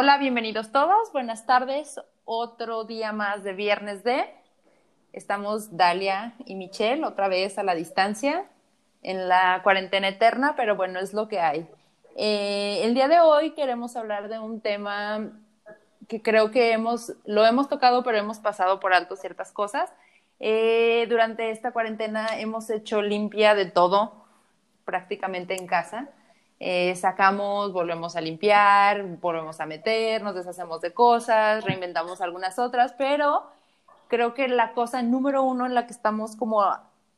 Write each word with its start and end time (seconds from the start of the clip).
Hola, 0.00 0.16
bienvenidos 0.16 0.70
todos. 0.70 1.10
Buenas 1.12 1.44
tardes. 1.44 2.00
Otro 2.24 2.84
día 2.84 3.10
más 3.10 3.42
de 3.42 3.52
viernes 3.52 4.04
de. 4.04 4.32
Estamos 5.12 5.76
Dalia 5.76 6.34
y 6.44 6.54
Michelle 6.54 7.04
otra 7.04 7.26
vez 7.26 7.58
a 7.58 7.64
la 7.64 7.74
distancia 7.74 8.46
en 9.02 9.28
la 9.28 9.58
cuarentena 9.64 10.06
eterna, 10.06 10.54
pero 10.56 10.76
bueno, 10.76 11.00
es 11.00 11.14
lo 11.14 11.26
que 11.26 11.40
hay. 11.40 11.68
Eh, 12.14 12.82
el 12.84 12.94
día 12.94 13.08
de 13.08 13.18
hoy 13.18 13.54
queremos 13.54 13.96
hablar 13.96 14.28
de 14.28 14.38
un 14.38 14.60
tema 14.60 15.32
que 16.06 16.22
creo 16.22 16.52
que 16.52 16.70
hemos, 16.70 17.14
lo 17.24 17.44
hemos 17.44 17.68
tocado, 17.68 18.04
pero 18.04 18.18
hemos 18.18 18.38
pasado 18.38 18.78
por 18.78 18.94
alto 18.94 19.16
ciertas 19.16 19.50
cosas. 19.50 19.92
Eh, 20.38 21.06
durante 21.08 21.50
esta 21.50 21.72
cuarentena 21.72 22.38
hemos 22.38 22.70
hecho 22.70 23.02
limpia 23.02 23.56
de 23.56 23.66
todo, 23.66 24.12
prácticamente 24.84 25.56
en 25.56 25.66
casa. 25.66 26.08
Eh, 26.60 26.96
sacamos, 26.96 27.72
volvemos 27.72 28.16
a 28.16 28.20
limpiar, 28.20 29.04
volvemos 29.20 29.60
a 29.60 29.66
meter, 29.66 30.22
nos 30.22 30.34
deshacemos 30.34 30.80
de 30.80 30.92
cosas, 30.92 31.64
reinventamos 31.64 32.20
algunas 32.20 32.58
otras, 32.58 32.94
pero 32.98 33.44
creo 34.08 34.34
que 34.34 34.48
la 34.48 34.72
cosa 34.72 35.02
número 35.02 35.42
uno 35.44 35.66
en 35.66 35.74
la 35.74 35.86
que 35.86 35.92
estamos 35.92 36.34
como 36.34 36.64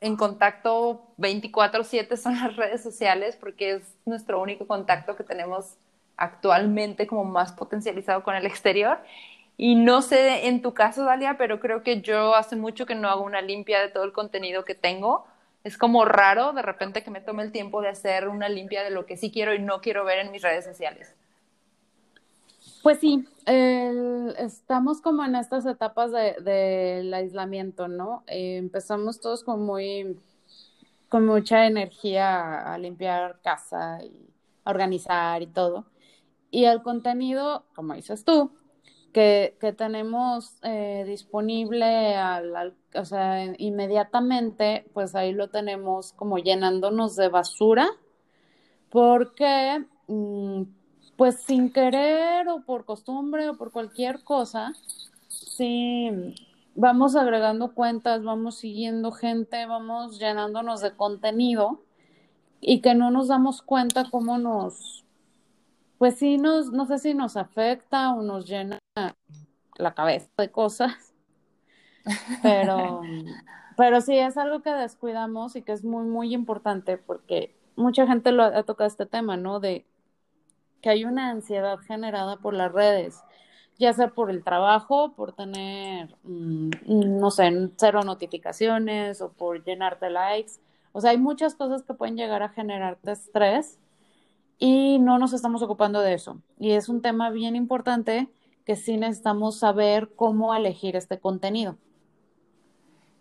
en 0.01 0.16
contacto 0.16 1.03
24/7 1.19 2.16
son 2.16 2.39
las 2.39 2.57
redes 2.57 2.83
sociales, 2.83 3.37
porque 3.37 3.77
es 3.77 3.97
nuestro 4.05 4.41
único 4.43 4.66
contacto 4.66 5.16
que 5.16 5.25
tenemos 5.25 5.77
actualmente 6.16 7.07
como 7.07 7.25
más 7.25 7.52
potencializado 7.52 8.23
con 8.23 8.35
el 8.37 8.47
exterior. 8.47 8.99
Y 9.57 9.75
no 9.75 10.02
sé 10.02 10.49
en 10.49 10.63
tu 10.63 10.75
caso, 10.75 11.05
Dalia, 11.05 11.37
pero 11.38 11.61
creo 11.61 11.83
que 11.83 12.01
yo 12.02 12.35
hace 12.35 12.57
mucho 12.57 12.87
que 12.87 12.95
no 12.95 13.09
hago 13.09 13.23
una 13.25 13.43
limpia 13.43 13.80
de 13.80 13.88
todo 13.88 14.05
el 14.05 14.13
contenido 14.13 14.65
que 14.65 14.75
tengo 14.75 15.27
es 15.64 15.77
como 15.77 16.05
raro 16.05 16.52
de 16.52 16.62
repente 16.62 17.02
que 17.02 17.10
me 17.10 17.20
tome 17.20 17.42
el 17.42 17.52
tiempo 17.52 17.82
de 17.82 17.88
hacer 17.88 18.28
una 18.28 18.48
limpia 18.48 18.82
de 18.82 18.91
lo 18.91 19.06
que 19.06 19.16
sí 19.16 19.30
quiero 19.30 19.55
y 19.55 19.59
no 19.59 19.80
quiero 19.80 20.05
ver 20.05 20.18
en 20.20 20.30
mis 20.30 20.42
redes 20.42 20.64
sociales. 20.64 21.14
Pues 22.82 22.98
sí, 22.98 23.29
estamos 24.38 25.02
como 25.02 25.23
en 25.24 25.35
estas 25.35 25.66
etapas 25.66 26.12
del 26.12 27.12
aislamiento, 27.12 27.88
¿no? 27.88 28.24
Eh, 28.26 28.57
empezamos 28.57 29.20
todos 29.20 29.45
con 29.45 29.66
muy, 29.66 30.18
con 31.10 31.26
mucha 31.26 31.66
energía 31.66 32.73
a 32.73 32.79
limpiar 32.79 33.38
casa 33.42 34.02
y 34.02 34.30
a 34.65 34.70
organizar 34.70 35.42
y 35.42 35.46
todo. 35.46 35.85
Y 36.51 36.65
el 36.65 36.82
contenido, 36.82 37.65
como 37.74 37.95
dices 37.95 38.24
tú, 38.24 38.51
que, 39.13 39.57
que 39.61 39.73
tenemos 39.73 40.59
eh, 40.63 41.05
disponible 41.07 42.16
al, 42.16 42.75
o 42.95 43.05
sea, 43.05 43.45
inmediatamente, 43.59 44.87
pues 44.93 45.15
ahí 45.15 45.33
lo 45.33 45.49
tenemos 45.49 46.13
como 46.13 46.39
llenándonos 46.39 47.16
de 47.16 47.29
basura, 47.29 47.88
porque 48.91 49.85
mm, 50.09 50.63
pues 51.16 51.43
sin 51.43 51.73
querer 51.73 52.49
o 52.49 52.65
por 52.65 52.85
costumbre 52.85 53.49
o 53.49 53.57
por 53.57 53.73
cualquier 53.73 54.23
cosa, 54.23 54.73
sí 55.29 56.35
vamos 56.75 57.16
agregando 57.16 57.75
cuentas, 57.75 58.23
vamos 58.23 58.57
siguiendo 58.57 59.13
gente, 59.13 59.66
vamos 59.66 60.19
llenándonos 60.19 60.81
de 60.81 60.97
contenido 60.97 61.83
y 62.61 62.81
que 62.81 62.95
no 62.95 63.11
nos 63.11 63.29
damos 63.29 63.63
cuenta 63.63 64.09
cómo 64.11 64.38
nos, 64.38 65.05
pues 66.00 66.15
sí 66.15 66.38
nos, 66.38 66.72
no 66.72 66.87
sé 66.87 66.98
si 66.98 67.12
nos 67.12 67.37
afecta 67.37 68.15
o 68.15 68.22
nos 68.22 68.48
llena 68.48 68.78
la 69.76 69.94
cabeza 69.94 70.31
de 70.38 70.50
cosas, 70.50 71.12
pero, 72.42 73.03
pero 73.76 74.00
sí 74.00 74.16
es 74.16 74.38
algo 74.38 74.62
que 74.62 74.70
descuidamos 74.70 75.56
y 75.56 75.62
que 75.62 75.72
es 75.72 75.84
muy, 75.84 76.06
muy 76.06 76.32
importante 76.32 76.97
porque 76.97 77.54
mucha 77.76 78.06
gente 78.06 78.32
lo 78.32 78.44
ha 78.44 78.62
tocado 78.62 78.88
este 78.88 79.04
tema, 79.04 79.37
¿no? 79.37 79.60
De 79.60 79.84
que 80.81 80.88
hay 80.88 81.04
una 81.04 81.28
ansiedad 81.28 81.78
generada 81.81 82.38
por 82.38 82.54
las 82.54 82.72
redes, 82.72 83.22
ya 83.78 83.92
sea 83.92 84.09
por 84.09 84.31
el 84.31 84.42
trabajo, 84.42 85.12
por 85.12 85.34
tener, 85.34 86.16
mm, 86.22 86.70
no 87.20 87.30
sé, 87.30 87.72
cero 87.76 88.04
notificaciones 88.04 89.20
o 89.20 89.32
por 89.32 89.62
llenarte 89.64 90.08
likes. 90.08 90.52
O 90.92 91.02
sea, 91.02 91.10
hay 91.10 91.19
muchas 91.19 91.54
cosas 91.54 91.82
que 91.82 91.92
pueden 91.92 92.16
llegar 92.16 92.42
a 92.42 92.48
generarte 92.48 93.12
estrés 93.12 93.78
y 94.60 94.98
no 95.00 95.19
nos 95.19 95.32
estamos 95.32 95.62
ocupando 95.62 96.03
de 96.03 96.15
eso. 96.15 96.41
Y 96.59 96.72
es 96.72 96.88
un 96.88 97.03
tema 97.03 97.31
bien 97.31 97.56
importante 97.56 98.28
que 98.65 98.76
sí 98.76 98.98
necesitamos 98.98 99.59
saber 99.59 100.10
cómo 100.15 100.54
elegir 100.54 100.94
este 100.94 101.19
contenido. 101.19 101.76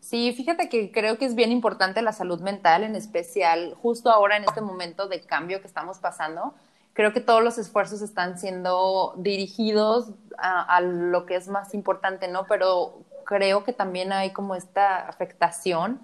Sí, 0.02 0.34
fíjate 0.34 0.70
que 0.70 0.92
creo 0.92 1.18
que 1.18 1.26
es 1.26 1.36
bien 1.36 1.52
importante 1.52 2.02
la 2.02 2.12
salud 2.12 2.42
mental, 2.42 2.84
en 2.84 2.96
especial 2.96 3.74
justo 3.82 4.12
ahora 4.12 4.38
en 4.38 4.44
este 4.44 4.62
momento 4.62 5.08
de 5.08 5.22
cambio 5.22 5.62
que 5.62 5.68
estamos 5.68 6.00
pasando. 6.00 6.54
Creo 6.94 7.14
que 7.14 7.22
todos 7.22 7.42
los 7.42 7.58
esfuerzos 7.58 8.02
están 8.02 8.38
siendo 8.38 9.14
dirigidos 9.18 10.12
a, 10.38 10.82
lo 10.82 11.26
que 11.26 11.36
es 11.36 11.48
más 11.48 11.74
importante, 11.74 12.28
¿no? 12.28 12.46
Pero 12.48 13.00
creo 13.26 13.64
que 13.64 13.72
también 13.72 14.12
hay 14.12 14.32
como 14.32 14.56
esta 14.56 15.08
afectación 15.08 16.02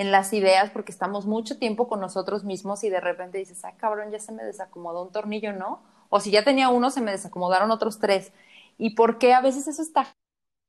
en 0.00 0.10
las 0.12 0.32
ideas 0.32 0.70
porque 0.70 0.92
estamos 0.92 1.26
mucho 1.26 1.58
tiempo 1.58 1.86
con 1.86 2.00
nosotros 2.00 2.42
mismos 2.42 2.84
y 2.84 2.88
de 2.88 3.00
repente 3.00 3.36
dices, 3.36 3.62
ah, 3.66 3.74
cabrón, 3.76 4.10
ya 4.10 4.18
se 4.18 4.32
me 4.32 4.42
desacomodó 4.42 5.02
un 5.02 5.12
tornillo, 5.12 5.52
¿no? 5.52 5.82
O 6.08 6.20
si 6.20 6.30
ya 6.30 6.42
tenía 6.42 6.70
uno, 6.70 6.88
se 6.90 7.02
me 7.02 7.10
desacomodaron 7.10 7.70
otros 7.70 7.98
tres. 7.98 8.32
¿Y 8.78 8.94
por 8.94 9.18
qué 9.18 9.34
a 9.34 9.42
veces 9.42 9.68
eso 9.68 9.82
está? 9.82 10.08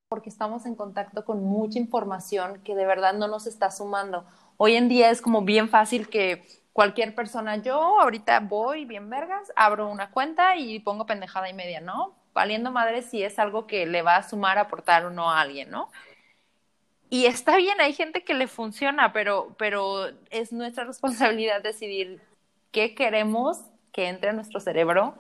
Porque 0.10 0.28
estamos 0.30 0.66
en 0.66 0.76
contacto 0.76 1.24
con 1.24 1.46
mucha 1.46 1.80
información 1.80 2.62
que 2.66 2.76
de 2.76 2.86
verdad 2.86 3.14
no 3.14 3.30
nos 3.30 3.48
está 3.48 3.72
sumando. 3.72 4.26
Hoy 4.58 4.76
en 4.76 4.90
día 4.90 5.10
es 5.10 5.22
como 5.22 5.44
bien 5.44 5.70
fácil 5.70 6.10
que 6.10 6.46
cualquier 6.74 7.16
persona, 7.16 7.56
yo 7.56 8.02
ahorita 8.02 8.42
voy 8.42 8.84
bien 8.84 9.10
vergas, 9.10 9.54
abro 9.56 9.90
una 9.90 10.12
cuenta 10.12 10.58
y 10.58 10.80
pongo 10.80 11.06
pendejada 11.06 11.50
y 11.50 11.54
media, 11.54 11.80
¿no? 11.80 12.16
Valiendo 12.34 12.70
madre 12.72 13.02
si 13.02 13.24
es 13.24 13.40
algo 13.40 13.66
que 13.66 13.86
le 13.86 14.02
va 14.02 14.18
a 14.18 14.30
sumar, 14.30 14.58
aportar 14.58 15.06
o 15.06 15.10
no 15.10 15.32
a 15.32 15.40
alguien, 15.40 15.72
¿no? 15.72 15.90
Y 17.14 17.26
está 17.26 17.58
bien, 17.58 17.82
hay 17.82 17.92
gente 17.92 18.24
que 18.24 18.34
le 18.34 18.48
funciona, 18.48 19.12
pero, 19.12 19.54
pero 19.58 20.08
es 20.30 20.54
nuestra 20.54 20.86
responsabilidad 20.86 21.62
decidir 21.62 22.22
qué 22.72 22.96
queremos 22.96 23.60
que 23.92 24.08
entre 24.08 24.30
a 24.30 24.34
nuestro 24.34 24.62
cerebro 24.62 25.16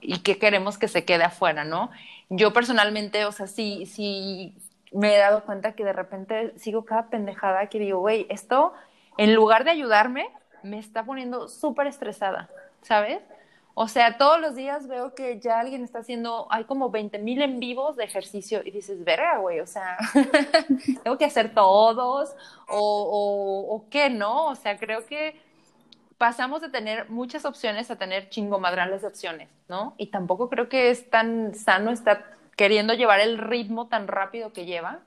y 0.00 0.20
qué 0.20 0.38
queremos 0.38 0.78
que 0.78 0.86
se 0.86 1.04
quede 1.04 1.24
afuera, 1.24 1.64
¿no? 1.64 1.90
Yo 2.30 2.52
personalmente, 2.52 3.24
o 3.24 3.32
sea, 3.32 3.48
sí, 3.48 3.86
sí 3.86 4.54
me 4.92 5.16
he 5.16 5.18
dado 5.18 5.42
cuenta 5.44 5.72
que 5.72 5.84
de 5.84 5.92
repente 5.92 6.52
sigo 6.58 6.84
cada 6.84 7.08
pendejada 7.08 7.66
que 7.66 7.80
digo, 7.80 7.98
güey, 7.98 8.24
esto 8.28 8.72
en 9.18 9.34
lugar 9.34 9.64
de 9.64 9.72
ayudarme, 9.72 10.28
me 10.62 10.78
está 10.78 11.04
poniendo 11.04 11.48
súper 11.48 11.88
estresada, 11.88 12.48
¿sabes? 12.82 13.18
O 13.74 13.88
sea, 13.88 14.18
todos 14.18 14.38
los 14.38 14.54
días 14.54 14.86
veo 14.86 15.14
que 15.14 15.40
ya 15.40 15.58
alguien 15.58 15.82
está 15.82 16.00
haciendo, 16.00 16.46
hay 16.50 16.64
como 16.64 16.90
20 16.90 17.18
mil 17.18 17.40
en 17.40 17.58
vivos 17.58 17.96
de 17.96 18.04
ejercicio 18.04 18.60
y 18.64 18.70
dices, 18.70 19.02
verga, 19.02 19.38
güey, 19.38 19.60
o 19.60 19.66
sea, 19.66 19.96
tengo 21.02 21.16
que 21.16 21.24
hacer 21.24 21.54
todos 21.54 22.34
o, 22.68 23.86
qué, 23.90 24.10
¿no? 24.10 24.48
O 24.48 24.54
sea, 24.54 24.78
creo 24.78 25.06
que 25.06 25.40
pasamos 26.18 26.60
de 26.60 26.68
tener 26.68 27.08
muchas 27.08 27.46
opciones 27.46 27.90
a 27.90 27.96
tener 27.96 28.28
chingomadrales 28.28 29.00
de 29.00 29.08
opciones, 29.08 29.48
¿no? 29.68 29.94
Y 29.96 30.08
tampoco 30.08 30.50
creo 30.50 30.68
que 30.68 30.90
es 30.90 31.08
tan 31.08 31.54
sano 31.54 31.90
estar 31.90 32.36
queriendo 32.56 32.92
llevar 32.92 33.20
el 33.20 33.38
ritmo 33.38 33.88
tan 33.88 34.06
rápido 34.06 34.52
que 34.52 34.66
lleva 34.66 35.00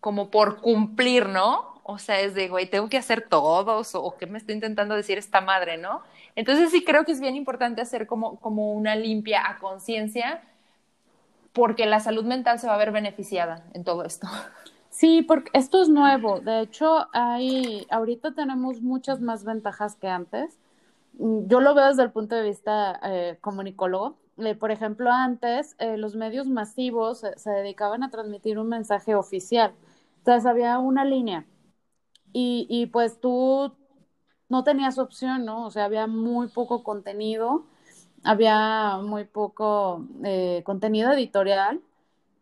como 0.00 0.30
por 0.30 0.60
cumplir, 0.60 1.28
¿no? 1.28 1.77
O 1.90 1.96
sea, 1.96 2.20
es 2.20 2.34
de, 2.34 2.48
güey, 2.48 2.68
tengo 2.68 2.90
que 2.90 2.98
hacer 2.98 3.26
todos, 3.30 3.94
o, 3.94 4.14
qué 4.18 4.26
me 4.26 4.36
está 4.36 4.52
intentando 4.52 4.94
decir 4.94 5.16
esta 5.16 5.40
madre, 5.40 5.78
¿no? 5.78 6.02
Entonces 6.36 6.70
sí 6.70 6.84
creo 6.84 7.06
que 7.06 7.12
es 7.12 7.20
bien 7.20 7.34
importante 7.34 7.80
hacer 7.80 8.06
como, 8.06 8.38
como 8.40 8.74
una 8.74 8.94
limpia 8.94 9.48
a 9.48 9.58
conciencia, 9.58 10.42
porque 11.54 11.86
la 11.86 12.00
salud 12.00 12.26
mental 12.26 12.58
se 12.58 12.66
va 12.66 12.74
a 12.74 12.76
ver 12.76 12.92
beneficiada 12.92 13.64
en 13.72 13.84
todo 13.84 14.04
esto. 14.04 14.28
Sí, 14.90 15.22
porque 15.22 15.50
esto 15.54 15.80
es 15.80 15.88
nuevo. 15.88 16.40
De 16.40 16.60
hecho, 16.60 17.06
hay, 17.14 17.86
ahorita 17.88 18.34
tenemos 18.34 18.82
muchas 18.82 19.22
más 19.22 19.44
ventajas 19.44 19.96
que 19.96 20.08
antes. 20.08 20.58
Mm, 21.14 21.46
yo 21.46 21.60
lo 21.60 21.74
veo 21.74 21.86
desde 21.86 22.02
el 22.02 22.10
punto 22.10 22.34
de 22.34 22.42
vista 22.42 23.00
eh, 23.02 23.38
comunicólogo. 23.40 24.16
Eh, 24.36 24.54
por 24.54 24.72
ejemplo, 24.72 25.10
antes 25.10 25.74
eh, 25.78 25.96
los 25.96 26.16
medios 26.16 26.48
masivos 26.48 27.24
se 27.36 27.50
dedicaban 27.50 28.02
a 28.02 28.10
transmitir 28.10 28.58
un 28.58 28.68
mensaje 28.68 29.14
oficial. 29.14 29.72
Entonces 30.18 30.44
había 30.44 30.78
una 30.80 31.06
línea 31.06 31.46
y, 32.32 32.66
y 32.68 32.86
pues 32.86 33.20
tú 33.20 33.72
no 34.48 34.64
tenías 34.64 34.98
opción, 34.98 35.44
¿no? 35.44 35.66
O 35.66 35.70
sea, 35.70 35.84
había 35.84 36.06
muy 36.06 36.48
poco 36.48 36.82
contenido, 36.82 37.64
había 38.24 38.98
muy 38.98 39.24
poco 39.24 40.04
contenido 40.64 41.12
editorial 41.12 41.80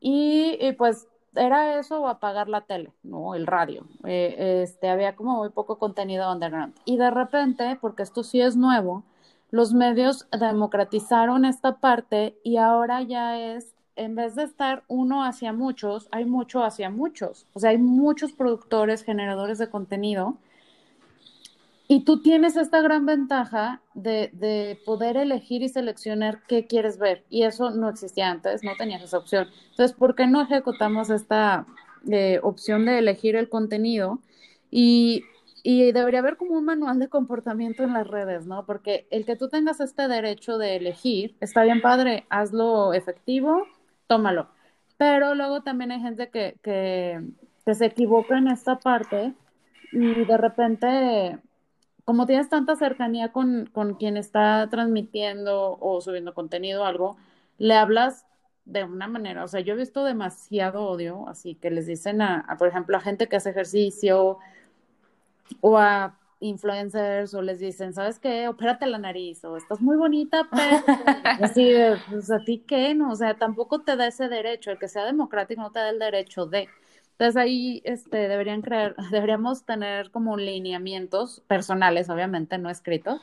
y, 0.01 0.57
y 0.61 0.73
pues 0.73 1.09
era 1.37 1.79
eso 1.79 2.01
o 2.01 2.09
apagar 2.09 2.49
la 2.49 2.63
tele, 2.63 2.93
¿no? 3.03 3.35
El 3.35 3.47
radio. 3.47 3.87
Eh, 4.05 4.63
este, 4.63 4.89
había 4.89 5.17
como 5.17 5.37
muy 5.37 5.51
poco 5.51 5.79
contenido 5.79 6.31
underground. 6.33 6.75
Y 6.85 6.97
de 6.97 7.11
repente, 7.11 7.79
porque 7.81 8.03
esto 8.03 8.23
sí 8.23 8.41
es 8.41 8.57
nuevo, 8.57 9.05
los 9.51 9.73
medios 9.75 10.27
democratizaron 10.39 11.45
esta 11.45 11.77
parte 11.77 12.39
y 12.43 12.57
ahora 12.57 13.03
ya 13.03 13.39
es, 13.39 13.76
en 13.97 14.15
vez 14.15 14.35
de 14.35 14.45
estar 14.45 14.85
uno 14.89 15.25
hacia 15.25 15.53
muchos, 15.53 16.09
hay 16.13 16.25
mucho 16.25 16.63
hacia 16.63 16.91
muchos. 16.91 17.47
O 17.55 17.61
sea, 17.61 17.71
hay 17.71 17.79
muchos 17.79 18.33
productores, 18.33 19.03
generadores 19.03 19.59
de 19.59 19.71
contenido. 19.71 20.37
Y 21.89 22.05
tú 22.05 22.21
tienes 22.21 22.57
esta 22.57 22.83
gran 22.83 23.07
ventaja 23.07 23.81
de, 23.95 24.31
de, 24.33 24.79
poder 24.85 25.17
elegir 25.17 25.63
y 25.63 25.69
seleccionar 25.69 26.43
qué 26.49 26.67
quieres 26.67 26.99
ver. 26.99 27.25
Y 27.31 27.45
eso 27.45 27.71
no 27.71 27.89
existía 27.89 28.31
antes, 28.31 28.65
no 28.65 28.75
tenías 28.77 29.03
esa 29.03 29.19
opción. 29.19 29.49
Entonces, 29.71 29.97
¿por 29.97 30.15
qué 30.15 30.27
no 30.27 30.43
ejecutamos 30.43 31.11
esta 31.11 31.67
eh, 32.11 32.41
opción 32.43 32.87
de 32.87 32.99
elegir 32.99 33.37
el 33.37 33.49
contenido? 33.49 34.19
Y, 34.69 35.23
y 35.63 35.93
debería 35.93 36.21
haber 36.21 36.37
como 36.37 36.59
un 36.59 36.65
manual 36.65 36.99
de 36.99 37.09
comportamiento 37.09 37.85
en 37.85 37.93
las 37.93 38.09
redes, 38.09 38.47
¿no? 38.47 38.67
Porque 38.67 39.07
el 39.11 39.25
que 39.25 39.37
tú 39.37 39.49
tengas 39.49 39.79
este 39.79 40.09
derecho 40.09 40.59
de 40.59 40.77
elegir, 40.77 41.37
está 41.41 41.63
bien 41.63 41.81
padre, 41.81 42.27
hazlo 42.31 42.95
efectivo, 42.95 43.65
tómalo. 44.07 44.49
Pero 44.97 45.35
luego 45.35 45.63
también 45.63 45.93
hay 45.93 46.01
gente 46.01 46.31
que, 46.31 46.57
que, 46.63 47.21
que 47.65 47.75
se 47.75 47.87
equivoca 47.87 48.39
en 48.39 48.49
esta 48.49 48.79
parte 48.79 49.35
y 49.93 50.25
de 50.25 50.37
repente 50.37 51.39
como 52.07 52.25
tienes 52.25 52.49
tanta 52.49 52.77
cercanía 52.77 53.33
con, 53.33 53.67
con 53.67 53.95
quien 53.95 54.17
está 54.17 54.69
transmitiendo 54.71 55.77
o 55.81 56.01
subiendo 56.01 56.35
contenido 56.35 56.83
o 56.83 56.85
algo, 56.85 57.17
le 57.59 57.75
hablas 57.75 58.25
de 58.65 58.85
una 58.85 59.09
manera, 59.09 59.43
o 59.43 59.49
sea, 59.49 59.61
yo 59.61 59.75
he 59.75 59.77
visto 59.77 60.05
demasiado 60.05 60.85
odio, 60.85 61.29
así 61.29 61.57
que 61.57 61.69
les 61.69 61.87
dicen 61.87 62.23
a, 62.23 62.47
por 62.59 62.69
ejemplo, 62.69 62.97
a 62.97 63.01
gente 63.01 63.29
que 63.29 63.35
hace 63.35 63.51
ejercicio 63.51 64.39
o 65.61 65.79
a 65.79 66.17
influencers 66.41 67.35
o 67.35 67.43
les 67.43 67.59
dicen, 67.61 67.95
¿sabes 67.95 68.19
qué? 68.19 68.49
Opérate 68.49 68.87
la 68.87 68.99
nariz 68.99 69.45
o 69.45 69.57
estás 69.57 69.81
muy 69.81 69.97
bonita, 69.97 70.47
pero 70.51 70.83
así, 71.43 71.73
pues 72.11 72.31
a 72.31 72.39
ti 72.41 72.63
qué, 72.67 72.95
no, 72.95 73.13
o 73.13 73.17
sea, 73.17 73.35
tampoco 73.35 73.81
te 73.81 73.97
da 73.97 74.07
ese 74.07 74.29
derecho, 74.29 74.71
el 74.71 74.79
que 74.79 74.89
sea 74.89 75.05
democrático 75.05 75.63
no 75.63 75.73
te 75.73 75.81
da 75.81 75.91
el 75.91 75.99
derecho 75.99 76.47
de. 76.47 76.69
Entonces 77.13 77.37
ahí 77.37 77.81
este, 77.85 78.29
deberían 78.29 78.61
creer, 78.61 78.95
deberíamos 79.11 79.65
tener 79.65 80.11
como 80.11 80.37
lineamientos 80.37 81.43
personales, 81.47 82.11
obviamente, 82.11 82.59
no 82.59 82.69
escritos, 82.69 83.21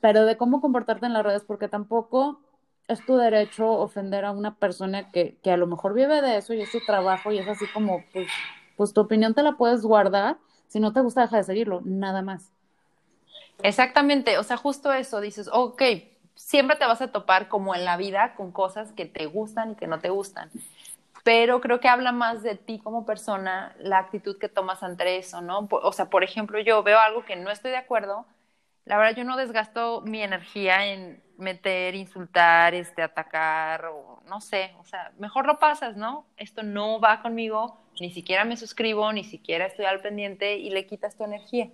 pero 0.00 0.24
de 0.24 0.36
cómo 0.36 0.60
comportarte 0.60 1.06
en 1.06 1.12
las 1.12 1.24
redes, 1.24 1.44
porque 1.44 1.68
tampoco 1.68 2.40
es 2.88 3.04
tu 3.04 3.16
derecho 3.16 3.70
ofender 3.70 4.24
a 4.24 4.32
una 4.32 4.56
persona 4.56 5.10
que, 5.10 5.36
que 5.42 5.50
a 5.50 5.56
lo 5.56 5.66
mejor 5.66 5.94
vive 5.94 6.20
de 6.22 6.36
eso 6.38 6.54
y 6.54 6.60
es 6.62 6.70
su 6.70 6.80
trabajo 6.84 7.32
y 7.32 7.38
es 7.38 7.48
así 7.48 7.66
como, 7.72 8.04
pues, 8.12 8.28
pues 8.76 8.92
tu 8.92 9.02
opinión 9.02 9.34
te 9.34 9.42
la 9.42 9.56
puedes 9.56 9.82
guardar, 9.82 10.36
si 10.68 10.80
no 10.80 10.92
te 10.92 11.00
gusta 11.00 11.22
deja 11.22 11.38
de 11.38 11.44
seguirlo, 11.44 11.80
nada 11.84 12.22
más. 12.22 12.50
Exactamente, 13.62 14.38
o 14.38 14.42
sea, 14.42 14.56
justo 14.56 14.92
eso, 14.92 15.20
dices, 15.20 15.48
ok, 15.52 15.82
siempre 16.34 16.76
te 16.76 16.86
vas 16.86 17.00
a 17.00 17.12
topar 17.12 17.48
como 17.48 17.74
en 17.74 17.84
la 17.84 17.96
vida 17.96 18.34
con 18.34 18.52
cosas 18.52 18.92
que 18.92 19.06
te 19.06 19.26
gustan 19.26 19.72
y 19.72 19.74
que 19.76 19.86
no 19.86 20.00
te 20.00 20.10
gustan 20.10 20.50
pero 21.24 21.62
creo 21.62 21.80
que 21.80 21.88
habla 21.88 22.12
más 22.12 22.42
de 22.42 22.54
ti 22.54 22.78
como 22.78 23.06
persona 23.06 23.74
la 23.80 23.98
actitud 23.98 24.38
que 24.38 24.50
tomas 24.50 24.82
ante 24.82 25.16
eso, 25.16 25.40
¿no? 25.40 25.66
O 25.70 25.92
sea, 25.92 26.10
por 26.10 26.22
ejemplo, 26.22 26.60
yo 26.60 26.82
veo 26.82 27.00
algo 27.00 27.24
que 27.24 27.34
no 27.34 27.50
estoy 27.50 27.70
de 27.70 27.78
acuerdo, 27.78 28.26
la 28.84 28.98
verdad 28.98 29.16
yo 29.16 29.24
no 29.24 29.38
desgasto 29.38 30.02
mi 30.02 30.22
energía 30.22 30.86
en 30.92 31.23
meter, 31.38 31.94
insultar, 31.94 32.74
este, 32.74 33.02
atacar, 33.02 33.86
o 33.86 34.22
no 34.26 34.40
sé, 34.40 34.72
o 34.80 34.84
sea, 34.84 35.12
mejor 35.18 35.46
lo 35.46 35.58
pasas, 35.58 35.96
¿no? 35.96 36.26
Esto 36.36 36.62
no 36.62 37.00
va 37.00 37.22
conmigo, 37.22 37.78
ni 38.00 38.10
siquiera 38.10 38.44
me 38.44 38.56
suscribo, 38.56 39.12
ni 39.12 39.24
siquiera 39.24 39.66
estoy 39.66 39.86
al 39.86 40.00
pendiente 40.00 40.56
y 40.56 40.70
le 40.70 40.86
quitas 40.86 41.16
tu 41.16 41.24
energía, 41.24 41.70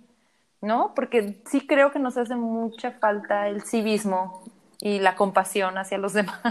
¿no? 0.61 0.93
Porque 0.95 1.41
sí 1.45 1.65
creo 1.67 1.91
que 1.91 1.99
nos 1.99 2.17
hace 2.17 2.35
mucha 2.35 2.91
falta 2.91 3.47
el 3.47 3.61
civismo 3.61 4.43
y 4.81 4.99
la 4.99 5.15
compasión 5.15 5.77
hacia 5.77 5.97
los 5.97 6.13
demás. 6.13 6.41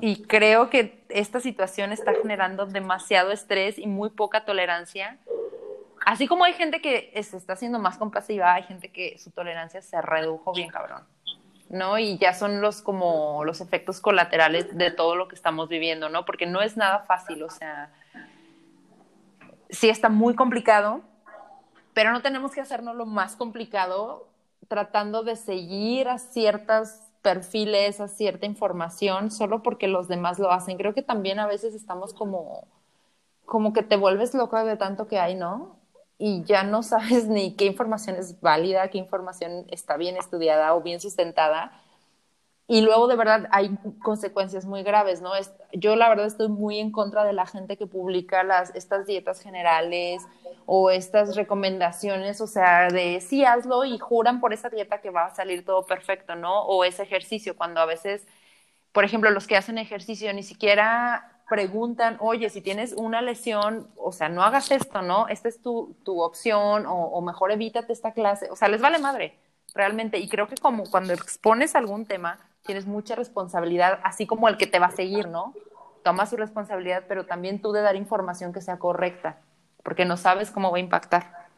Y 0.00 0.22
creo 0.22 0.70
que 0.70 1.04
esta 1.08 1.40
situación 1.40 1.92
está 1.92 2.14
generando 2.14 2.66
demasiado 2.66 3.32
estrés 3.32 3.78
y 3.78 3.86
muy 3.86 4.10
poca 4.10 4.44
tolerancia. 4.44 5.18
Así 6.06 6.26
como 6.26 6.44
hay 6.44 6.54
gente 6.54 6.80
que 6.80 7.12
se 7.22 7.36
está 7.36 7.52
haciendo 7.52 7.78
más 7.78 7.98
compasiva, 7.98 8.54
hay 8.54 8.62
gente 8.62 8.90
que 8.90 9.18
su 9.18 9.30
tolerancia 9.30 9.82
se 9.82 10.00
redujo 10.00 10.52
bien 10.52 10.70
cabrón. 10.70 11.02
¿No? 11.70 11.98
Y 11.98 12.18
ya 12.18 12.34
son 12.34 12.60
los 12.60 12.82
como 12.82 13.44
los 13.44 13.60
efectos 13.60 14.00
colaterales 14.00 14.76
de 14.76 14.90
todo 14.90 15.14
lo 15.14 15.28
que 15.28 15.36
estamos 15.36 15.68
viviendo, 15.68 16.08
¿no? 16.08 16.24
Porque 16.24 16.46
no 16.46 16.60
es 16.60 16.76
nada 16.76 17.00
fácil, 17.00 17.42
o 17.42 17.50
sea, 17.50 17.92
sí 19.70 19.88
está 19.88 20.08
muy 20.08 20.34
complicado, 20.34 21.00
pero 21.94 22.12
no 22.12 22.22
tenemos 22.22 22.52
que 22.52 22.60
hacernos 22.60 22.96
lo 22.96 23.06
más 23.06 23.36
complicado 23.36 24.28
tratando 24.68 25.22
de 25.22 25.36
seguir 25.36 26.08
a 26.08 26.18
ciertas 26.18 27.10
perfiles, 27.22 28.00
a 28.00 28.08
cierta 28.08 28.46
información 28.46 29.30
solo 29.30 29.62
porque 29.62 29.88
los 29.88 30.08
demás 30.08 30.38
lo 30.38 30.50
hacen. 30.52 30.76
Creo 30.76 30.94
que 30.94 31.02
también 31.02 31.38
a 31.38 31.46
veces 31.46 31.74
estamos 31.74 32.14
como, 32.14 32.66
como 33.44 33.72
que 33.72 33.82
te 33.82 33.96
vuelves 33.96 34.34
loca 34.34 34.64
de 34.64 34.76
tanto 34.76 35.06
que 35.06 35.18
hay, 35.18 35.34
¿no? 35.34 35.79
Y 36.20 36.44
ya 36.44 36.62
no 36.62 36.84
sabes 36.84 37.26
ni 37.28 37.56
qué 37.56 37.64
información 37.64 38.16
es 38.16 38.40
válida, 38.40 38.88
qué 38.90 38.98
información 38.98 39.66
está 39.70 39.96
bien 39.96 40.16
estudiada 40.16 40.74
o 40.74 40.82
bien 40.82 41.00
sustentada 41.00 41.72
y 42.70 42.82
luego 42.82 43.08
de 43.08 43.16
verdad 43.16 43.48
hay 43.50 43.76
consecuencias 44.00 44.64
muy 44.64 44.84
graves, 44.84 45.20
¿no? 45.20 45.34
Es, 45.34 45.52
yo 45.72 45.96
la 45.96 46.08
verdad 46.08 46.26
estoy 46.26 46.46
muy 46.48 46.78
en 46.78 46.92
contra 46.92 47.24
de 47.24 47.32
la 47.32 47.44
gente 47.44 47.76
que 47.76 47.88
publica 47.88 48.44
las, 48.44 48.72
estas 48.76 49.06
dietas 49.06 49.40
generales 49.40 50.22
o 50.66 50.88
estas 50.88 51.34
recomendaciones, 51.34 52.40
o 52.40 52.46
sea, 52.46 52.86
de 52.86 53.20
sí 53.22 53.44
hazlo 53.44 53.84
y 53.84 53.98
juran 53.98 54.40
por 54.40 54.52
esa 54.52 54.68
dieta 54.68 55.00
que 55.00 55.10
va 55.10 55.24
a 55.24 55.34
salir 55.34 55.64
todo 55.64 55.84
perfecto, 55.84 56.36
¿no? 56.36 56.62
O 56.62 56.84
ese 56.84 57.02
ejercicio, 57.02 57.56
cuando 57.56 57.80
a 57.80 57.86
veces, 57.86 58.24
por 58.92 59.02
ejemplo, 59.04 59.30
los 59.32 59.48
que 59.48 59.56
hacen 59.56 59.76
ejercicio 59.76 60.32
ni 60.32 60.44
siquiera 60.44 61.39
preguntan, 61.50 62.16
oye, 62.20 62.48
si 62.48 62.60
tienes 62.60 62.92
una 62.92 63.20
lesión, 63.20 63.88
o 63.96 64.12
sea, 64.12 64.28
no 64.28 64.44
hagas 64.44 64.70
esto, 64.70 65.02
¿no? 65.02 65.26
Esta 65.26 65.48
es 65.48 65.60
tu, 65.60 65.96
tu 66.04 66.22
opción 66.22 66.84
o, 66.86 67.20
mejor 67.22 67.50
evítate 67.50 67.92
esta 67.92 68.12
clase, 68.12 68.48
o 68.52 68.56
sea, 68.56 68.68
les 68.68 68.80
vale 68.80 69.00
madre, 69.00 69.36
realmente. 69.74 70.18
Y 70.18 70.28
creo 70.28 70.46
que 70.46 70.54
como 70.54 70.84
cuando 70.88 71.12
expones 71.12 71.74
algún 71.74 72.06
tema, 72.06 72.38
tienes 72.64 72.86
mucha 72.86 73.16
responsabilidad, 73.16 73.98
así 74.04 74.28
como 74.28 74.48
el 74.48 74.58
que 74.58 74.68
te 74.68 74.78
va 74.78 74.86
a 74.86 74.90
seguir, 74.92 75.26
¿no? 75.26 75.52
Toma 76.04 76.24
su 76.26 76.36
responsabilidad, 76.36 77.02
pero 77.08 77.26
también 77.26 77.60
tú 77.60 77.72
de 77.72 77.82
dar 77.82 77.96
información 77.96 78.52
que 78.52 78.60
sea 78.60 78.78
correcta, 78.78 79.40
porque 79.82 80.04
no 80.04 80.16
sabes 80.16 80.52
cómo 80.52 80.70
va 80.70 80.76
a 80.76 80.80
impactar. 80.80 81.48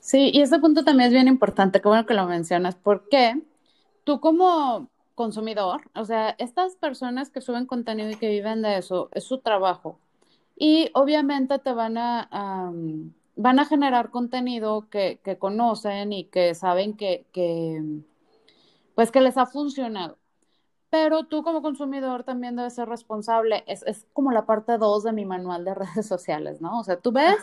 Sí, 0.00 0.30
y 0.32 0.40
ese 0.40 0.58
punto 0.60 0.82
también 0.82 1.08
es 1.08 1.12
bien 1.12 1.28
importante, 1.28 1.82
qué 1.82 1.88
bueno 1.88 2.06
que 2.06 2.14
lo 2.14 2.24
mencionas, 2.24 2.74
porque 2.74 3.38
tú 4.04 4.18
como 4.18 4.88
consumidor, 5.16 5.90
o 5.96 6.04
sea, 6.04 6.36
estas 6.38 6.76
personas 6.76 7.30
que 7.30 7.40
suben 7.40 7.66
contenido 7.66 8.10
y 8.10 8.16
que 8.16 8.30
viven 8.30 8.62
de 8.62 8.78
eso, 8.78 9.08
es 9.12 9.24
su 9.24 9.38
trabajo. 9.38 9.98
Y 10.56 10.90
obviamente 10.94 11.58
te 11.58 11.72
van 11.72 11.98
a, 11.98 12.72
van 13.36 13.58
a 13.58 13.64
generar 13.66 14.10
contenido 14.10 14.88
que, 14.90 15.20
que, 15.24 15.38
conocen 15.38 16.12
y 16.12 16.24
que 16.26 16.54
saben 16.54 16.96
que, 16.96 17.26
que, 17.32 17.82
pues 18.94 19.10
que 19.10 19.20
les 19.20 19.36
ha 19.36 19.46
funcionado 19.46 20.18
pero 20.90 21.24
tú 21.24 21.42
como 21.42 21.62
consumidor 21.62 22.24
también 22.24 22.56
debes 22.56 22.74
ser 22.74 22.88
responsable. 22.88 23.64
Es, 23.66 23.82
es 23.84 24.06
como 24.12 24.30
la 24.32 24.46
parte 24.46 24.78
2 24.78 25.02
de 25.04 25.12
mi 25.12 25.24
manual 25.24 25.64
de 25.64 25.74
redes 25.74 26.06
sociales, 26.06 26.60
¿no? 26.60 26.80
O 26.80 26.84
sea, 26.84 27.00
tú 27.00 27.12
ves, 27.12 27.36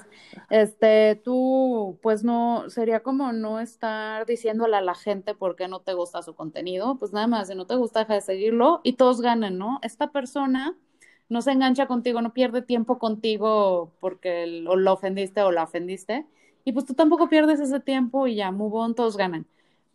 este, 0.49 1.15
tú, 1.23 1.99
pues 2.01 2.23
no, 2.23 2.69
sería 2.69 3.01
como 3.01 3.33
no 3.33 3.59
estar 3.59 4.25
diciéndole 4.25 4.77
a 4.77 4.81
la 4.81 4.95
gente 4.95 5.35
por 5.35 5.55
qué 5.55 5.67
no 5.67 5.81
te 5.81 5.93
gusta 5.93 6.21
su 6.21 6.35
contenido, 6.35 6.97
pues 6.97 7.13
nada 7.13 7.27
más, 7.27 7.47
si 7.49 7.55
no 7.55 7.65
te 7.67 7.75
gusta, 7.75 7.99
deja 7.99 8.15
de 8.15 8.21
seguirlo 8.21 8.81
y 8.83 8.93
todos 8.93 9.21
ganan, 9.21 9.57
¿no? 9.57 9.79
Esta 9.81 10.11
persona 10.11 10.77
no 11.29 11.41
se 11.41 11.51
engancha 11.51 11.87
contigo, 11.87 12.21
no 12.21 12.33
pierde 12.33 12.61
tiempo 12.61 12.99
contigo 12.99 13.93
porque 13.99 14.63
o 14.67 14.75
lo 14.75 14.93
ofendiste 14.93 15.41
o 15.41 15.51
la 15.51 15.63
ofendiste, 15.63 16.27
y 16.65 16.71
pues 16.71 16.85
tú 16.85 16.93
tampoco 16.93 17.29
pierdes 17.29 17.59
ese 17.59 17.79
tiempo 17.79 18.27
y 18.27 18.35
ya, 18.35 18.51
move 18.51 18.77
on, 18.77 18.95
todos 18.95 19.17
ganan. 19.17 19.47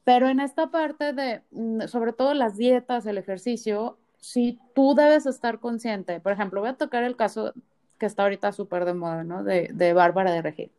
Pero 0.08 0.26
en 0.30 0.40
esta 0.40 0.70
parte 0.70 1.12
de, 1.12 1.42
mm, 1.50 1.82
sobre 1.82 2.14
todo 2.14 2.32
las 2.32 2.56
dietas, 2.56 3.04
el 3.04 3.18
ejercicio, 3.18 3.98
sí 4.16 4.58
tú 4.74 4.94
debes 4.94 5.26
estar 5.26 5.60
consciente. 5.60 6.18
Por 6.18 6.32
ejemplo, 6.32 6.62
voy 6.62 6.70
a 6.70 6.78
tocar 6.78 7.04
el 7.04 7.14
caso 7.14 7.52
que 7.98 8.06
está 8.06 8.22
ahorita 8.22 8.52
súper 8.52 8.86
de 8.86 8.94
moda, 8.94 9.22
¿no? 9.22 9.44
De, 9.44 9.68
de 9.70 9.92
Bárbara 9.92 10.32
de 10.32 10.40
Regil. 10.40 10.70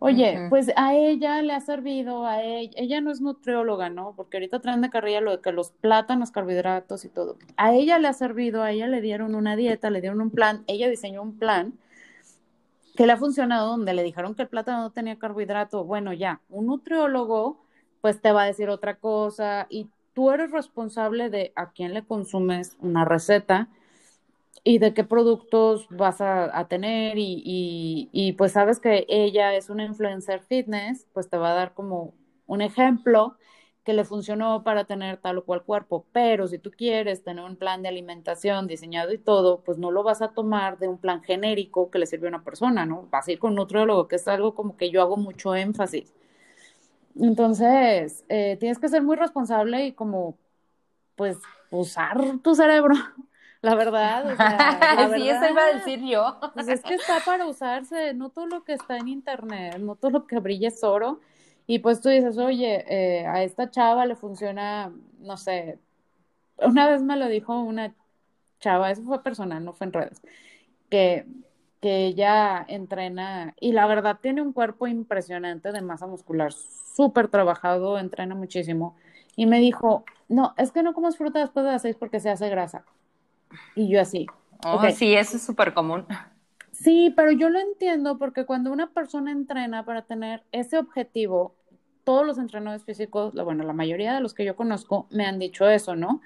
Oye, 0.00 0.48
pues 0.50 0.72
a 0.74 0.94
ella 0.96 1.42
le 1.42 1.52
ha 1.52 1.60
servido, 1.60 2.26
a 2.26 2.42
ella, 2.42 2.72
ella 2.74 3.00
no 3.00 3.12
es 3.12 3.20
nutrióloga, 3.20 3.88
¿no? 3.88 4.14
Porque 4.16 4.38
ahorita 4.38 4.58
traen 4.58 4.80
de 4.80 4.90
carrilla 4.90 5.20
lo 5.20 5.30
de 5.30 5.40
que 5.40 5.52
los 5.52 5.70
plátanos, 5.70 6.32
carbohidratos 6.32 7.04
y 7.04 7.10
todo. 7.10 7.38
A 7.56 7.72
ella 7.72 8.00
le 8.00 8.08
ha 8.08 8.14
servido, 8.14 8.64
a 8.64 8.72
ella 8.72 8.88
le 8.88 9.00
dieron 9.00 9.36
una 9.36 9.54
dieta, 9.54 9.90
le 9.90 10.00
dieron 10.00 10.20
un 10.20 10.30
plan, 10.30 10.64
ella 10.66 10.88
diseñó 10.88 11.22
un 11.22 11.38
plan 11.38 11.74
que 12.96 13.06
le 13.06 13.12
ha 13.12 13.16
funcionado 13.16 13.68
donde 13.68 13.94
le 13.94 14.02
dijeron 14.02 14.34
que 14.34 14.42
el 14.42 14.48
plátano 14.48 14.80
no 14.80 14.90
tenía 14.90 15.20
carbohidrato. 15.20 15.84
Bueno, 15.84 16.12
ya, 16.12 16.40
un 16.48 16.66
nutriólogo 16.66 17.62
pues 18.04 18.20
te 18.20 18.32
va 18.32 18.42
a 18.42 18.46
decir 18.46 18.68
otra 18.68 18.96
cosa 18.96 19.66
y 19.70 19.88
tú 20.12 20.30
eres 20.30 20.50
responsable 20.50 21.30
de 21.30 21.54
a 21.56 21.72
quién 21.72 21.94
le 21.94 22.04
consumes 22.04 22.76
una 22.80 23.06
receta 23.06 23.70
y 24.62 24.76
de 24.78 24.92
qué 24.92 25.04
productos 25.04 25.86
vas 25.88 26.20
a, 26.20 26.66
tener 26.68 27.16
y, 27.16 28.10
y, 28.12 28.32
pues 28.34 28.52
sabes 28.52 28.78
que 28.78 29.06
ella 29.08 29.54
es 29.54 29.70
una 29.70 29.86
influencer 29.86 30.42
fitness, 30.42 31.06
pues 31.14 31.30
te 31.30 31.38
va 31.38 31.52
a 31.52 31.54
dar 31.54 31.72
como 31.72 32.12
un 32.46 32.60
ejemplo 32.60 33.38
que 33.84 33.94
le 33.94 34.04
funcionó 34.04 34.64
para 34.64 34.84
tener 34.84 35.16
tal 35.16 35.38
o 35.38 35.44
cual 35.46 35.62
cuerpo, 35.62 36.04
pero 36.12 36.46
si 36.46 36.58
tú 36.58 36.72
quieres 36.72 37.24
tener 37.24 37.42
un 37.42 37.56
plan 37.56 37.80
de 37.80 37.88
alimentación 37.88 38.66
diseñado 38.66 39.14
y 39.14 39.18
todo, 39.18 39.62
pues 39.64 39.78
no 39.78 39.90
lo 39.90 40.02
vas 40.02 40.20
a 40.20 40.34
tomar 40.34 40.78
de 40.78 40.88
un 40.88 40.98
plan 40.98 41.22
genérico 41.22 41.90
que 41.90 41.98
le 41.98 42.04
sirve 42.04 42.26
a 42.26 42.36
una 42.36 42.44
persona, 42.44 42.84
¿no? 42.84 43.08
Vas 43.10 43.28
a 43.28 43.32
ir 43.32 43.38
con 43.38 43.52
un 43.52 43.56
nutriólogo, 43.56 44.08
que 44.08 44.16
es 44.16 44.28
algo 44.28 44.54
como 44.54 44.76
que 44.76 44.90
yo 44.90 45.00
hago 45.00 45.16
mucho 45.16 45.54
énfasis 45.54 46.12
Entonces, 47.16 48.24
eh, 48.28 48.56
tienes 48.58 48.78
que 48.78 48.88
ser 48.88 49.02
muy 49.02 49.16
responsable 49.16 49.86
y 49.86 49.92
como, 49.92 50.36
pues, 51.16 51.38
usar 51.70 52.18
tu 52.42 52.54
cerebro, 52.54 52.94
la 53.62 53.74
verdad. 53.74 54.32
O 54.32 54.36
sea, 54.36 54.84
la 54.92 55.08
sí, 55.10 55.10
verdad, 55.10 55.28
eso 55.28 55.48
iba 55.48 55.62
a 55.64 55.74
decir 55.74 56.00
yo. 56.04 56.38
Pues 56.54 56.68
es 56.68 56.82
que 56.84 56.94
está 56.94 57.20
para 57.20 57.46
usarse, 57.46 58.14
no 58.14 58.30
todo 58.30 58.46
lo 58.46 58.64
que 58.64 58.74
está 58.74 58.98
en 58.98 59.08
internet, 59.08 59.78
no 59.80 59.96
todo 59.96 60.10
lo 60.12 60.26
que 60.26 60.38
brilla 60.40 60.68
es 60.68 60.84
oro. 60.84 61.20
Y 61.66 61.80
pues 61.80 62.00
tú 62.00 62.08
dices, 62.10 62.38
oye, 62.38 62.84
eh, 62.88 63.26
a 63.26 63.42
esta 63.42 63.70
chava 63.70 64.06
le 64.06 64.16
funciona, 64.16 64.92
no 65.20 65.36
sé, 65.38 65.78
una 66.58 66.88
vez 66.88 67.02
me 67.02 67.16
lo 67.16 67.28
dijo 67.28 67.58
una 67.60 67.94
chava, 68.60 68.90
eso 68.90 69.02
fue 69.04 69.22
personal, 69.22 69.64
no 69.64 69.72
fue 69.72 69.86
en 69.88 69.92
redes, 69.92 70.22
que, 70.90 71.26
que 71.84 72.06
ella 72.06 72.64
entrena 72.66 73.54
y 73.60 73.72
la 73.72 73.86
verdad 73.86 74.18
tiene 74.22 74.40
un 74.40 74.54
cuerpo 74.54 74.86
impresionante 74.86 75.70
de 75.70 75.82
masa 75.82 76.06
muscular, 76.06 76.50
súper 76.50 77.28
trabajado, 77.28 77.98
entrena 77.98 78.34
muchísimo. 78.34 78.96
Y 79.36 79.44
me 79.44 79.58
dijo, 79.58 80.06
no, 80.30 80.54
es 80.56 80.72
que 80.72 80.82
no 80.82 80.94
comas 80.94 81.18
fruta 81.18 81.40
después 81.40 81.66
de 81.66 81.72
las 81.72 81.82
seis 81.82 81.94
porque 81.94 82.20
se 82.20 82.30
hace 82.30 82.48
grasa. 82.48 82.86
Y 83.74 83.90
yo 83.90 84.00
así. 84.00 84.24
Oh, 84.64 84.76
ok. 84.76 84.92
sí, 84.92 85.14
eso 85.14 85.36
es 85.36 85.42
súper 85.42 85.74
común. 85.74 86.06
Sí, 86.72 87.12
pero 87.14 87.32
yo 87.32 87.50
lo 87.50 87.58
entiendo 87.58 88.16
porque 88.16 88.46
cuando 88.46 88.72
una 88.72 88.90
persona 88.90 89.30
entrena 89.30 89.84
para 89.84 90.06
tener 90.06 90.42
ese 90.52 90.78
objetivo, 90.78 91.54
todos 92.04 92.26
los 92.26 92.38
entrenadores 92.38 92.84
físicos, 92.84 93.34
bueno, 93.34 93.64
la 93.64 93.72
mayoría 93.72 94.14
de 94.14 94.20
los 94.20 94.34
que 94.34 94.44
yo 94.44 94.56
conozco 94.56 95.06
me 95.10 95.26
han 95.26 95.38
dicho 95.38 95.68
eso, 95.68 95.96
¿no? 95.96 96.20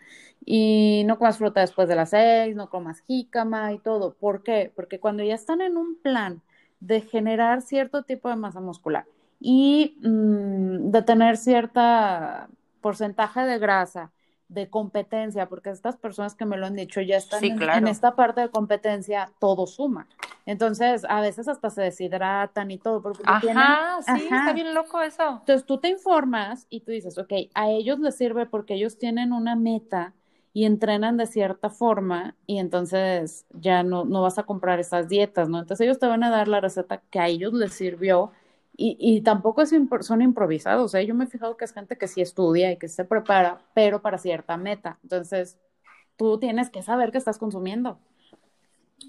Y 0.44 1.04
no 1.06 1.18
comas 1.18 1.38
fruta 1.38 1.60
después 1.60 1.88
de 1.88 1.96
las 1.96 2.10
seis, 2.10 2.56
no 2.56 2.70
comas 2.70 3.00
jícama 3.00 3.72
y 3.72 3.78
todo. 3.78 4.14
¿Por 4.14 4.42
qué? 4.42 4.72
Porque 4.74 5.00
cuando 5.00 5.22
ya 5.24 5.34
están 5.34 5.60
en 5.60 5.76
un 5.76 5.96
plan 6.00 6.42
de 6.80 7.00
generar 7.00 7.62
cierto 7.62 8.02
tipo 8.04 8.28
de 8.28 8.36
masa 8.36 8.60
muscular 8.60 9.06
y 9.40 9.96
mm, 10.02 10.90
de 10.90 11.02
tener 11.02 11.36
cierta 11.36 12.48
porcentaje 12.80 13.40
de 13.42 13.58
grasa, 13.58 14.12
de 14.48 14.68
competencia, 14.70 15.46
porque 15.48 15.70
estas 15.70 15.96
personas 15.96 16.34
que 16.34 16.46
me 16.46 16.56
lo 16.56 16.66
han 16.66 16.74
dicho 16.74 17.00
ya 17.02 17.16
están 17.16 17.40
Sí, 17.40 17.48
en, 17.50 17.58
claro. 17.58 17.78
en 17.78 17.86
esta 17.88 18.16
parte 18.16 18.40
de 18.40 18.48
competencia, 18.50 19.30
todo 19.38 19.66
suma. 19.66 20.08
Entonces, 20.46 21.04
a 21.08 21.20
veces 21.20 21.48
hasta 21.48 21.68
se 21.68 21.82
deshidratan 21.82 22.70
y 22.70 22.78
todo, 22.78 23.02
porque 23.02 23.22
tienen- 23.42 23.58
Ajá, 23.62 24.02
sí, 24.02 24.26
Ajá. 24.26 24.38
está 24.38 24.52
bien 24.54 24.72
loco 24.72 25.02
eso. 25.02 25.38
entonces 25.40 25.66
tú 25.66 25.78
te 25.78 25.88
informas 25.88 26.66
y 26.70 26.80
tú 26.80 26.92
dices, 26.92 27.18
ok, 27.18 27.32
a 27.54 27.68
ellos 27.68 27.98
les 27.98 28.16
sirve 28.16 28.46
porque 28.46 28.74
ellos 28.74 28.96
tienen 28.98 29.32
una 29.34 29.54
meta 29.54 30.14
y 30.54 30.64
entrenan 30.64 31.18
de 31.18 31.26
cierta 31.26 31.68
forma 31.68 32.34
y 32.46 32.58
entonces 32.58 33.44
ya 33.52 33.82
no, 33.82 34.06
no 34.06 34.22
vas 34.22 34.38
a 34.38 34.44
comprar 34.44 34.80
esas 34.80 35.08
dietas, 35.08 35.50
¿no? 35.50 35.58
Entonces 35.58 35.84
ellos 35.84 35.98
te 35.98 36.06
van 36.06 36.24
a 36.24 36.30
dar 36.30 36.48
la 36.48 36.60
receta 36.62 37.02
que 37.10 37.20
a 37.20 37.28
ellos 37.28 37.52
les 37.52 37.74
sirvió 37.74 38.32
y, 38.78 38.96
y 39.00 39.22
tampoco 39.22 39.60
es 39.62 39.72
impro- 39.74 40.02
son 40.02 40.22
improvisados, 40.22 40.94
¿eh? 40.94 41.04
Yo 41.06 41.14
me 41.14 41.24
he 41.24 41.28
fijado 41.28 41.58
que 41.58 41.66
es 41.66 41.74
gente 41.74 41.98
que 41.98 42.08
sí 42.08 42.22
estudia 42.22 42.72
y 42.72 42.78
que 42.78 42.88
se 42.88 43.04
prepara, 43.04 43.60
pero 43.74 44.00
para 44.02 44.18
cierta 44.18 44.56
meta. 44.56 44.98
Entonces 45.02 45.58
tú 46.16 46.38
tienes 46.38 46.70
que 46.70 46.82
saber 46.82 47.12
qué 47.12 47.18
estás 47.18 47.38
consumiendo. 47.38 48.00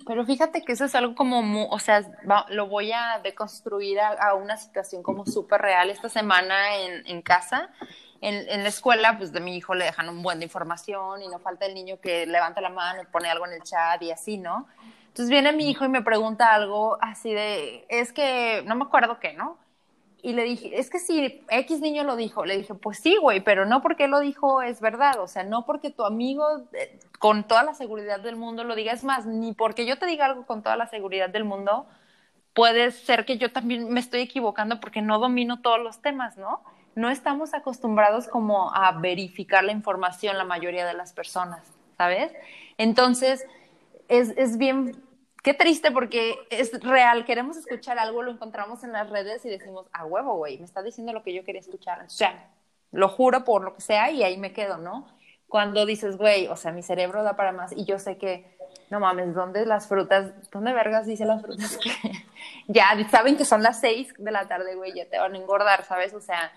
Pero 0.06 0.26
fíjate 0.26 0.64
que 0.64 0.72
eso 0.74 0.86
es 0.86 0.96
algo 0.96 1.16
como, 1.16 1.68
o 1.70 1.80
sea, 1.80 2.02
va- 2.30 2.46
lo 2.50 2.68
voy 2.68 2.92
a 2.92 3.20
deconstruir 3.24 4.00
a, 4.00 4.10
a 4.10 4.34
una 4.36 4.58
situación 4.58 5.04
como 5.04 5.26
súper 5.26 5.62
real. 5.62 5.90
Esta 5.90 6.10
semana 6.10 6.78
en, 6.78 7.06
en 7.08 7.22
casa, 7.22 7.70
en, 8.22 8.50
en 8.50 8.64
la 8.64 8.70
escuela, 8.70 9.18
pues 9.18 9.32
de 9.32 9.40
mi 9.40 9.56
hijo 9.58 9.76
le 9.76 9.86
dejan 9.86 10.10
un 10.10 10.24
buen 10.24 10.40
de 10.40 10.46
información 10.46 11.22
y 11.22 11.28
no 11.28 11.40
falta 11.40 11.66
el 11.66 11.74
niño 11.74 12.00
que 12.00 12.26
levanta 12.26 12.62
la 12.62 12.70
mano 12.70 13.02
y 13.02 13.06
pone 13.06 13.30
algo 13.30 13.46
en 13.46 13.54
el 13.54 13.64
chat 13.64 14.02
y 14.02 14.12
así, 14.12 14.38
¿no? 14.38 14.68
Entonces 15.10 15.30
viene 15.30 15.52
mi 15.54 15.70
hijo 15.70 15.86
y 15.86 15.90
me 15.90 16.02
pregunta 16.02 16.54
algo 16.54 16.98
así 17.02 17.34
de, 17.34 17.86
es 17.90 18.14
que 18.14 18.64
no 18.66 18.76
me 18.76 18.86
acuerdo 18.86 19.20
qué, 19.20 19.34
¿no? 19.34 19.58
Y 20.22 20.34
le 20.34 20.44
dije, 20.44 20.78
es 20.80 20.90
que 20.90 21.00
si 21.00 21.44
X 21.50 21.80
niño 21.80 22.04
lo 22.04 22.16
dijo, 22.16 22.46
le 22.46 22.58
dije, 22.58 22.74
pues 22.74 23.00
sí, 23.00 23.16
güey, 23.18 23.42
pero 23.42 23.66
no 23.66 23.82
porque 23.82 24.08
lo 24.08 24.20
dijo 24.20 24.62
es 24.62 24.82
verdad, 24.82 25.20
o 25.20 25.28
sea, 25.28 25.44
no 25.44 25.66
porque 25.66 25.92
tu 25.92 26.04
amigo 26.04 26.46
eh, 26.74 27.00
con 27.20 27.48
toda 27.48 27.64
la 27.64 27.74
seguridad 27.74 28.20
del 28.20 28.36
mundo 28.36 28.64
lo 28.66 28.76
diga, 28.76 28.92
es 28.94 29.04
más, 29.04 29.26
ni 29.26 29.54
porque 29.54 29.86
yo 29.86 29.98
te 29.98 30.06
diga 30.06 30.26
algo 30.26 30.46
con 30.46 30.62
toda 30.62 30.76
la 30.76 30.88
seguridad 30.88 31.30
del 31.30 31.46
mundo, 31.46 31.88
puede 32.54 32.92
ser 32.92 33.26
que 33.26 33.38
yo 33.38 33.52
también 33.52 33.90
me 33.90 34.00
estoy 34.00 34.22
equivocando 34.22 34.80
porque 34.80 35.02
no 35.02 35.20
domino 35.20 35.62
todos 35.62 35.80
los 35.80 36.02
temas, 36.02 36.38
¿no? 36.38 36.64
No 36.96 37.10
estamos 37.10 37.54
acostumbrados 37.54 38.28
como 38.28 38.74
a 38.76 38.92
verificar 38.94 39.64
la 39.64 39.72
información 39.72 40.38
la 40.38 40.44
mayoría 40.46 40.86
de 40.86 40.94
las 40.94 41.14
personas, 41.14 41.64
¿sabes? 41.98 42.34
Entonces, 42.78 43.46
es, 44.10 44.34
es 44.36 44.58
bien, 44.58 45.02
qué 45.44 45.54
triste 45.54 45.92
porque 45.92 46.36
es 46.50 46.78
real, 46.82 47.26
queremos 47.26 47.56
escuchar 47.56 47.98
algo, 47.98 48.24
lo 48.24 48.32
encontramos 48.32 48.84
en 48.84 48.92
las 48.92 49.10
redes 49.10 49.46
y 49.46 49.50
decimos, 49.50 49.88
a 49.94 50.06
huevo, 50.06 50.36
güey, 50.36 50.58
me 50.58 50.66
está 50.66 50.82
diciendo 50.82 51.14
lo 51.14 51.24
que 51.24 51.34
yo 51.34 51.44
quería 51.46 51.62
escuchar. 51.62 52.04
O 52.06 52.10
sea, 52.10 52.50
lo 52.92 53.08
juro 53.08 53.46
por 53.46 53.64
lo 53.64 53.76
que 53.76 53.82
sea 53.82 54.12
y 54.12 54.24
ahí 54.24 54.38
me 54.38 54.52
quedo, 54.52 54.78
¿no? 54.78 55.08
Cuando 55.48 55.86
dices, 55.86 56.18
güey, 56.18 56.48
o 56.48 56.56
sea, 56.56 56.72
mi 56.72 56.84
cerebro 56.84 57.24
da 57.24 57.36
para 57.36 57.52
más 57.52 57.72
y 57.72 57.86
yo 57.86 58.00
sé 58.00 58.18
que, 58.18 58.58
no 58.90 59.00
mames, 59.00 59.34
¿dónde 59.34 59.66
las 59.66 59.88
frutas, 59.88 60.32
dónde 60.52 60.74
vergas 60.74 61.06
dice 61.06 61.26
las 61.26 61.42
frutas 61.42 61.78
que 61.78 61.92
ya 62.68 62.90
saben 63.10 63.38
que 63.38 63.46
son 63.46 63.64
las 63.64 63.80
seis 63.80 64.14
de 64.18 64.32
la 64.32 64.48
tarde, 64.48 64.76
güey, 64.76 64.94
ya 64.94 65.08
te 65.08 65.20
van 65.20 65.36
a 65.36 65.38
engordar, 65.38 65.86
¿sabes? 65.86 66.14
O 66.14 66.22
sea, 66.22 66.52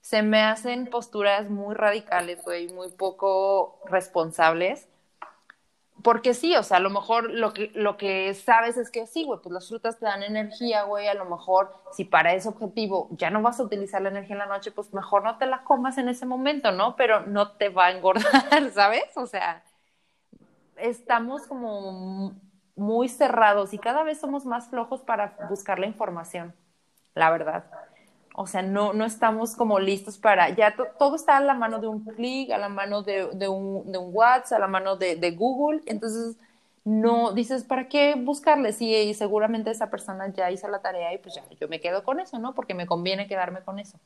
se 0.00 0.22
me 0.22 0.40
hacen 0.40 0.86
posturas 0.86 1.50
muy 1.50 1.74
radicales, 1.74 2.42
güey, 2.44 2.72
muy 2.72 2.90
poco 2.90 3.80
responsables. 3.86 4.88
Porque 6.02 6.34
sí, 6.34 6.56
o 6.56 6.62
sea, 6.62 6.78
a 6.78 6.80
lo 6.80 6.90
mejor 6.90 7.30
lo 7.30 7.52
que, 7.52 7.70
lo 7.74 7.96
que 7.96 8.34
sabes 8.34 8.76
es 8.76 8.90
que 8.90 9.06
sí, 9.06 9.24
güey, 9.24 9.40
pues 9.42 9.52
las 9.52 9.68
frutas 9.68 9.98
te 9.98 10.06
dan 10.06 10.22
energía, 10.22 10.82
güey, 10.82 11.06
a 11.06 11.14
lo 11.14 11.24
mejor 11.24 11.72
si 11.92 12.04
para 12.04 12.34
ese 12.34 12.48
objetivo 12.48 13.08
ya 13.12 13.30
no 13.30 13.42
vas 13.42 13.60
a 13.60 13.62
utilizar 13.62 14.02
la 14.02 14.08
energía 14.08 14.34
en 14.34 14.40
la 14.40 14.46
noche, 14.46 14.72
pues 14.72 14.92
mejor 14.92 15.22
no 15.22 15.38
te 15.38 15.46
la 15.46 15.62
comas 15.64 15.98
en 15.98 16.08
ese 16.08 16.26
momento, 16.26 16.72
¿no? 16.72 16.96
Pero 16.96 17.26
no 17.26 17.52
te 17.52 17.68
va 17.68 17.86
a 17.86 17.90
engordar, 17.92 18.24
¿sabes? 18.74 19.16
O 19.16 19.26
sea, 19.26 19.62
estamos 20.76 21.46
como 21.46 22.34
muy 22.74 23.08
cerrados 23.08 23.72
y 23.72 23.78
cada 23.78 24.02
vez 24.02 24.18
somos 24.18 24.44
más 24.44 24.68
flojos 24.68 25.02
para 25.02 25.36
buscar 25.48 25.78
la 25.78 25.86
información, 25.86 26.54
la 27.14 27.30
verdad. 27.30 27.64
O 28.34 28.46
sea, 28.46 28.62
no, 28.62 28.92
no 28.94 29.04
estamos 29.04 29.54
como 29.56 29.78
listos 29.78 30.16
para, 30.18 30.48
ya 30.50 30.74
to- 30.74 30.86
todo 30.98 31.16
está 31.16 31.36
a 31.36 31.40
la 31.40 31.54
mano 31.54 31.80
de 31.80 31.86
un 31.88 32.00
clic, 32.04 32.50
a 32.50 32.58
la 32.58 32.68
mano 32.70 33.02
de, 33.02 33.28
de 33.34 33.48
un, 33.48 33.92
de 33.92 33.98
un 33.98 34.10
WhatsApp, 34.14 34.56
a 34.56 34.60
la 34.60 34.68
mano 34.68 34.96
de, 34.96 35.16
de 35.16 35.30
Google. 35.32 35.82
Entonces, 35.86 36.36
no 36.84 37.32
dices, 37.32 37.62
¿para 37.64 37.88
qué 37.88 38.14
buscarle? 38.16 38.72
Sí, 38.72 38.92
y 38.94 39.14
seguramente 39.14 39.70
esa 39.70 39.90
persona 39.90 40.28
ya 40.32 40.50
hizo 40.50 40.66
la 40.68 40.80
tarea 40.80 41.12
y 41.14 41.18
pues 41.18 41.34
ya, 41.34 41.44
yo 41.60 41.68
me 41.68 41.80
quedo 41.80 42.04
con 42.04 42.20
eso, 42.20 42.38
¿no? 42.38 42.54
Porque 42.54 42.74
me 42.74 42.86
conviene 42.86 43.26
quedarme 43.28 43.60
con 43.62 43.78
eso. 43.78 43.98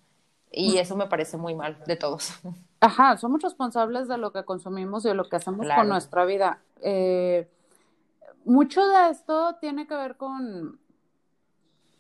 Y 0.51 0.79
eso 0.79 0.97
me 0.97 1.07
parece 1.07 1.37
muy 1.37 1.55
mal 1.55 1.77
de 1.87 1.97
todos. 1.97 2.33
Ajá, 2.81 3.17
somos 3.17 3.41
responsables 3.43 4.09
de 4.09 4.19
lo 4.19 4.33
que 4.33 4.45
consumimos 4.45 5.05
y 5.05 5.09
de 5.09 5.15
lo 5.15 5.29
que 5.29 5.37
hacemos 5.37 5.67
Claro. 5.67 5.83
con 5.83 5.89
nuestra 5.89 6.25
vida. 6.25 6.59
Eh, 6.83 7.49
mucho 8.45 8.87
de 8.87 9.11
esto 9.11 9.57
tiene 9.61 9.87
que 9.87 9.95
ver 9.95 10.17
con 10.17 10.79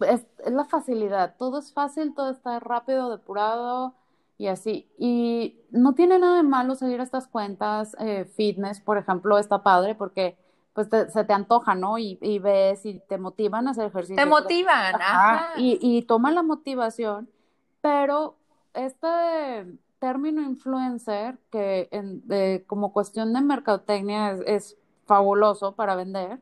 es, 0.00 0.26
es 0.44 0.52
la 0.52 0.64
facilidad. 0.64 1.36
Todo 1.38 1.58
es 1.58 1.72
fácil, 1.72 2.14
todo 2.14 2.30
está 2.30 2.60
rápido, 2.60 3.10
depurado 3.10 3.94
y 4.38 4.48
así. 4.48 4.88
Y 4.98 5.56
no 5.70 5.94
tiene 5.94 6.18
nada 6.18 6.36
de 6.36 6.42
malo 6.42 6.74
seguir 6.74 7.00
estas 7.00 7.26
cuentas 7.28 7.96
eh, 8.00 8.24
fitness, 8.36 8.80
por 8.80 8.98
ejemplo, 8.98 9.38
está 9.38 9.62
padre 9.62 9.94
porque 9.94 10.36
pues 10.74 10.90
te- 10.90 11.08
se 11.10 11.24
te 11.24 11.32
antoja, 11.32 11.74
¿no? 11.74 11.96
Y, 11.98 12.18
y 12.20 12.38
ves 12.38 12.84
y 12.84 13.00
te 13.08 13.16
motivan 13.18 13.66
a 13.66 13.70
hacer 13.70 13.86
ejercicio. 13.86 14.16
Te 14.16 14.26
motivan, 14.28 14.94
Ajá, 14.94 15.34
ajá. 15.34 15.60
Y, 15.60 15.78
y 15.80 16.02
toma 16.02 16.30
la 16.32 16.42
motivación, 16.42 17.30
pero 17.80 18.36
este 18.74 19.06
término 19.98 20.42
influencer, 20.42 21.38
que 21.50 21.88
en- 21.90 22.26
de- 22.28 22.64
como 22.66 22.92
cuestión 22.92 23.32
de 23.32 23.40
mercadotecnia 23.40 24.32
es, 24.32 24.40
es 24.46 24.78
fabuloso 25.06 25.74
para 25.74 25.94
vender, 25.96 26.40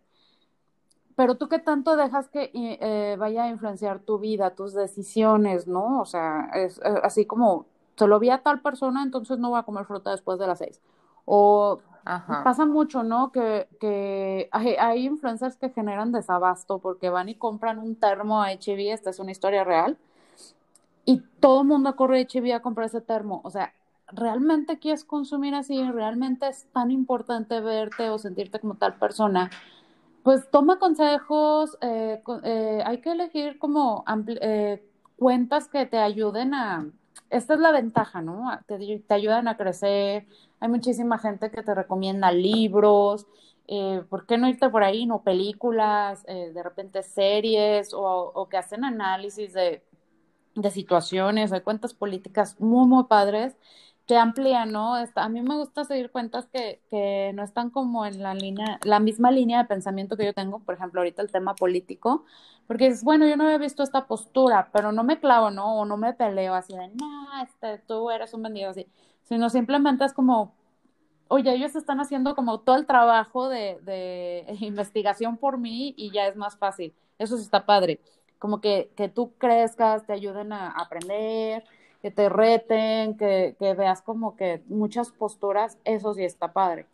pero 1.17 1.37
tú 1.37 1.49
qué 1.49 1.59
tanto 1.59 1.97
dejas 1.97 2.29
que 2.29 2.45
eh, 2.45 2.79
eh, 2.81 3.17
vaya 3.19 3.45
a 3.45 3.49
influenciar 3.49 4.01
tu 4.01 4.19
vida, 4.19 4.55
tus 4.55 4.75
decisiones, 4.75 5.67
¿no? 5.67 6.01
O 6.01 6.07
sea, 6.07 6.51
es 6.55 6.79
eh, 6.79 7.01
así 7.03 7.25
como, 7.25 7.67
se 7.97 8.07
lo 8.07 8.19
vi 8.19 8.31
a 8.31 8.43
tal 8.43 8.61
persona, 8.61 9.03
entonces 9.03 9.39
no 9.39 9.51
voy 9.51 9.61
a 9.61 9.65
comer 9.65 9.85
fruta 9.85 10.11
después 10.11 10.39
de 10.39 10.47
las 10.47 10.59
seis. 10.59 10.81
O 11.25 11.81
Ajá. 12.05 12.45
Pasa 12.45 12.67
mucho, 12.67 13.03
¿no? 13.03 13.33
Que, 13.33 13.67
que 13.81 14.49
hay, 14.53 14.75
hay 14.75 15.07
influencers 15.07 15.57
que 15.57 15.71
generan 15.71 16.13
desabasto 16.13 16.79
porque 16.79 17.09
van 17.09 17.31
y 17.31 17.35
compran 17.35 17.79
un 17.79 17.97
termo 17.97 18.43
a 18.43 18.49
H&B, 18.49 18.93
esta 18.93 19.09
es 19.09 19.19
una 19.19 19.31
historia 19.31 19.65
real, 19.65 19.97
y 21.07 21.23
todo 21.41 21.63
el 21.63 21.69
mundo 21.69 21.97
corre 21.97 22.19
a 22.19 22.23
H&B 22.23 22.53
a 22.53 22.61
comprar 22.61 22.89
ese 22.89 23.01
termo. 23.01 23.41
O 23.45 23.51
sea, 23.51 23.73
¿realmente 24.09 24.79
quieres 24.79 25.05
consumir 25.05 25.55
así? 25.55 25.83
¿Realmente 25.91 26.47
es 26.49 26.67
tan 26.73 26.91
importante 26.91 27.61
verte 27.61 28.11
o 28.11 28.19
sentirte 28.19 28.61
como 28.61 28.75
tal 28.75 28.97
persona? 28.97 29.51
Pues 30.25 30.51
toma 30.51 30.81
consejos, 30.81 31.79
eh, 31.83 32.23
eh, 32.45 32.83
hay 32.87 33.01
que 33.03 33.13
elegir 33.13 33.59
como 33.61 34.05
eh, 34.43 34.85
cuentas 35.17 35.69
que 35.69 35.87
te 35.87 35.99
ayuden 35.99 36.55
a... 36.55 36.91
Esta 37.31 37.55
es 37.55 37.61
la 37.61 37.73
ventaja, 37.73 38.23
¿no? 38.23 38.51
Te 38.67 39.15
ayudan 39.15 39.49
a 39.49 39.57
crecer. 39.59 40.27
Hay 40.61 40.69
muchísima 40.71 41.19
gente 41.21 41.51
que 41.53 41.63
te 41.65 41.75
recomienda 41.77 42.33
libros. 42.33 43.27
eh, 43.69 44.03
¿por 44.11 44.27
qué 44.27 44.39
no 44.39 44.49
irte 44.49 44.69
por 44.71 44.85
ahí? 44.85 45.07
No 45.07 45.23
películas, 45.23 46.25
eh, 46.29 46.53
de 46.55 46.63
repente 46.63 47.03
series 47.03 47.95
o, 47.95 48.03
o 48.35 48.49
que 48.49 48.59
hacen 48.59 48.85
análisis 48.85 49.53
de 49.55 49.85
de 50.55 50.71
situaciones, 50.71 51.53
hay 51.53 51.63
cuentas 51.63 51.95
políticas 51.95 52.61
muy, 52.61 52.87
muy 52.89 53.05
padres 53.05 53.57
que 54.07 54.17
amplían, 54.17 54.71
¿no? 54.73 54.95
a 54.95 55.29
mí 55.29 55.41
me 55.41 55.57
gusta 55.57 55.85
seguir 55.85 56.11
cuentas 56.11 56.47
que, 56.47 56.83
que 56.91 57.33
no 57.35 57.43
están 57.43 57.71
como 57.71 58.05
en 58.05 58.23
la 58.23 58.35
línea, 58.35 58.79
la 58.85 59.01
misma 59.01 59.31
línea 59.31 59.59
de 59.59 59.65
pensamiento 59.69 60.17
que 60.17 60.27
yo 60.27 60.35
tengo, 60.35 60.61
por 60.61 60.75
ejemplo, 60.75 61.01
ahorita 61.01 61.23
el 61.23 61.33
tema 61.33 61.55
político, 61.55 62.25
porque 62.67 62.89
es, 62.89 63.03
bueno, 63.03 63.27
yo 63.27 63.37
no 63.37 63.45
había 63.45 63.59
visto 63.59 63.83
esta 63.83 64.07
postura, 64.07 64.69
pero 64.73 64.93
no 64.93 65.05
me 65.05 65.21
clavo, 65.21 65.51
¿no? 65.51 65.77
O 65.81 65.85
no 65.87 65.97
me 65.97 66.13
peleo 66.13 66.55
así 66.55 66.75
de, 66.75 66.89
no, 66.89 67.43
este, 67.43 67.79
tú 67.87 68.11
eres 68.11 68.35
un 68.35 68.43
vendido 68.43 68.71
así, 68.71 68.87
sino 69.23 69.49
simplemente 69.49 70.05
es 70.05 70.13
como, 70.13 70.55
oye, 71.29 71.53
ellos 71.55 71.75
están 71.77 72.01
haciendo 72.01 72.35
como 72.35 72.61
todo 72.61 72.77
el 72.77 72.87
trabajo 72.87 73.49
de, 73.49 73.79
de 73.83 74.47
investigación 74.61 75.37
por 75.39 75.59
mí 75.59 75.95
y 75.97 76.11
ya 76.13 76.27
es 76.27 76.37
más 76.37 76.57
fácil. 76.59 76.95
Eso 77.19 77.37
sí 77.37 77.43
está 77.45 77.65
padre. 77.67 78.01
Como 78.39 78.61
que, 78.61 78.91
que 78.97 79.09
tú 79.09 79.33
crezcas, 79.39 80.07
te 80.07 80.13
ayuden 80.13 80.53
a 80.53 80.71
aprender, 80.71 81.65
que 82.05 82.11
te 82.11 82.29
reten, 82.29 83.17
que, 83.17 83.57
que 83.59 83.73
veas 83.73 84.03
como 84.03 84.37
que 84.37 84.63
muchas 84.67 85.11
posturas, 85.11 85.79
eso 85.85 86.13
sí 86.13 86.23
está 86.23 86.53
padre. 86.53 86.85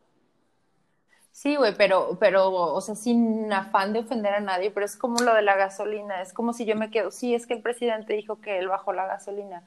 Sí, 1.33 1.57
güey, 1.57 1.75
pero, 1.77 2.17
pero, 2.21 2.49
o 2.53 2.81
sea, 2.81 2.95
sin 2.95 3.53
afán 3.53 3.93
de 3.93 3.99
ofender 3.99 4.35
a 4.35 4.41
nadie, 4.41 4.71
pero 4.71 4.87
es 4.87 4.97
como 4.97 5.21
lo 5.21 5.35
de 5.35 5.43
la 5.43 5.57
gasolina, 5.57 6.23
es 6.23 6.33
como 6.33 6.53
si 6.53 6.65
yo 6.65 6.77
me 6.77 6.93
quedo, 6.93 7.11
sí, 7.11 7.35
es 7.35 7.49
que 7.49 7.55
el 7.55 7.61
presidente 7.61 8.13
dijo 8.13 8.41
que 8.41 8.61
él 8.61 8.69
bajó 8.69 8.93
la 8.93 9.05
gasolina. 9.05 9.65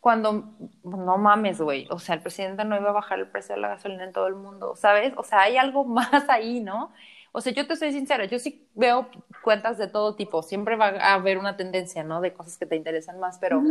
Cuando, 0.00 0.46
no 0.82 1.16
mames, 1.16 1.60
güey, 1.60 1.86
o 1.88 2.00
sea, 2.00 2.16
el 2.16 2.22
presidente 2.22 2.64
no 2.64 2.76
iba 2.76 2.90
a 2.90 2.92
bajar 2.92 3.20
el 3.20 3.28
precio 3.28 3.54
de 3.54 3.60
la 3.60 3.68
gasolina 3.68 4.02
en 4.02 4.12
todo 4.12 4.26
el 4.26 4.34
mundo, 4.34 4.74
¿sabes? 4.74 5.12
O 5.16 5.22
sea, 5.22 5.42
hay 5.42 5.58
algo 5.58 5.84
más 5.84 6.28
ahí, 6.28 6.58
¿no? 6.58 6.90
O 7.30 7.40
sea, 7.40 7.52
yo 7.52 7.68
te 7.68 7.76
soy 7.76 7.92
sincera, 7.92 8.24
yo 8.24 8.40
sí 8.40 8.66
veo 8.74 9.06
cuentas 9.44 9.78
de 9.78 9.86
todo 9.86 10.16
tipo, 10.16 10.42
siempre 10.42 10.74
va 10.74 10.88
a 10.88 11.14
haber 11.14 11.38
una 11.38 11.56
tendencia, 11.56 12.02
¿no? 12.02 12.20
De 12.20 12.32
cosas 12.32 12.58
que 12.58 12.66
te 12.66 12.74
interesan 12.74 13.20
más, 13.20 13.38
pero, 13.38 13.62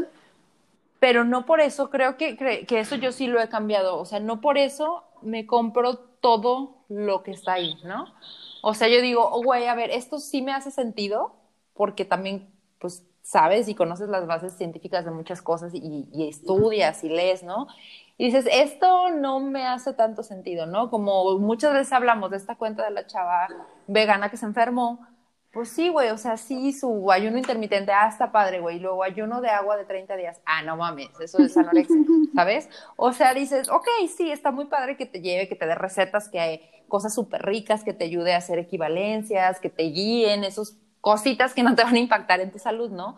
pero 1.02 1.24
no 1.24 1.48
por 1.48 1.62
eso, 1.62 1.90
creo 1.90 2.16
que, 2.16 2.38
que 2.38 2.80
eso 2.80 2.96
yo 2.96 3.12
sí 3.12 3.26
lo 3.26 3.42
he 3.42 3.50
cambiado, 3.50 3.98
o 3.98 4.06
sea, 4.06 4.20
no 4.20 4.40
por 4.40 4.60
eso 4.60 5.04
me 5.24 5.48
compro 5.48 5.98
todo 5.98 6.86
lo 6.90 7.24
que 7.24 7.32
está 7.32 7.54
ahí, 7.54 7.76
¿no? 7.84 8.06
O 8.62 8.76
sea, 8.76 8.88
yo 8.88 9.02
digo, 9.02 9.28
oh, 9.32 9.42
güey, 9.44 9.66
a 9.66 9.74
ver, 9.74 9.90
esto 9.90 10.20
sí 10.20 10.44
me 10.44 10.54
hace 10.54 10.70
sentido, 10.70 11.34
porque 11.74 12.06
también, 12.06 12.54
pues, 12.78 13.04
sabes 13.24 13.68
y 13.68 13.74
conoces 13.74 14.10
las 14.10 14.28
bases 14.28 14.54
científicas 14.54 15.04
de 15.04 15.10
muchas 15.10 15.42
cosas 15.42 15.74
y, 15.74 16.08
y 16.14 16.30
estudias 16.30 17.04
y 17.04 17.10
lees, 17.10 17.42
¿no? 17.42 17.68
y 18.22 18.26
dices, 18.26 18.48
esto 18.52 19.10
no 19.10 19.40
me 19.40 19.66
hace 19.66 19.94
tanto 19.94 20.22
sentido, 20.22 20.68
¿no? 20.68 20.92
Como 20.92 21.40
muchas 21.40 21.74
veces 21.74 21.92
hablamos 21.92 22.30
de 22.30 22.38
esta 22.38 22.56
cuenta 22.56 22.84
de 22.84 22.92
la 22.92 23.08
chava 23.08 23.48
vegana 23.88 24.30
que 24.30 24.38
se 24.38 24.46
enfermó, 24.46 25.08
pues 25.52 25.70
sí, 25.70 25.90
güey, 25.90 26.10
o 26.12 26.18
sea, 26.18 26.38
sí, 26.38 26.72
su 26.72 27.12
ayuno 27.12 27.38
intermitente, 27.38 27.92
ah, 27.92 28.08
está 28.08 28.32
padre, 28.32 28.62
güey, 28.62 28.80
luego 28.80 29.04
ayuno 29.04 29.42
de 29.42 29.50
agua 29.50 29.76
de 29.76 29.84
30 29.84 30.16
días, 30.16 30.42
ah, 30.46 30.62
no 30.64 30.78
mames, 30.78 31.10
eso 31.20 31.40
es 31.40 31.58
anorexia, 31.58 31.96
¿sabes? 32.36 32.70
O 32.96 33.12
sea, 33.12 33.34
dices, 33.34 33.68
ok, 33.70 33.88
sí, 34.16 34.32
está 34.32 34.52
muy 34.52 34.66
padre 34.66 34.96
que 34.96 35.06
te 35.06 35.22
lleve, 35.22 35.50
que 35.50 35.56
te 35.56 35.66
dé 35.66 35.76
recetas, 35.76 36.30
que 36.30 36.40
hay 36.40 36.62
cosas 36.88 37.14
súper 37.14 37.42
ricas, 37.42 37.84
que 37.84 37.94
te 37.94 38.06
ayude 38.06 38.34
a 38.34 38.38
hacer 38.38 38.60
equivalencias, 38.60 39.60
que 39.60 39.70
te 39.70 39.84
guíen, 39.84 40.46
esas 40.46 40.78
cositas 41.02 41.54
que 41.54 41.64
no 41.64 41.76
te 41.76 41.84
van 41.84 41.96
a 41.96 42.00
impactar 42.00 42.40
en 42.40 42.52
tu 42.52 42.60
salud, 42.60 42.90
¿no? 42.90 43.18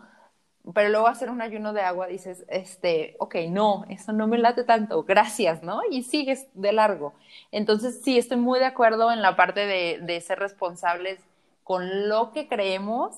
pero 0.72 0.88
luego 0.88 1.08
hacer 1.08 1.28
un 1.28 1.42
ayuno 1.42 1.74
de 1.74 1.82
agua 1.82 2.06
dices, 2.06 2.44
este, 2.48 3.16
ok, 3.18 3.36
no, 3.50 3.84
eso 3.90 4.12
no 4.12 4.26
me 4.26 4.38
late 4.38 4.64
tanto, 4.64 5.02
gracias, 5.04 5.62
¿no? 5.62 5.80
Y 5.90 6.04
sigues 6.04 6.46
de 6.54 6.72
largo. 6.72 7.12
Entonces, 7.52 8.00
sí, 8.02 8.16
estoy 8.16 8.38
muy 8.38 8.58
de 8.60 8.64
acuerdo 8.64 9.12
en 9.12 9.20
la 9.20 9.36
parte 9.36 9.66
de, 9.66 9.98
de 10.00 10.20
ser 10.22 10.38
responsables 10.38 11.20
con 11.64 12.08
lo 12.08 12.32
que 12.32 12.46
creemos 12.46 13.16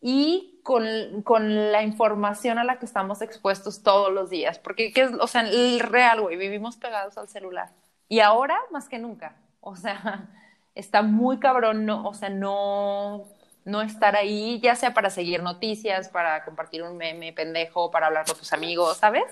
y 0.00 0.60
con, 0.62 0.84
con, 1.22 1.72
la 1.72 1.82
información 1.82 2.58
a 2.58 2.64
la 2.64 2.78
que 2.78 2.86
estamos 2.86 3.22
expuestos 3.22 3.82
todos 3.82 4.12
los 4.12 4.30
días. 4.30 4.58
Porque, 4.58 4.92
¿qué 4.92 5.02
es, 5.02 5.10
o 5.20 5.26
sea, 5.26 5.42
el 5.42 5.80
real, 5.80 6.20
güey, 6.20 6.36
vivimos 6.36 6.76
pegados 6.76 7.18
al 7.18 7.28
celular. 7.28 7.70
Y 8.08 8.20
ahora 8.20 8.58
más 8.70 8.88
que 8.88 8.98
nunca. 8.98 9.36
O 9.60 9.74
sea, 9.74 10.28
está 10.74 11.02
muy 11.02 11.38
cabrón, 11.38 11.86
no, 11.86 12.06
o 12.06 12.14
sea, 12.14 12.28
no 12.28 13.26
no 13.64 13.82
estar 13.82 14.16
ahí, 14.16 14.60
ya 14.60 14.74
sea 14.74 14.94
para 14.94 15.10
seguir 15.10 15.42
noticias, 15.42 16.08
para 16.08 16.44
compartir 16.44 16.82
un 16.82 16.96
meme 16.96 17.32
pendejo, 17.32 17.90
para 17.90 18.06
hablar 18.08 18.26
con 18.26 18.36
tus 18.36 18.52
amigos, 18.52 18.96
¿sabes? 18.98 19.24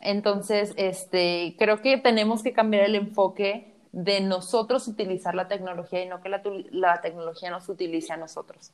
Entonces, 0.00 0.72
este, 0.76 1.54
creo 1.58 1.80
que 1.80 1.98
tenemos 1.98 2.42
que 2.42 2.52
cambiar 2.52 2.84
el 2.84 2.94
enfoque 2.94 3.74
de 3.96 4.20
nosotros 4.20 4.86
utilizar 4.88 5.34
la 5.34 5.48
tecnología 5.48 6.04
y 6.04 6.08
no 6.08 6.20
que 6.20 6.28
la, 6.28 7.00
tecnología 7.00 7.50
nos 7.50 7.66
utilice 7.70 8.12
a 8.12 8.18
nosotros. 8.18 8.72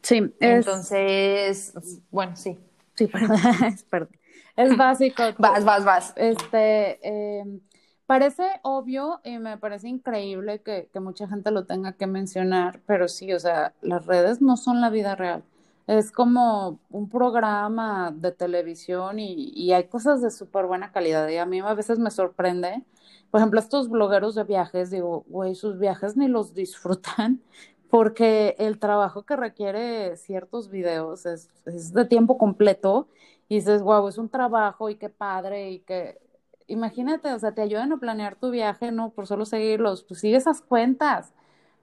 Sí. 0.00 0.34
Entonces, 0.40 1.74
bueno, 2.10 2.34
sí. 2.34 2.58
Sí, 2.94 3.06
perdón. 3.06 4.08
Es 4.56 4.76
básico. 4.76 5.22
vas, 5.38 5.64
vas, 5.64 5.84
vas. 5.84 6.12
Este, 6.16 7.00
eh, 7.02 7.44
Parece 8.06 8.44
obvio 8.62 9.20
y 9.24 9.38
me 9.38 9.56
parece 9.56 9.88
increíble 9.88 10.60
que, 10.60 10.88
mucha 11.00 11.26
gente 11.26 11.50
lo 11.50 11.64
tenga 11.64 11.94
que 11.94 12.06
mencionar, 12.06 12.80
pero 12.86 13.08
sí, 13.08 13.32
o 13.32 13.40
sea, 13.40 13.72
las 13.80 14.04
redes 14.04 14.42
no 14.42 14.58
son 14.58 14.82
la 14.82 14.90
vida 14.90 15.16
real. 15.16 15.42
Es 15.86 16.12
como 16.12 16.80
un 16.90 17.08
programa 17.08 18.12
de 18.14 18.30
televisión 18.32 19.18
y, 19.18 19.52
y 19.54 19.72
hay 19.72 19.84
cosas 19.84 20.20
de 20.20 20.30
súper 20.30 20.66
buena 20.66 20.92
calidad 20.92 21.28
y 21.28 21.38
a 21.38 21.46
mí 21.46 21.60
a 21.60 21.74
veces 21.74 21.98
me 21.98 22.10
sorprende. 22.10 22.82
Por 23.34 23.40
ejemplo, 23.40 23.58
estos 23.58 23.88
blogueros 23.90 24.36
de 24.36 24.44
viajes, 24.44 24.92
digo, 24.92 25.24
güey, 25.26 25.56
sus 25.56 25.76
viajes 25.76 26.16
ni 26.16 26.28
los 26.28 26.54
disfrutan 26.54 27.40
porque 27.90 28.54
el 28.60 28.78
trabajo 28.78 29.24
que 29.24 29.34
requiere 29.34 30.16
ciertos 30.16 30.70
videos 30.70 31.26
es, 31.26 31.50
es 31.66 31.92
de 31.92 32.04
tiempo 32.04 32.38
completo 32.38 33.08
y 33.48 33.56
dices, 33.56 33.82
wow, 33.82 34.06
es 34.06 34.18
un 34.18 34.28
trabajo 34.28 34.88
y 34.88 34.94
qué 34.94 35.08
padre 35.08 35.72
y 35.72 35.80
que 35.80 36.20
imagínate, 36.68 37.32
o 37.32 37.38
sea, 37.40 37.50
te 37.50 37.62
ayudan 37.62 37.90
a 37.90 37.96
planear 37.96 38.36
tu 38.36 38.52
viaje, 38.52 38.92
¿no? 38.92 39.10
Por 39.10 39.26
solo 39.26 39.46
seguirlos, 39.46 40.04
pues 40.04 40.20
sigue 40.20 40.36
esas 40.36 40.60
cuentas, 40.60 41.32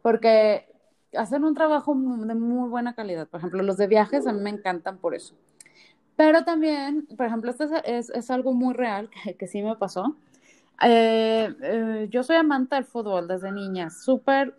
porque 0.02 0.70
hacen 1.18 1.44
un 1.44 1.54
trabajo 1.54 1.94
de 1.94 2.34
muy 2.34 2.70
buena 2.70 2.96
calidad. 2.96 3.28
Por 3.28 3.42
ejemplo, 3.42 3.62
los 3.62 3.76
de 3.76 3.88
viajes 3.88 4.26
a 4.26 4.32
mí 4.32 4.40
me 4.40 4.52
encantan 4.52 5.00
por 5.00 5.16
eso. 5.16 5.36
Pero 6.16 6.46
también, 6.46 7.08
por 7.18 7.26
ejemplo, 7.26 7.52
esto 7.52 7.66
es, 7.84 8.10
es, 8.10 8.32
algo 8.32 8.54
muy 8.54 8.74
real 8.74 9.10
que, 9.26 9.36
que, 9.36 9.48
sí 9.48 9.62
me 9.62 9.76
pasó. 9.76 10.16
Eh, 10.84 11.54
eh, 11.62 12.08
yo 12.10 12.24
soy 12.24 12.38
amante 12.38 12.76
del 12.76 12.86
fútbol 12.86 13.28
desde 13.28 13.52
niña, 13.52 13.90
súper 13.90 14.56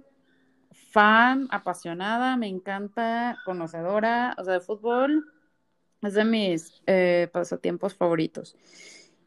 fan, 0.90 1.48
apasionada, 1.50 2.36
me 2.36 2.48
encanta, 2.48 3.38
conocedora, 3.44 4.34
o 4.38 4.44
sea, 4.44 4.54
de 4.54 4.60
fútbol 4.60 5.32
es 6.02 6.14
de 6.14 6.24
mis 6.24 6.82
eh, 6.86 7.28
pasatiempos 7.32 7.94
favoritos. 7.94 8.56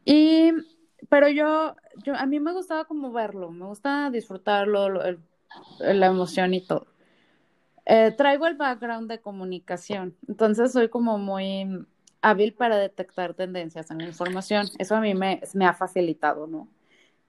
Y 0.05 0.51
pero 1.09 1.27
yo, 1.27 1.75
yo, 2.03 2.15
a 2.15 2.25
mí 2.25 2.39
me 2.39 2.53
gustaba 2.53 2.85
como 2.85 3.11
verlo, 3.11 3.51
me 3.51 3.65
gusta 3.65 4.09
disfrutarlo, 4.09 4.89
la 5.79 6.05
emoción 6.05 6.53
y 6.53 6.65
todo. 6.65 6.87
Traigo 8.17 8.47
el 8.47 8.55
background 8.55 9.09
de 9.09 9.21
comunicación, 9.21 10.15
entonces 10.27 10.71
soy 10.71 10.89
como 10.89 11.17
muy 11.17 11.85
hábil 12.25 12.53
para 12.53 12.77
detectar 12.77 13.35
tendencias 13.35 13.91
en 13.91 13.99
la 13.99 14.05
información. 14.05 14.65
Eso 14.79 14.95
a 14.95 14.99
mí 15.01 15.13
me, 15.13 15.41
me 15.53 15.65
ha 15.67 15.73
facilitado, 15.73 16.47
¿no? 16.47 16.67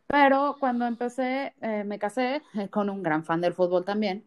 Pero 0.07 0.57
cuando 0.59 0.87
empecé, 0.87 1.53
eh, 1.61 1.85
me 1.85 1.99
casé 1.99 2.41
con 2.71 2.89
un 2.89 3.03
gran 3.03 3.23
fan 3.23 3.43
del 3.43 3.53
fútbol 3.53 3.85
también. 3.85 4.25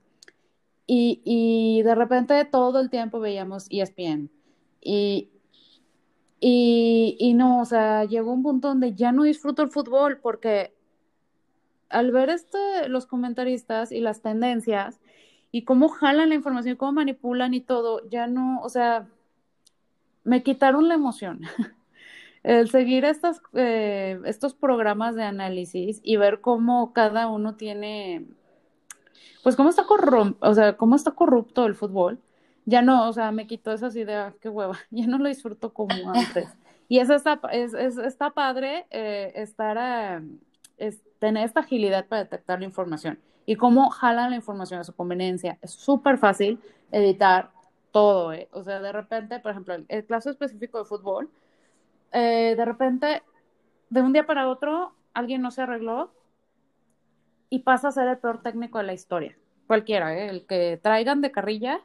Y, 0.85 1.21
y 1.25 1.81
de 1.83 1.95
repente 1.95 2.45
todo 2.45 2.79
el 2.79 2.91
tiempo 2.91 3.19
veíamos 3.19 3.65
ESPN. 3.71 4.29
Y, 4.79 5.29
y, 6.39 7.17
y 7.19 7.33
no, 7.33 7.61
o 7.61 7.65
sea, 7.65 8.05
llegó 8.05 8.31
un 8.31 8.43
punto 8.43 8.67
donde 8.67 8.93
ya 8.93 9.11
no 9.11 9.23
disfruto 9.23 9.63
el 9.63 9.71
fútbol 9.71 10.19
porque 10.21 10.73
al 11.89 12.11
ver 12.11 12.29
este, 12.29 12.87
los 12.89 13.07
comentaristas 13.07 13.91
y 13.91 14.01
las 14.01 14.21
tendencias 14.21 14.99
y 15.51 15.63
cómo 15.63 15.89
jalan 15.89 16.29
la 16.29 16.35
información, 16.35 16.75
cómo 16.75 16.91
manipulan 16.93 17.55
y 17.55 17.61
todo, 17.61 18.07
ya 18.07 18.27
no, 18.27 18.61
o 18.61 18.69
sea, 18.69 19.07
me 20.29 20.43
quitaron 20.43 20.87
la 20.87 20.95
emoción. 20.95 21.41
El 22.43 22.69
seguir 22.69 23.03
estas, 23.03 23.41
eh, 23.53 24.19
estos 24.23 24.53
programas 24.53 25.15
de 25.15 25.23
análisis 25.23 25.99
y 26.03 26.15
ver 26.15 26.39
cómo 26.39 26.93
cada 26.93 27.27
uno 27.27 27.55
tiene, 27.55 28.27
pues 29.43 29.57
cómo 29.57 29.69
está, 29.69 29.85
o 30.39 30.53
sea, 30.53 30.77
cómo 30.77 30.95
está 30.95 31.11
corrupto 31.11 31.65
el 31.65 31.75
fútbol 31.75 32.19
ya 32.69 32.81
no, 32.81 33.09
o 33.09 33.13
sea, 33.13 33.31
me 33.31 33.47
quitó 33.47 33.71
esas 33.71 33.95
ideas, 33.95 34.35
qué 34.39 34.47
hueva, 34.47 34.77
ya 34.91 35.07
no 35.07 35.17
lo 35.17 35.27
disfruto 35.27 35.73
como 35.73 36.11
antes. 36.13 36.47
Y 36.87 36.99
es, 36.99 37.09
está, 37.09 37.39
es, 37.51 37.73
está 37.73 38.31
padre 38.31 38.85
eh, 38.89 39.31
estar, 39.35 39.77
a, 39.77 40.21
tener 41.19 41.45
esta 41.45 41.61
agilidad 41.61 42.07
para 42.07 42.23
detectar 42.23 42.59
la 42.59 42.65
información 42.65 43.19
y 43.45 43.55
cómo 43.55 43.89
jalan 43.89 44.31
la 44.31 44.35
información 44.35 44.79
a 44.79 44.83
su 44.83 44.93
conveniencia. 44.95 45.57
Es 45.61 45.71
súper 45.71 46.17
fácil 46.17 46.59
editar 46.91 47.51
todo, 47.91 48.33
¿eh? 48.33 48.47
O 48.51 48.63
sea, 48.63 48.79
de 48.79 48.91
repente, 48.91 49.39
por 49.39 49.51
ejemplo, 49.51 49.75
el, 49.87 50.05
caso 50.05 50.29
específico 50.29 50.79
de 50.79 50.85
fútbol, 50.85 51.29
eh, 52.11 52.55
de 52.57 52.65
repente, 52.65 53.23
de 53.89 54.01
un 54.01 54.13
día 54.13 54.25
para 54.25 54.49
otro, 54.49 54.93
alguien 55.13 55.41
no 55.41 55.51
se 55.51 55.61
arregló 55.61 56.11
y 57.49 57.59
pasa 57.59 57.89
a 57.89 57.91
ser 57.91 58.07
el 58.07 58.17
peor 58.17 58.41
técnico 58.41 58.77
de 58.77 58.85
la 58.85 58.93
historia. 58.93 59.35
Cualquiera, 59.67 60.17
¿eh? 60.17 60.29
el 60.29 60.45
que 60.45 60.79
traigan 60.81 61.21
de 61.21 61.31
carrilla 61.31 61.81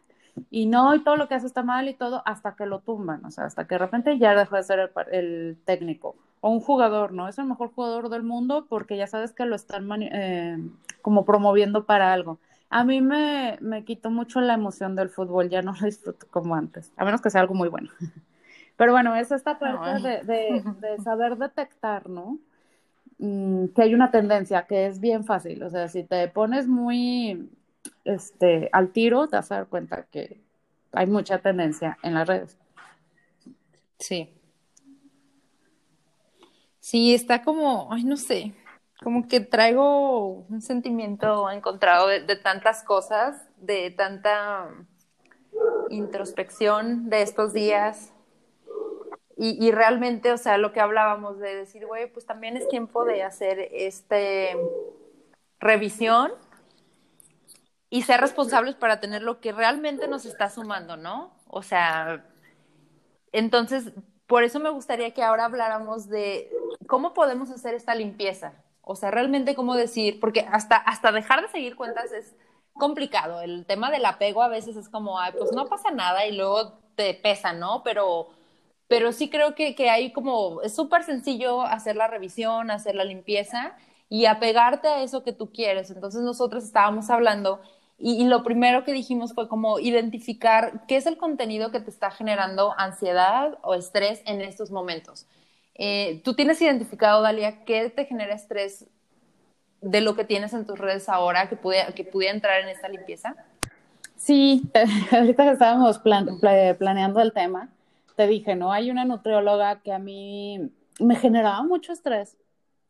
y 0.51 0.67
no, 0.67 0.95
y 0.95 1.05
todo 1.05 1.17
lo 1.17 1.29
que 1.29 1.35
hace 1.35 1.47
está 1.47 1.63
mal 1.63 1.89
y 1.89 1.95
todo, 1.95 2.23
hasta 2.27 2.57
que 2.57 2.67
lo 2.67 2.81
tumban, 2.81 3.25
o 3.25 3.31
sea, 3.31 3.45
hasta 3.45 3.67
que 3.67 3.77
de 3.77 3.79
repente 3.79 4.19
ya 4.19 4.35
dejó 4.35 4.57
de 4.57 4.63
ser 4.63 4.79
el, 4.79 4.91
el 5.13 5.59
técnico. 5.65 6.17
O 6.41 6.51
un 6.51 6.61
jugador, 6.61 7.13
¿no? 7.13 7.29
Es 7.29 7.39
el 7.39 7.47
mejor 7.47 7.73
jugador 7.73 8.11
del 8.11 8.23
mundo 8.23 8.67
porque 8.69 8.97
ya 8.97 9.07
sabes 9.07 9.33
que 9.33 9.47
lo 9.47 9.57
están 9.57 9.89
eh, 10.03 10.59
como 11.01 11.25
promoviendo 11.25 11.85
para 11.87 12.13
algo. 12.13 12.39
A 12.77 12.83
mí 12.83 13.01
me, 13.01 13.57
me 13.61 13.85
quitó 13.85 14.11
mucho 14.11 14.41
la 14.41 14.55
emoción 14.55 14.97
del 14.97 15.09
fútbol, 15.09 15.49
ya 15.49 15.63
no 15.63 15.75
lo 15.81 15.87
disfruto 15.87 16.27
como 16.29 16.57
antes, 16.57 16.91
a 16.97 17.05
menos 17.05 17.21
que 17.21 17.31
sea 17.31 17.41
algo 17.41 17.55
muy 17.55 17.69
bueno. 17.69 17.89
Pero 18.77 18.91
bueno, 18.91 19.15
es 19.15 19.31
esta 19.31 19.61
parte 19.61 20.03
de, 20.03 20.25
de, 20.25 20.65
de 20.81 20.99
saber 21.05 21.37
detectar, 21.37 22.09
¿no? 22.09 22.41
Mm, 23.19 23.67
que 23.67 23.83
hay 23.83 23.95
una 23.95 24.11
tendencia 24.11 24.67
que 24.67 24.87
es 24.87 24.99
bien 24.99 25.25
fácil. 25.25 25.63
O 25.63 25.71
sea, 25.71 25.87
si 25.87 26.03
te 26.03 26.27
pones 26.27 26.67
muy 26.67 27.49
este, 28.05 28.71
al 28.73 28.89
tiro, 28.89 29.29
te 29.29 29.37
vas 29.37 29.53
a 29.53 29.59
dar 29.59 29.67
cuenta 29.69 30.07
que 30.11 30.41
hay 30.91 31.07
mucha 31.07 31.39
tendencia 31.39 31.97
en 32.03 32.15
las 32.15 32.27
redes. 32.27 32.59
Sí. 34.01 34.31
Sí, 36.81 37.15
está 37.15 37.45
como, 37.45 37.93
ay, 37.93 38.03
no 38.03 38.17
sé, 38.17 38.53
como 39.05 39.29
que 39.29 39.41
traigo 39.41 40.47
un 40.49 40.63
sentimiento 40.63 41.51
encontrado 41.51 42.09
de, 42.09 42.37
tantas 42.37 42.83
cosas, 42.83 43.47
de 43.59 43.91
tanta 43.91 44.71
introspección 45.91 47.11
de 47.11 47.21
estos 47.21 47.53
días, 47.53 48.13
y, 49.37 49.63
y, 49.65 49.73
realmente, 49.73 50.33
o 50.33 50.39
sea, 50.39 50.59
lo 50.59 50.73
que 50.73 50.81
hablábamos 50.81 51.39
de 51.41 51.55
decir, 51.57 51.87
güey, 51.87 52.11
pues 52.11 52.25
también 52.25 52.57
es 52.57 52.69
tiempo 52.69 53.05
de 53.05 53.25
hacer 53.25 53.69
este 53.73 54.57
revisión 55.59 56.33
y 57.91 58.03
ser 58.03 58.21
responsables 58.21 58.77
para 58.77 59.01
tener 59.01 59.23
lo 59.23 59.41
que 59.41 59.53
realmente 59.53 60.07
nos 60.07 60.25
está 60.25 60.51
sumando, 60.51 60.97
¿no? 60.97 61.33
O 61.49 61.63
sea, 61.63 62.25
entonces, 63.33 63.93
por 64.29 64.45
eso 64.45 64.61
me 64.61 64.71
gustaría 64.71 65.13
que 65.13 65.25
ahora 65.25 65.47
habláramos 65.47 66.09
de 66.09 66.49
cómo 66.87 67.13
podemos 67.13 67.51
hacer 67.51 67.75
esta 67.75 67.97
limpieza. 67.97 68.64
O 68.85 68.97
sea, 68.97 69.11
realmente 69.11 69.55
cómo 69.55 69.75
decir, 69.75 70.21
porque 70.21 70.47
hasta, 70.51 70.77
hasta 70.77 71.13
dejar 71.13 71.43
de 71.43 71.49
seguir 71.49 71.77
cuentas 71.77 72.13
es 72.13 72.35
complicado. 72.75 73.41
El 73.41 73.67
tema 73.67 73.91
del 73.91 74.05
apego 74.05 74.43
a 74.43 74.49
veces 74.49 74.77
es 74.77 74.89
como, 74.89 75.19
ay, 75.19 75.33
pues 75.39 75.53
no 75.53 75.67
pasa 75.67 75.91
nada 75.91 76.27
y 76.27 76.37
luego 76.37 76.79
te 76.97 77.15
pesa, 77.15 77.53
¿no? 77.53 77.83
Pero 77.83 78.29
pero 78.89 79.13
sí 79.13 79.31
creo 79.31 79.55
que, 79.55 79.75
que 79.75 79.91
hay 79.91 80.13
como, 80.13 80.63
es 80.63 80.75
súper 80.75 81.05
sencillo 81.05 81.63
hacer 81.63 81.97
la 81.97 82.07
revisión, 82.09 82.71
hacer 82.71 82.95
la 82.95 83.05
limpieza 83.05 83.77
y 84.09 84.27
apegarte 84.27 84.89
a 84.89 85.03
eso 85.03 85.25
que 85.25 85.33
tú 85.33 85.51
quieres. 85.53 85.91
Entonces 85.91 86.23
nosotros 86.23 86.65
estábamos 86.65 87.11
hablando 87.11 87.61
y, 87.99 88.23
y, 88.23 88.25
lo 88.27 88.43
primero 88.43 88.85
que 88.85 88.93
dijimos 88.93 89.35
fue 89.35 89.49
como 89.49 89.79
identificar 89.79 90.85
qué 90.87 90.97
es 90.97 91.07
el 91.07 91.17
contenido 91.17 91.71
que 91.71 91.81
te 91.81 91.91
está 91.91 92.11
generando 92.11 92.75
ansiedad 92.77 93.59
o 93.63 93.75
estrés 93.75 94.23
en 94.27 94.41
estos 94.41 94.71
momentos. 94.71 95.27
Eh, 95.75 96.21
¿Tú 96.25 96.35
tienes 96.35 96.61
identificado, 96.63 97.23
Dalia, 97.23 97.65
qué 97.65 97.91
te 97.91 98.05
genera 98.05 98.35
estrés 98.35 98.87
de 99.81 100.01
lo 100.01 100.15
que 100.15 100.25
tienes 100.25 100.55
en 100.55 100.67
tus 100.67 100.79
redes 100.79 101.09
ahora 101.09 101.49
que 101.49 101.57
pudiera, 101.57 101.93
que 101.93 102.05
pudiera 102.05 102.35
entrar 102.35 102.61
en 102.61 102.69
esta 102.69 102.89
limpieza? 102.89 103.35
Sí, 104.17 104.63
ahorita 105.13 105.45
que 105.45 105.51
estábamos 105.51 105.99
plan, 105.99 106.39
planeando 106.79 107.21
el 107.21 107.33
tema, 107.33 107.69
te 108.17 108.27
dije, 108.27 108.55
¿no? 108.55 108.73
Hay 108.73 108.91
una 108.91 109.05
nutrióloga 109.05 109.81
que 109.83 109.93
a 109.93 109.99
mí 109.99 110.71
me 111.01 111.17
generaba 111.17 111.63
mucho 111.63 111.93
estrés. 111.93 112.37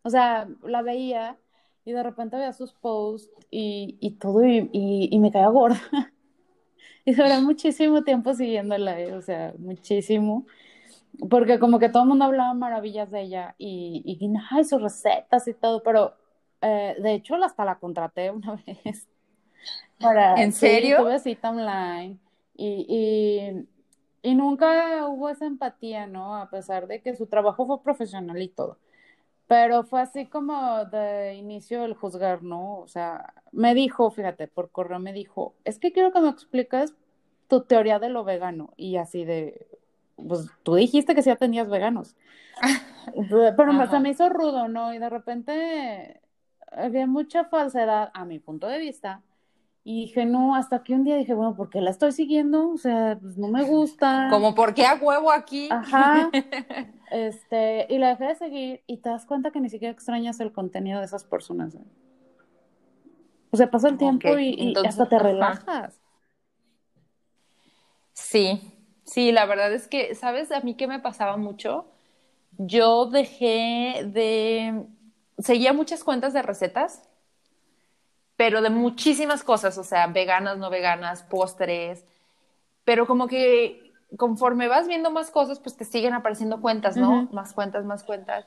O 0.02 0.10
sea, 0.10 0.46
la 0.62 0.82
veía 0.82 1.38
y 1.84 1.92
de 1.92 2.02
repente 2.02 2.36
veía 2.36 2.52
sus 2.52 2.72
posts 2.72 3.30
y, 3.50 3.96
y 4.00 4.12
todo 4.12 4.44
y, 4.44 4.68
y, 4.72 5.18
me 5.18 5.32
caía 5.32 5.48
gorda. 5.48 5.80
y 7.04 7.14
duré 7.14 7.40
muchísimo 7.40 8.04
tiempo 8.04 8.34
siguiéndola, 8.34 9.00
¿eh? 9.00 9.14
o 9.14 9.22
sea, 9.22 9.54
muchísimo. 9.58 10.46
Porque 11.30 11.58
como 11.58 11.78
que 11.78 11.88
todo 11.88 12.02
el 12.02 12.08
mundo 12.08 12.24
hablaba 12.26 12.54
maravillas 12.54 13.10
de 13.10 13.22
ella 13.22 13.54
y, 13.58 14.02
y 14.04 14.32
ay, 14.50 14.64
sus 14.64 14.82
recetas 14.82 15.46
y 15.48 15.54
todo, 15.54 15.82
pero 15.82 16.14
eh, 16.60 16.96
de 17.00 17.14
hecho 17.14 17.36
hasta 17.36 17.64
la 17.64 17.78
contraté 17.78 18.30
una 18.32 18.60
vez. 18.66 19.08
Para, 20.00 20.34
¿En 20.42 20.52
serio? 20.52 20.98
Sí, 20.98 21.02
tuve 21.02 21.18
cita 21.20 21.50
online 21.50 22.18
y, 22.54 22.86
y 22.88 23.68
y 24.22 24.34
nunca 24.36 25.06
hubo 25.08 25.30
esa 25.30 25.46
empatía, 25.46 26.06
¿no? 26.06 26.36
A 26.36 26.50
pesar 26.50 26.88
de 26.88 27.02
que 27.02 27.14
su 27.14 27.26
trabajo 27.26 27.66
fue 27.66 27.82
profesional 27.82 28.42
y 28.42 28.48
todo. 28.48 28.78
Pero 29.46 29.84
fue 29.84 30.00
así 30.02 30.26
como 30.26 30.84
de 30.86 31.34
inicio 31.34 31.84
el 31.84 31.94
juzgar, 31.94 32.42
¿no? 32.42 32.78
O 32.80 32.88
sea, 32.88 33.34
me 33.52 33.74
dijo, 33.74 34.10
fíjate, 34.10 34.48
por 34.48 34.70
correo 34.70 34.98
me 34.98 35.12
dijo, 35.12 35.54
es 35.64 35.78
que 35.78 35.92
quiero 35.92 36.12
que 36.12 36.20
me 36.20 36.30
expliques 36.30 36.94
tu 37.48 37.62
teoría 37.64 37.98
de 37.98 38.08
lo 38.10 38.24
vegano. 38.24 38.72
Y 38.76 38.96
así 38.96 39.24
de, 39.24 39.68
pues 40.16 40.48
tú 40.62 40.74
dijiste 40.74 41.14
que 41.14 41.22
sí 41.22 41.30
tenías 41.36 41.68
veganos. 41.68 42.16
Pero 43.56 43.72
me, 43.72 43.86
se 43.88 44.00
me 44.00 44.10
hizo 44.10 44.28
rudo, 44.28 44.68
¿no? 44.68 44.94
Y 44.94 44.98
de 44.98 45.10
repente 45.10 46.20
había 46.72 47.06
mucha 47.06 47.44
falsedad, 47.44 48.10
a 48.14 48.24
mi 48.24 48.38
punto 48.38 48.66
de 48.66 48.78
vista, 48.78 49.22
y 49.86 50.06
dije, 50.06 50.24
no, 50.24 50.54
hasta 50.54 50.82
que 50.82 50.94
un 50.94 51.04
día 51.04 51.16
dije, 51.16 51.34
bueno, 51.34 51.54
¿por 51.54 51.68
qué 51.68 51.82
la 51.82 51.90
estoy 51.90 52.12
siguiendo? 52.12 52.70
O 52.70 52.78
sea, 52.78 53.18
pues 53.20 53.36
no 53.36 53.48
me 53.48 53.64
gusta. 53.64 54.28
Como, 54.30 54.54
¿por 54.54 54.72
qué 54.72 54.86
a 54.86 54.94
huevo 54.94 55.30
aquí? 55.30 55.68
Ajá. 55.70 56.30
este, 57.10 57.86
y 57.90 57.98
la 57.98 58.08
dejé 58.08 58.24
de 58.24 58.34
seguir 58.34 58.82
y 58.86 58.96
te 58.98 59.10
das 59.10 59.26
cuenta 59.26 59.50
que 59.50 59.60
ni 59.60 59.68
siquiera 59.68 59.92
extrañas 59.92 60.40
el 60.40 60.52
contenido 60.52 61.00
de 61.00 61.04
esas 61.04 61.24
personas. 61.24 61.74
¿eh? 61.74 61.84
O 63.50 63.58
sea, 63.58 63.70
pasa 63.70 63.88
el 63.88 63.98
tiempo 63.98 64.38
y, 64.38 64.74
hasta 64.86 65.06
te 65.06 65.18
relajas. 65.18 66.00
Sí, 68.14 68.73
sí, 69.04 69.32
la 69.32 69.46
verdad 69.46 69.72
es 69.72 69.88
que, 69.88 70.14
¿sabes? 70.14 70.52
A 70.52 70.60
mí 70.60 70.74
qué 70.74 70.86
me 70.86 71.00
pasaba 71.00 71.36
mucho. 71.36 71.86
Yo 72.58 73.06
dejé 73.06 74.04
de. 74.06 74.84
Seguía 75.38 75.72
muchas 75.72 76.04
cuentas 76.04 76.32
de 76.32 76.42
recetas 76.42 77.02
pero 78.36 78.62
de 78.62 78.70
muchísimas 78.70 79.44
cosas, 79.44 79.78
o 79.78 79.84
sea, 79.84 80.06
veganas, 80.08 80.58
no 80.58 80.70
veganas, 80.70 81.22
postres, 81.22 82.04
pero 82.84 83.06
como 83.06 83.28
que 83.28 83.92
conforme 84.16 84.68
vas 84.68 84.88
viendo 84.88 85.10
más 85.10 85.30
cosas, 85.30 85.60
pues 85.60 85.76
te 85.76 85.84
siguen 85.84 86.14
apareciendo 86.14 86.60
cuentas, 86.60 86.96
¿no? 86.96 87.28
Más 87.32 87.52
cuentas, 87.52 87.84
más 87.84 88.02
cuentas. 88.02 88.46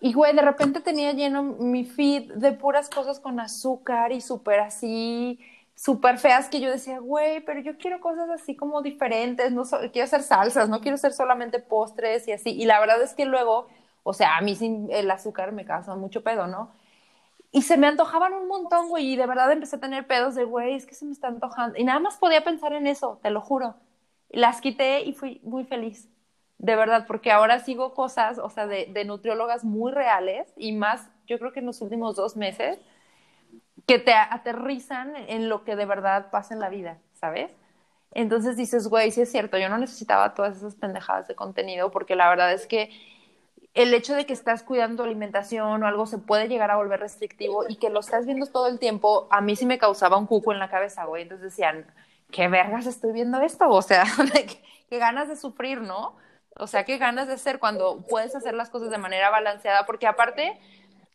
Y, 0.00 0.12
güey, 0.12 0.34
de 0.34 0.42
repente 0.42 0.80
tenía 0.80 1.12
lleno 1.12 1.42
mi 1.42 1.84
feed 1.84 2.32
de 2.34 2.52
puras 2.52 2.90
cosas 2.90 3.20
con 3.20 3.40
azúcar 3.40 4.12
y 4.12 4.20
súper 4.20 4.60
así, 4.60 5.38
súper 5.78 6.18
feas, 6.18 6.48
que 6.48 6.60
yo 6.60 6.70
decía, 6.70 6.98
güey, 6.98 7.40
pero 7.44 7.60
yo 7.60 7.78
quiero 7.78 8.00
cosas 8.00 8.28
así 8.30 8.56
como 8.56 8.82
diferentes, 8.82 9.52
no 9.52 9.62
quiero 9.92 10.04
hacer 10.04 10.22
salsas, 10.22 10.68
no 10.68 10.80
quiero 10.80 10.96
ser 10.96 11.12
solamente 11.12 11.60
postres 11.60 12.26
y 12.26 12.32
así. 12.32 12.50
Y 12.50 12.66
la 12.66 12.80
verdad 12.80 13.00
es 13.00 13.14
que 13.14 13.24
luego, 13.26 13.68
o 14.02 14.12
sea, 14.12 14.36
a 14.36 14.40
mí 14.40 14.56
sin 14.56 14.90
el 14.90 15.08
azúcar 15.10 15.52
me 15.52 15.64
causa 15.64 15.94
mucho 15.94 16.24
pedo, 16.24 16.48
¿no? 16.48 16.72
Y 17.52 17.62
se 17.62 17.76
me 17.76 17.86
antojaban 17.86 18.32
un 18.34 18.48
montón, 18.48 18.88
güey, 18.88 19.12
y 19.12 19.16
de 19.16 19.26
verdad 19.26 19.52
empecé 19.52 19.76
a 19.76 19.80
tener 19.80 20.06
pedos 20.06 20.34
de, 20.34 20.44
güey, 20.44 20.74
es 20.74 20.84
que 20.84 20.96
se 20.96 21.04
me 21.06 21.12
está 21.12 21.28
antojando. 21.28 21.78
Y 21.78 21.84
nada 21.84 22.00
más 22.00 22.16
podía 22.16 22.42
pensar 22.42 22.72
en 22.72 22.88
eso, 22.88 23.20
te 23.22 23.30
lo 23.30 23.40
juro. 23.40 23.76
Las 24.30 24.60
quité 24.60 25.02
y 25.02 25.12
fui 25.14 25.40
muy 25.44 25.64
feliz, 25.64 26.08
de 26.58 26.74
verdad, 26.74 27.06
porque 27.06 27.30
ahora 27.30 27.60
sigo 27.60 27.94
cosas, 27.94 28.38
o 28.38 28.50
sea, 28.50 28.66
de 28.66 29.04
nutriólogas 29.04 29.64
muy 29.64 29.92
reales 29.92 30.52
y 30.56 30.72
más, 30.72 31.08
yo 31.28 31.38
creo 31.38 31.52
que 31.52 31.60
en 31.60 31.66
los 31.66 31.80
últimos 31.82 32.16
dos 32.16 32.36
meses, 32.36 32.80
que 33.88 33.98
te 33.98 34.12
aterrizan 34.12 35.16
en 35.16 35.48
lo 35.48 35.64
que 35.64 35.74
de 35.74 35.86
verdad 35.86 36.30
pasa 36.30 36.52
en 36.52 36.60
la 36.60 36.68
vida, 36.68 36.98
¿sabes? 37.14 37.56
Entonces 38.12 38.54
dices, 38.56 38.86
güey, 38.86 39.10
sí 39.10 39.22
es 39.22 39.32
cierto, 39.32 39.56
yo 39.56 39.70
no 39.70 39.78
necesitaba 39.78 40.34
todas 40.34 40.58
esas 40.58 40.74
pendejadas 40.74 41.26
de 41.26 41.34
contenido 41.34 41.90
porque 41.90 42.14
la 42.14 42.28
verdad 42.28 42.52
es 42.52 42.66
que 42.66 42.90
el 43.72 43.94
hecho 43.94 44.14
de 44.14 44.26
que 44.26 44.34
estás 44.34 44.62
cuidando 44.62 45.04
alimentación 45.04 45.82
o 45.82 45.86
algo 45.86 46.04
se 46.04 46.18
puede 46.18 46.48
llegar 46.48 46.70
a 46.70 46.76
volver 46.76 47.00
restrictivo 47.00 47.64
y 47.66 47.76
que 47.76 47.88
lo 47.88 48.00
estás 48.00 48.26
viendo 48.26 48.44
todo 48.46 48.66
el 48.68 48.78
tiempo, 48.78 49.26
a 49.30 49.40
mí 49.40 49.56
sí 49.56 49.64
me 49.64 49.78
causaba 49.78 50.18
un 50.18 50.26
cuco 50.26 50.52
en 50.52 50.58
la 50.58 50.68
cabeza, 50.68 51.06
güey. 51.06 51.22
Entonces 51.22 51.50
decían, 51.50 51.86
¿qué 52.30 52.48
vergas 52.48 52.84
estoy 52.84 53.12
viendo 53.12 53.40
esto? 53.40 53.70
O 53.70 53.80
sea, 53.80 54.04
qué 54.90 54.98
ganas 54.98 55.28
de 55.28 55.36
sufrir, 55.36 55.80
¿no? 55.80 56.14
O 56.56 56.66
sea, 56.66 56.84
qué 56.84 56.98
ganas 56.98 57.26
de 57.26 57.34
hacer 57.34 57.58
cuando 57.58 58.04
puedes 58.06 58.34
hacer 58.34 58.52
las 58.52 58.68
cosas 58.68 58.90
de 58.90 58.98
manera 58.98 59.30
balanceada, 59.30 59.86
porque 59.86 60.06
aparte 60.06 60.58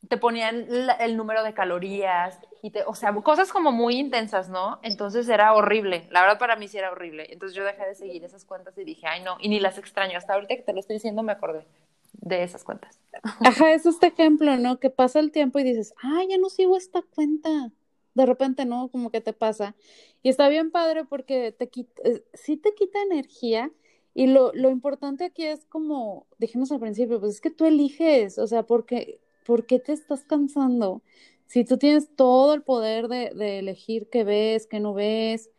te 0.09 0.17
ponían 0.17 0.67
el 0.99 1.17
número 1.17 1.43
de 1.43 1.53
calorías 1.53 2.39
y 2.61 2.71
te, 2.71 2.83
o 2.83 2.95
sea, 2.95 3.13
cosas 3.13 3.51
como 3.51 3.71
muy 3.71 3.97
intensas, 3.97 4.49
¿no? 4.49 4.79
Entonces 4.83 5.29
era 5.29 5.53
horrible. 5.53 6.07
La 6.11 6.21
verdad 6.21 6.39
para 6.39 6.55
mí 6.55 6.67
sí 6.67 6.77
era 6.77 6.91
horrible. 6.91 7.27
Entonces 7.31 7.55
yo 7.55 7.63
dejé 7.63 7.85
de 7.85 7.95
seguir 7.95 8.23
esas 8.23 8.45
cuentas 8.45 8.77
y 8.77 8.83
dije, 8.83 9.07
ay 9.07 9.23
no, 9.23 9.37
y 9.39 9.49
ni 9.49 9.59
las 9.59 9.77
extraño. 9.77 10.17
Hasta 10.17 10.33
ahorita 10.33 10.55
que 10.55 10.61
te 10.61 10.73
lo 10.73 10.79
estoy 10.79 10.95
diciendo 10.95 11.23
me 11.23 11.31
acordé 11.31 11.65
de 12.13 12.43
esas 12.43 12.63
cuentas. 12.63 12.99
Ajá, 13.41 13.73
es 13.73 13.85
este 13.85 14.07
ejemplo, 14.07 14.55
¿no? 14.57 14.79
Que 14.79 14.89
pasa 14.89 15.19
el 15.19 15.31
tiempo 15.31 15.59
y 15.59 15.63
dices, 15.63 15.93
ah, 16.01 16.21
ya 16.29 16.37
no 16.37 16.49
sigo 16.49 16.77
esta 16.77 17.01
cuenta. 17.01 17.71
De 18.13 18.25
repente, 18.25 18.65
¿no? 18.65 18.89
Como 18.89 19.09
que 19.09 19.21
te 19.21 19.33
pasa. 19.33 19.75
Y 20.21 20.29
está 20.29 20.47
bien 20.47 20.71
padre 20.71 21.03
porque 21.05 21.51
te 21.51 21.69
quita, 21.69 22.01
eh, 22.05 22.23
sí 22.33 22.57
te 22.57 22.73
quita 22.75 23.01
energía. 23.01 23.71
Y 24.13 24.27
lo, 24.27 24.51
lo 24.53 24.69
importante 24.69 25.25
aquí 25.25 25.45
es 25.45 25.65
como, 25.65 26.27
dijimos 26.37 26.71
al 26.71 26.79
principio, 26.79 27.19
pues 27.19 27.33
es 27.33 27.41
que 27.41 27.49
tú 27.49 27.65
eliges, 27.65 28.37
o 28.37 28.45
sea, 28.45 28.63
porque, 28.63 29.19
¿por 29.43 29.65
qué 29.65 29.79
te 29.79 29.93
estás 29.93 30.23
cansando? 30.25 31.01
Si 31.47 31.65
tú 31.65 31.77
tienes 31.77 32.15
todo 32.15 32.53
el 32.53 32.63
poder 32.63 33.07
de, 33.07 33.31
de 33.35 33.59
elegir 33.59 34.09
qué 34.09 34.23
ves, 34.23 34.67
qué 34.67 34.79
no 34.79 34.93
ves, 34.93 35.51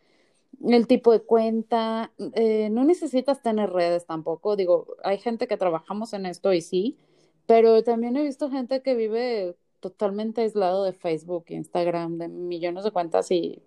el 0.63 0.87
tipo 0.87 1.11
de 1.11 1.21
cuenta, 1.21 2.11
eh, 2.33 2.69
no 2.71 2.83
necesitas 2.83 3.41
tener 3.41 3.71
redes 3.71 4.05
tampoco, 4.05 4.55
digo, 4.55 4.87
hay 5.03 5.17
gente 5.17 5.47
que 5.47 5.57
trabajamos 5.57 6.13
en 6.13 6.25
esto 6.25 6.53
y 6.53 6.61
sí, 6.61 6.97
pero 7.45 7.83
también 7.83 8.17
he 8.17 8.23
visto 8.23 8.49
gente 8.49 8.81
que 8.81 8.95
vive 8.95 9.55
totalmente 9.79 10.41
aislado 10.41 10.83
de 10.83 10.93
Facebook, 10.93 11.45
Instagram, 11.49 12.17
de 12.17 12.27
millones 12.27 12.83
de 12.83 12.91
cuentas 12.91 13.29
y 13.31 13.61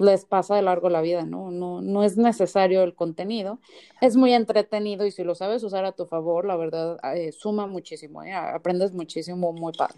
les 0.00 0.24
pasa 0.24 0.56
de 0.56 0.62
largo 0.62 0.88
la 0.88 1.00
vida, 1.00 1.24
¿no? 1.24 1.50
No, 1.50 1.80
no 1.80 2.02
es 2.02 2.16
necesario 2.16 2.82
el 2.82 2.94
contenido, 2.94 3.58
es 4.00 4.16
muy 4.16 4.32
entretenido 4.32 5.06
y 5.06 5.10
si 5.10 5.24
lo 5.24 5.34
sabes 5.34 5.62
usar 5.62 5.84
a 5.84 5.92
tu 5.92 6.06
favor, 6.06 6.44
la 6.44 6.56
verdad, 6.56 6.98
eh, 7.14 7.32
suma 7.32 7.66
muchísimo, 7.66 8.22
¿eh? 8.22 8.32
aprendes 8.32 8.92
muchísimo, 8.92 9.52
muy 9.52 9.72
padre. 9.72 9.96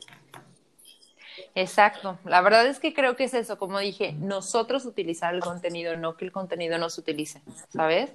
Exacto, 1.55 2.19
la 2.25 2.41
verdad 2.41 2.67
es 2.67 2.79
que 2.79 2.95
creo 2.95 3.17
que 3.17 3.25
es 3.25 3.35
eso, 3.35 3.59
como 3.59 3.79
dije, 3.79 4.12
nosotros 4.12 4.85
utilizar 4.85 5.35
el 5.35 5.41
contenido, 5.41 5.97
no 5.97 6.17
que 6.17 6.25
el 6.25 6.33
contenido 6.33 6.79
nos 6.79 6.99
utilice, 6.99 7.43
¿sabes? 7.71 8.11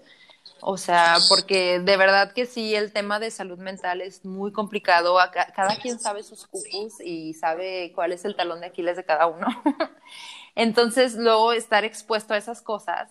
O 0.61 0.77
sea, 0.77 1.17
porque 1.29 1.79
de 1.79 1.97
verdad 1.97 2.31
que 2.31 2.45
sí, 2.45 2.73
el 2.73 2.91
tema 2.91 3.19
de 3.19 3.31
salud 3.31 3.59
mental 3.59 4.01
es 4.01 4.25
muy 4.25 4.51
complicado. 4.51 5.17
Cada 5.55 5.75
quien 5.77 5.99
sabe 5.99 6.23
sus 6.23 6.47
cucus 6.47 6.99
y 7.01 7.33
sabe 7.33 7.91
cuál 7.93 8.11
es 8.11 8.25
el 8.25 8.35
talón 8.35 8.61
de 8.61 8.67
Aquiles 8.67 8.97
de 8.97 9.03
cada 9.03 9.27
uno. 9.27 9.47
Entonces, 10.57 11.13
luego 11.15 11.53
estar 11.53 11.85
expuesto 11.85 12.33
a 12.33 12.37
esas 12.37 12.63
cosas, 12.63 13.09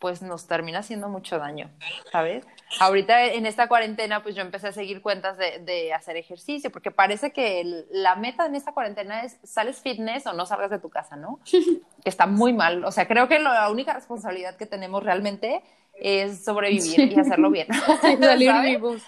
pues 0.00 0.20
nos 0.20 0.48
termina 0.48 0.80
haciendo 0.80 1.08
mucho 1.08 1.38
daño, 1.38 1.70
¿sabes? 2.10 2.44
Ahorita 2.80 3.24
en 3.24 3.46
esta 3.46 3.68
cuarentena, 3.68 4.22
pues 4.22 4.34
yo 4.34 4.42
empecé 4.42 4.68
a 4.68 4.72
seguir 4.72 5.00
cuentas 5.00 5.38
de, 5.38 5.60
de 5.60 5.92
hacer 5.94 6.16
ejercicio, 6.16 6.70
porque 6.70 6.90
parece 6.90 7.32
que 7.32 7.84
la 7.90 8.16
meta 8.16 8.46
en 8.46 8.56
esta 8.56 8.72
cuarentena 8.72 9.22
es 9.22 9.38
sales 9.44 9.80
fitness 9.80 10.26
o 10.26 10.32
no 10.32 10.44
salgas 10.44 10.70
de 10.70 10.80
tu 10.80 10.90
casa, 10.90 11.14
¿no? 11.14 11.38
que 11.52 12.08
está 12.08 12.26
muy 12.26 12.52
mal. 12.52 12.84
O 12.84 12.90
sea, 12.90 13.06
creo 13.06 13.28
que 13.28 13.38
la 13.38 13.70
única 13.70 13.94
responsabilidad 13.94 14.56
que 14.56 14.66
tenemos 14.66 15.02
realmente 15.02 15.62
es 15.94 16.44
sobrevivir 16.44 17.12
y 17.12 17.18
hacerlo 17.18 17.50
bien. 17.50 17.68
Salir 18.00 18.52
vivos. 18.62 19.02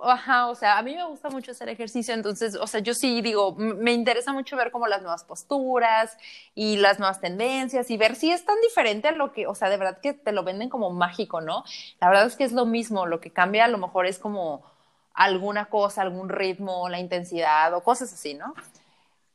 Ajá, 0.00 0.46
o 0.46 0.54
sea, 0.54 0.78
a 0.78 0.82
mí 0.82 0.94
me 0.94 1.04
gusta 1.04 1.28
mucho 1.28 1.50
hacer 1.50 1.68
ejercicio, 1.68 2.14
entonces, 2.14 2.54
o 2.54 2.66
sea, 2.68 2.80
yo 2.80 2.94
sí 2.94 3.20
digo, 3.20 3.56
me 3.56 3.92
interesa 3.92 4.32
mucho 4.32 4.56
ver 4.56 4.70
como 4.70 4.86
las 4.86 5.02
nuevas 5.02 5.24
posturas 5.24 6.16
y 6.54 6.76
las 6.76 7.00
nuevas 7.00 7.20
tendencias 7.20 7.90
y 7.90 7.96
ver 7.96 8.14
si 8.14 8.30
es 8.30 8.44
tan 8.44 8.60
diferente 8.60 9.08
a 9.08 9.12
lo 9.12 9.32
que, 9.32 9.48
o 9.48 9.56
sea, 9.56 9.68
de 9.68 9.76
verdad 9.76 9.98
que 10.00 10.12
te 10.12 10.30
lo 10.30 10.44
venden 10.44 10.68
como 10.68 10.90
mágico, 10.90 11.40
¿no? 11.40 11.64
La 12.00 12.08
verdad 12.08 12.26
es 12.26 12.36
que 12.36 12.44
es 12.44 12.52
lo 12.52 12.64
mismo, 12.64 13.06
lo 13.06 13.20
que 13.20 13.32
cambia 13.32 13.64
a 13.64 13.68
lo 13.68 13.78
mejor 13.78 14.06
es 14.06 14.20
como 14.20 14.62
alguna 15.14 15.64
cosa, 15.64 16.02
algún 16.02 16.28
ritmo, 16.28 16.88
la 16.88 17.00
intensidad 17.00 17.74
o 17.74 17.82
cosas 17.82 18.12
así, 18.12 18.34
¿no? 18.34 18.54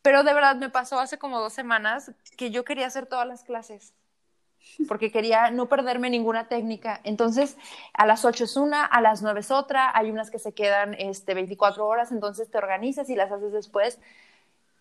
Pero 0.01 0.23
de 0.23 0.33
verdad 0.33 0.55
me 0.55 0.69
pasó 0.69 0.99
hace 0.99 1.17
como 1.17 1.39
dos 1.41 1.51
semanas 1.51 2.11
que 2.37 2.51
yo 2.51 2.63
quería 2.63 2.87
hacer 2.87 3.05
todas 3.05 3.27
las 3.27 3.43
clases 3.43 3.93
porque 4.87 5.11
quería 5.11 5.51
no 5.51 5.67
perderme 5.67 6.09
ninguna 6.09 6.47
técnica. 6.47 6.99
Entonces, 7.03 7.57
a 7.93 8.05
las 8.05 8.25
8 8.25 8.43
es 8.45 8.57
una, 8.57 8.85
a 8.85 9.01
las 9.01 9.21
9 9.21 9.39
es 9.39 9.51
otra, 9.51 9.91
hay 9.95 10.09
unas 10.09 10.31
que 10.31 10.39
se 10.39 10.53
quedan 10.53 10.93
este, 10.95 11.33
24 11.33 11.85
horas, 11.85 12.11
entonces 12.11 12.49
te 12.49 12.57
organizas 12.57 13.09
y 13.09 13.15
las 13.15 13.31
haces 13.31 13.51
después. 13.51 13.99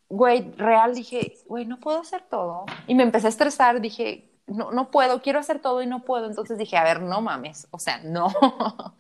Güey, 0.09 0.53
real 0.57 0.95
dije, 0.95 1.39
güey, 1.47 1.65
no 1.65 1.79
puedo 1.79 2.01
hacer 2.01 2.23
todo. 2.23 2.67
Y 2.87 2.95
me 2.95 3.03
empecé 3.03 3.27
a 3.27 3.31
estresar, 3.31 3.81
dije, 3.81 4.29
no, 4.47 4.71
no 4.71 4.91
puedo, 4.91 5.23
quiero 5.23 5.39
hacer 5.39 5.61
todo 5.61 5.83
y 5.83 5.87
no 5.87 6.01
puedo. 6.05 6.27
Entonces 6.27 6.59
dije, 6.59 6.77
a 6.77 6.85
ver, 6.85 7.01
no 7.01 7.21
mames, 7.21 7.69
o 7.71 7.79
sea, 7.79 7.99
no. 8.05 8.29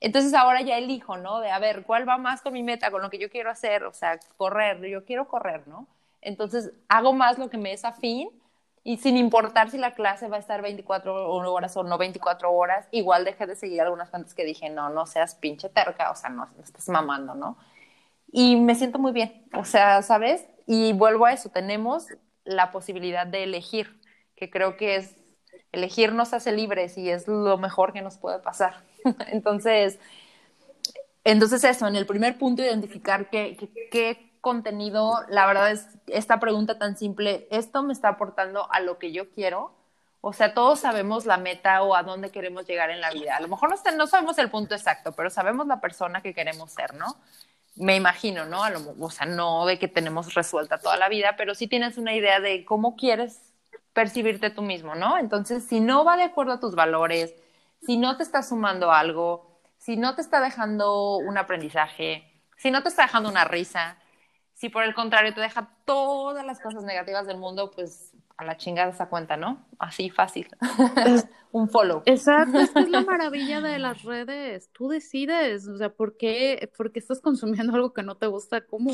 Entonces 0.00 0.34
ahora 0.34 0.62
ya 0.62 0.78
elijo, 0.78 1.16
¿no? 1.16 1.40
De, 1.40 1.50
a 1.50 1.58
ver, 1.58 1.84
¿cuál 1.84 2.08
va 2.08 2.18
más 2.18 2.42
con 2.42 2.52
mi 2.52 2.62
meta, 2.62 2.90
con 2.90 3.02
lo 3.02 3.10
que 3.10 3.18
yo 3.18 3.30
quiero 3.30 3.50
hacer? 3.50 3.84
O 3.84 3.92
sea, 3.92 4.18
correr, 4.36 4.84
yo 4.86 5.04
quiero 5.04 5.28
correr, 5.28 5.66
¿no? 5.68 5.86
Entonces 6.20 6.72
hago 6.88 7.12
más 7.12 7.38
lo 7.38 7.48
que 7.50 7.58
me 7.58 7.72
es 7.72 7.84
afín 7.84 8.30
y 8.86 8.98
sin 8.98 9.16
importar 9.16 9.68
si 9.68 9.78
la 9.78 9.94
clase 9.94 10.28
va 10.28 10.36
a 10.36 10.38
estar 10.38 10.62
24 10.62 11.28
horas 11.28 11.76
o 11.76 11.82
no 11.82 11.98
24 11.98 12.52
horas, 12.52 12.86
igual 12.92 13.24
dejé 13.24 13.44
de 13.44 13.56
seguir 13.56 13.80
algunas 13.80 14.10
cuentas 14.10 14.32
que 14.32 14.44
dije, 14.44 14.70
no, 14.70 14.90
no 14.90 15.06
seas 15.06 15.34
pinche 15.34 15.68
terca, 15.68 16.12
o 16.12 16.14
sea, 16.14 16.30
no, 16.30 16.46
no 16.56 16.62
estés 16.62 16.88
mamando, 16.88 17.34
¿no? 17.34 17.58
Y 18.30 18.54
me 18.54 18.76
siento 18.76 19.00
muy 19.00 19.10
bien, 19.10 19.44
o 19.54 19.64
sea, 19.64 20.02
¿sabes? 20.02 20.46
Y 20.68 20.92
vuelvo 20.92 21.26
a 21.26 21.32
eso, 21.32 21.48
tenemos 21.48 22.06
la 22.44 22.70
posibilidad 22.70 23.26
de 23.26 23.42
elegir, 23.42 24.00
que 24.36 24.50
creo 24.50 24.76
que 24.76 24.94
es, 24.94 25.16
elegir 25.72 26.12
nos 26.12 26.32
hace 26.32 26.52
libres 26.52 26.96
y 26.96 27.10
es 27.10 27.26
lo 27.26 27.58
mejor 27.58 27.92
que 27.92 28.02
nos 28.02 28.18
puede 28.18 28.38
pasar. 28.38 28.84
entonces, 29.32 29.98
entonces 31.24 31.64
eso, 31.64 31.88
en 31.88 31.96
el 31.96 32.06
primer 32.06 32.38
punto, 32.38 32.62
identificar 32.62 33.30
qué, 33.30 33.56
qué, 33.90 34.35
contenido, 34.46 35.24
la 35.28 35.44
verdad 35.44 35.72
es 35.72 35.88
esta 36.06 36.38
pregunta 36.38 36.78
tan 36.78 36.96
simple, 36.96 37.48
¿esto 37.50 37.82
me 37.82 37.92
está 37.92 38.10
aportando 38.10 38.70
a 38.70 38.78
lo 38.78 38.96
que 38.96 39.10
yo 39.10 39.28
quiero? 39.28 39.74
O 40.20 40.32
sea, 40.32 40.54
todos 40.54 40.78
sabemos 40.78 41.26
la 41.26 41.36
meta 41.36 41.82
o 41.82 41.96
a 41.96 42.04
dónde 42.04 42.30
queremos 42.30 42.64
llegar 42.64 42.90
en 42.90 43.00
la 43.00 43.10
vida. 43.10 43.34
A 43.34 43.40
lo 43.40 43.48
mejor 43.48 43.70
no, 43.70 43.96
no 43.96 44.06
sabemos 44.06 44.38
el 44.38 44.48
punto 44.48 44.76
exacto, 44.76 45.10
pero 45.16 45.30
sabemos 45.30 45.66
la 45.66 45.80
persona 45.80 46.22
que 46.22 46.32
queremos 46.32 46.70
ser, 46.70 46.94
¿no? 46.94 47.16
Me 47.74 47.96
imagino, 47.96 48.44
¿no? 48.44 48.62
A 48.62 48.70
lo, 48.70 48.94
o 49.00 49.10
sea, 49.10 49.26
no 49.26 49.66
de 49.66 49.80
que 49.80 49.88
tenemos 49.88 50.32
resuelta 50.34 50.78
toda 50.78 50.96
la 50.96 51.08
vida, 51.08 51.34
pero 51.36 51.56
sí 51.56 51.66
tienes 51.66 51.98
una 51.98 52.14
idea 52.14 52.38
de 52.38 52.64
cómo 52.64 52.94
quieres 52.94 53.52
percibirte 53.94 54.50
tú 54.50 54.62
mismo, 54.62 54.94
¿no? 54.94 55.18
Entonces, 55.18 55.64
si 55.66 55.80
no 55.80 56.04
va 56.04 56.16
de 56.16 56.22
acuerdo 56.22 56.52
a 56.52 56.60
tus 56.60 56.76
valores, 56.76 57.34
si 57.84 57.96
no 57.96 58.16
te 58.16 58.22
está 58.22 58.44
sumando 58.44 58.92
algo, 58.92 59.58
si 59.78 59.96
no 59.96 60.14
te 60.14 60.20
está 60.20 60.40
dejando 60.40 61.16
un 61.16 61.36
aprendizaje, 61.36 62.32
si 62.56 62.70
no 62.70 62.84
te 62.84 62.90
está 62.90 63.02
dejando 63.02 63.28
una 63.28 63.44
risa, 63.44 63.96
si 64.56 64.70
por 64.70 64.84
el 64.84 64.94
contrario 64.94 65.34
te 65.34 65.40
deja 65.42 65.68
todas 65.84 66.44
las 66.44 66.60
cosas 66.60 66.82
negativas 66.82 67.26
del 67.26 67.36
mundo, 67.36 67.70
pues 67.70 68.14
a 68.38 68.44
la 68.44 68.56
chingada 68.56 68.90
esa 68.90 69.10
cuenta, 69.10 69.36
¿no? 69.36 69.66
Así 69.78 70.08
fácil. 70.08 70.48
un 71.52 71.68
follow. 71.68 72.02
Exacto, 72.06 72.58
es 72.60 72.74
es 72.74 72.88
la 72.88 73.00
maravilla 73.02 73.60
de 73.60 73.78
las 73.78 74.02
redes. 74.02 74.70
Tú 74.72 74.88
decides, 74.88 75.68
o 75.68 75.76
sea, 75.76 75.90
¿por 75.90 76.16
qué, 76.16 76.70
por 76.74 76.90
qué 76.90 77.00
estás 77.00 77.20
consumiendo 77.20 77.74
algo 77.74 77.92
que 77.92 78.02
no 78.02 78.16
te 78.16 78.28
gusta? 78.28 78.62
¿Cómo? 78.62 78.92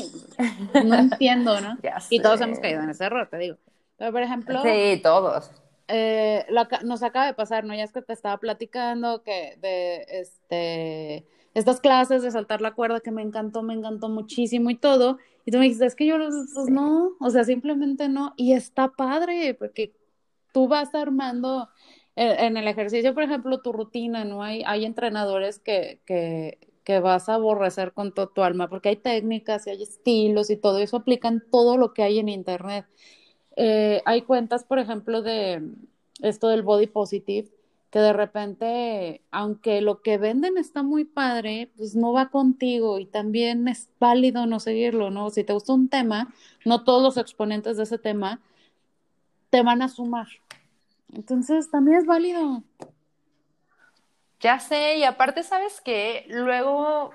No 0.83 0.95
entiendo, 0.95 1.59
¿no? 1.61 1.77
y 2.09 2.19
todos 2.19 2.41
hemos 2.41 2.59
caído 2.59 2.83
en 2.83 2.89
ese 2.89 3.05
error, 3.05 3.29
te 3.29 3.37
digo. 3.37 3.55
Pero, 3.97 4.11
por 4.11 4.21
ejemplo. 4.21 4.61
Sí, 4.63 4.99
todos. 5.01 5.49
Eh, 5.87 6.45
nos 6.83 7.03
acaba 7.03 7.25
de 7.25 7.35
pasar, 7.35 7.63
¿no? 7.63 7.73
Ya 7.73 7.85
es 7.85 7.93
que 7.93 8.01
te 8.01 8.11
estaba 8.11 8.37
platicando 8.37 9.23
que 9.23 9.57
de 9.61 10.05
este 10.09 11.25
estas 11.53 11.79
clases 11.79 12.23
de 12.23 12.31
saltar 12.31 12.61
la 12.61 12.73
cuerda 12.73 12.99
que 12.99 13.11
me 13.11 13.21
encantó, 13.21 13.61
me 13.61 13.73
encantó 13.73 14.09
muchísimo 14.09 14.69
y 14.69 14.75
todo. 14.75 15.19
Y 15.45 15.51
tú 15.51 15.57
me 15.57 15.65
dijiste, 15.65 15.85
es 15.85 15.95
que 15.95 16.05
yo, 16.05 16.17
pues 16.17 16.69
no, 16.69 17.15
o 17.19 17.29
sea, 17.29 17.43
simplemente 17.43 18.09
no. 18.09 18.33
Y 18.37 18.53
está 18.53 18.89
padre, 18.89 19.53
porque 19.53 19.93
tú 20.53 20.67
vas 20.67 20.95
armando 20.95 21.69
en, 22.15 22.57
el 22.57 22.67
ejercicio, 22.67 23.13
por 23.13 23.23
ejemplo, 23.23 23.61
tu 23.61 23.73
rutina, 23.73 24.23
¿no? 24.23 24.43
Hay, 24.43 24.63
hay 24.65 24.85
entrenadores 24.85 25.59
que, 25.59 26.01
que, 26.05 26.59
que 26.83 26.99
vas 26.99 27.29
a 27.29 27.35
aborrecer 27.35 27.93
con 27.93 28.13
todo 28.13 28.29
tu 28.29 28.43
alma, 28.43 28.69
porque 28.69 28.89
hay 28.89 28.95
técnicas 28.97 29.67
y 29.67 29.71
hay 29.71 29.83
estilos 29.83 30.49
y 30.49 30.57
todo 30.57 30.79
eso 30.79 30.97
aplican 30.97 31.43
todo 31.51 31.77
lo 31.77 31.93
que 31.93 32.03
hay 32.03 32.19
en 32.19 32.29
Internet. 32.29 32.85
Eh, 33.55 34.01
hay 34.05 34.23
cuentas, 34.23 34.63
por 34.63 34.79
ejemplo, 34.79 35.21
de 35.21 35.61
esto 36.21 36.49
del 36.49 36.63
body 36.63 36.87
positive, 36.87 37.49
que 37.93 37.99
de 37.99 38.11
repente, 38.11 39.21
aunque 39.29 39.79
lo 39.81 40.01
que 40.01 40.17
venden 40.17 40.57
está 40.57 40.81
muy 40.81 41.05
padre, 41.05 41.69
pues 41.77 41.95
no 41.95 42.11
va 42.11 42.29
contigo 42.29 42.97
y 42.97 43.05
también 43.05 43.67
es 43.67 43.87
válido 43.99 44.47
no 44.47 44.59
seguirlo, 44.59 45.11
¿no? 45.11 45.29
Si 45.29 45.43
te 45.43 45.53
gusta 45.53 45.73
un 45.73 45.89
tema, 45.89 46.33
no 46.65 46.83
todos 46.83 47.03
los 47.03 47.17
exponentes 47.17 47.77
de 47.77 47.83
ese 47.83 47.99
tema 47.99 48.39
te 49.51 49.61
van 49.61 49.83
a 49.83 49.89
sumar. 49.89 50.25
Entonces, 51.13 51.69
también 51.69 51.97
es 51.99 52.07
válido. 52.07 52.63
Ya 54.39 54.57
sé, 54.57 54.97
y 54.97 55.03
aparte, 55.03 55.43
¿sabes 55.43 55.79
qué? 55.79 56.25
Luego 56.29 57.11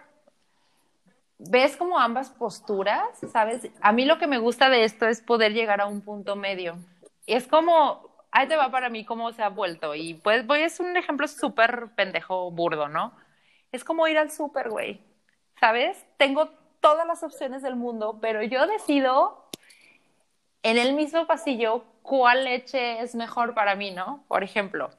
ves 1.39 1.77
como 1.77 1.99
ambas 1.99 2.31
posturas, 2.31 3.19
¿sabes? 3.33 3.69
A 3.81 3.91
mí 3.91 4.05
lo 4.05 4.19
que 4.19 4.29
me 4.29 4.39
gusta 4.39 4.71
de 4.71 4.85
esto 4.85 5.09
es 5.09 5.23
poder 5.23 5.55
llegar 5.55 5.81
a 5.81 5.89
un 5.89 6.03
punto 6.03 6.37
medio. 6.37 6.77
Es 7.27 7.49
como 7.49 8.08
ahí 8.31 8.49
te 8.49 8.57
va 8.57 8.71
para 8.71 8.89
mí 8.89 9.05
cómo 9.05 9.33
se 9.33 9.43
ha 9.43 9.49
vuelto. 9.49 9.95
Y 9.95 10.15
pues 10.15 10.47
voy, 10.47 10.63
es 10.63 10.81
un 10.81 10.97
ejemplo 10.97 11.29
súper 11.29 11.89
pendejo, 11.97 12.51
burdo, 12.51 12.89
¿no? 12.89 13.13
Es 13.73 13.85
como 13.85 14.07
ir 14.07 14.19
al 14.19 14.31
súper, 14.31 14.71
güey. 14.71 15.01
¿Sabes? 15.61 16.07
Tengo 16.17 16.51
todas 16.81 17.07
las 17.07 17.23
opciones 17.23 17.63
del 17.63 17.77
mundo, 17.77 18.19
pero 18.21 18.43
yo 18.43 18.67
decido 18.67 19.49
en 20.63 20.79
el 20.79 20.95
mismo 20.95 21.27
pasillo 21.27 21.85
cuál 22.03 22.45
leche 22.45 23.01
es 23.01 23.15
mejor 23.15 23.55
para 23.55 23.75
mí, 23.75 23.91
¿no? 23.91 24.25
Por 24.29 24.45
ejemplo. 24.45 24.91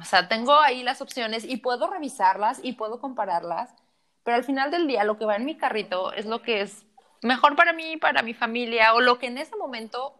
O 0.00 0.04
sea, 0.04 0.28
tengo 0.28 0.54
ahí 0.54 0.82
las 0.82 1.00
opciones 1.00 1.44
y 1.44 1.58
puedo 1.58 1.88
revisarlas 1.88 2.60
y 2.62 2.72
puedo 2.72 3.00
compararlas, 3.00 3.74
pero 4.22 4.36
al 4.36 4.44
final 4.44 4.70
del 4.70 4.86
día 4.86 5.04
lo 5.04 5.18
que 5.18 5.24
va 5.24 5.36
en 5.36 5.44
mi 5.44 5.56
carrito 5.56 6.12
es 6.12 6.26
lo 6.26 6.42
que 6.42 6.62
es 6.62 6.86
mejor 7.22 7.56
para 7.56 7.72
mí, 7.72 7.96
para 7.96 8.22
mi 8.22 8.34
familia 8.34 8.94
o 8.94 9.00
lo 9.00 9.18
que 9.18 9.26
en 9.26 9.38
ese 9.38 9.56
momento 9.56 10.14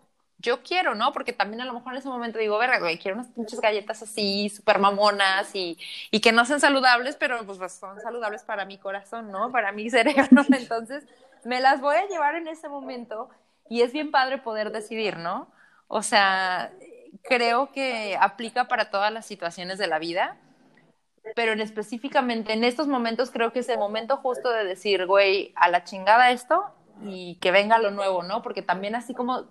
yo 0.45 0.63
quiero, 0.63 0.95
¿no? 0.95 1.13
Porque 1.13 1.33
también 1.33 1.63
a 1.63 1.65
lo 1.65 1.73
mejor 1.73 1.93
en 1.93 1.99
ese 1.99 2.09
momento 2.09 2.39
digo, 2.39 2.59
verga, 2.59 2.79
güey, 2.79 2.99
quiero 2.99 3.17
unas 3.17 3.33
pinches 3.33 3.61
galletas 3.61 4.03
así, 4.03 4.51
súper 4.51 4.79
mamonas 4.79 5.55
y, 5.55 5.79
y, 6.11 6.21
que 6.21 6.33
no 6.33 6.45
sean 6.45 6.61
saludables, 6.61 7.17
pero 7.17 7.45
pues, 7.47 7.59
pues, 7.59 7.73
son 7.73 8.01
saludables 8.01 8.43
para 8.43 8.65
mi 8.67 8.79
corazón, 8.79 9.33
¿no? 9.33 9.51
Para 9.51 9.73
mi 9.73 9.91
cerebro. 9.91 10.45
Entonces, 10.53 11.05
me 11.45 11.61
las 11.61 11.81
voy 11.81 11.97
a 11.97 12.07
llevar 12.07 12.35
en 12.37 12.47
ese 12.47 12.69
momento 12.69 13.31
y 13.69 13.83
es 13.83 13.93
bien 13.93 14.11
padre 14.11 14.39
poder 14.39 14.71
decidir, 14.71 15.17
¿no? 15.17 15.49
O 15.89 16.03
sea, 16.03 16.73
creo 17.23 17.73
que 17.73 18.17
aplica 18.21 18.69
para 18.69 18.91
todas 18.91 19.13
las 19.13 19.27
situaciones 19.27 19.79
de 19.79 19.87
la 19.87 19.99
vida, 19.99 20.37
pero 21.35 21.53
en 21.53 21.61
específicamente 21.61 22.53
en 22.53 22.65
estos 22.65 22.87
momentos 22.87 23.31
creo 23.31 23.53
que 23.53 23.61
es 23.61 23.69
el 23.71 23.79
momento 23.79 24.19
justo 24.19 24.51
de 24.51 24.65
decir, 24.65 25.07
güey, 25.07 25.53
a 25.57 25.69
la 25.71 25.85
chingada 25.85 26.31
esto 26.31 26.67
y 27.03 27.37
que 27.37 27.51
venga 27.51 27.79
lo 27.79 27.91
nuevo, 27.91 28.23
¿no? 28.23 28.43
Porque 28.43 28.63
también 28.63 28.95
así 28.95 29.15
como 29.15 29.47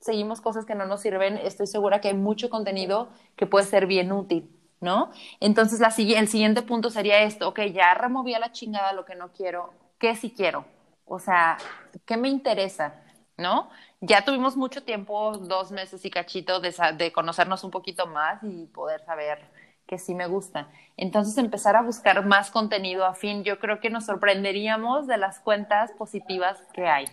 seguimos 0.00 0.40
cosas 0.40 0.64
que 0.64 0.74
no 0.74 0.86
nos 0.86 1.00
sirven, 1.00 1.38
estoy 1.38 1.66
segura 1.66 2.00
que 2.00 2.08
hay 2.08 2.14
mucho 2.14 2.50
contenido 2.50 3.08
que 3.36 3.46
puede 3.46 3.66
ser 3.66 3.86
bien 3.86 4.12
útil, 4.12 4.50
¿no? 4.80 5.10
Entonces 5.40 5.80
la, 5.80 5.88
el 5.88 6.28
siguiente 6.28 6.62
punto 6.62 6.90
sería 6.90 7.22
esto, 7.22 7.48
ok, 7.48 7.60
ya 7.72 7.94
removí 7.94 8.34
a 8.34 8.38
la 8.38 8.52
chingada 8.52 8.92
lo 8.92 9.04
que 9.04 9.14
no 9.14 9.32
quiero, 9.32 9.72
¿qué 9.98 10.14
sí 10.16 10.32
quiero? 10.36 10.64
O 11.04 11.18
sea, 11.18 11.56
¿qué 12.04 12.16
me 12.16 12.28
interesa? 12.28 12.94
¿No? 13.36 13.70
Ya 14.00 14.24
tuvimos 14.24 14.56
mucho 14.56 14.82
tiempo, 14.82 15.38
dos 15.38 15.70
meses 15.70 16.04
y 16.04 16.10
cachito, 16.10 16.58
de, 16.60 16.74
de 16.96 17.12
conocernos 17.12 17.62
un 17.62 17.70
poquito 17.70 18.06
más 18.08 18.42
y 18.42 18.66
poder 18.66 19.04
saber 19.04 19.38
que 19.86 19.96
sí 19.96 20.14
me 20.14 20.26
gusta. 20.26 20.68
Entonces 20.96 21.38
empezar 21.38 21.76
a 21.76 21.82
buscar 21.82 22.26
más 22.26 22.50
contenido 22.50 23.04
afín, 23.06 23.44
yo 23.44 23.60
creo 23.60 23.80
que 23.80 23.90
nos 23.90 24.06
sorprenderíamos 24.06 25.06
de 25.06 25.18
las 25.18 25.38
cuentas 25.38 25.92
positivas 25.92 26.58
que 26.72 26.88
hay 26.88 27.06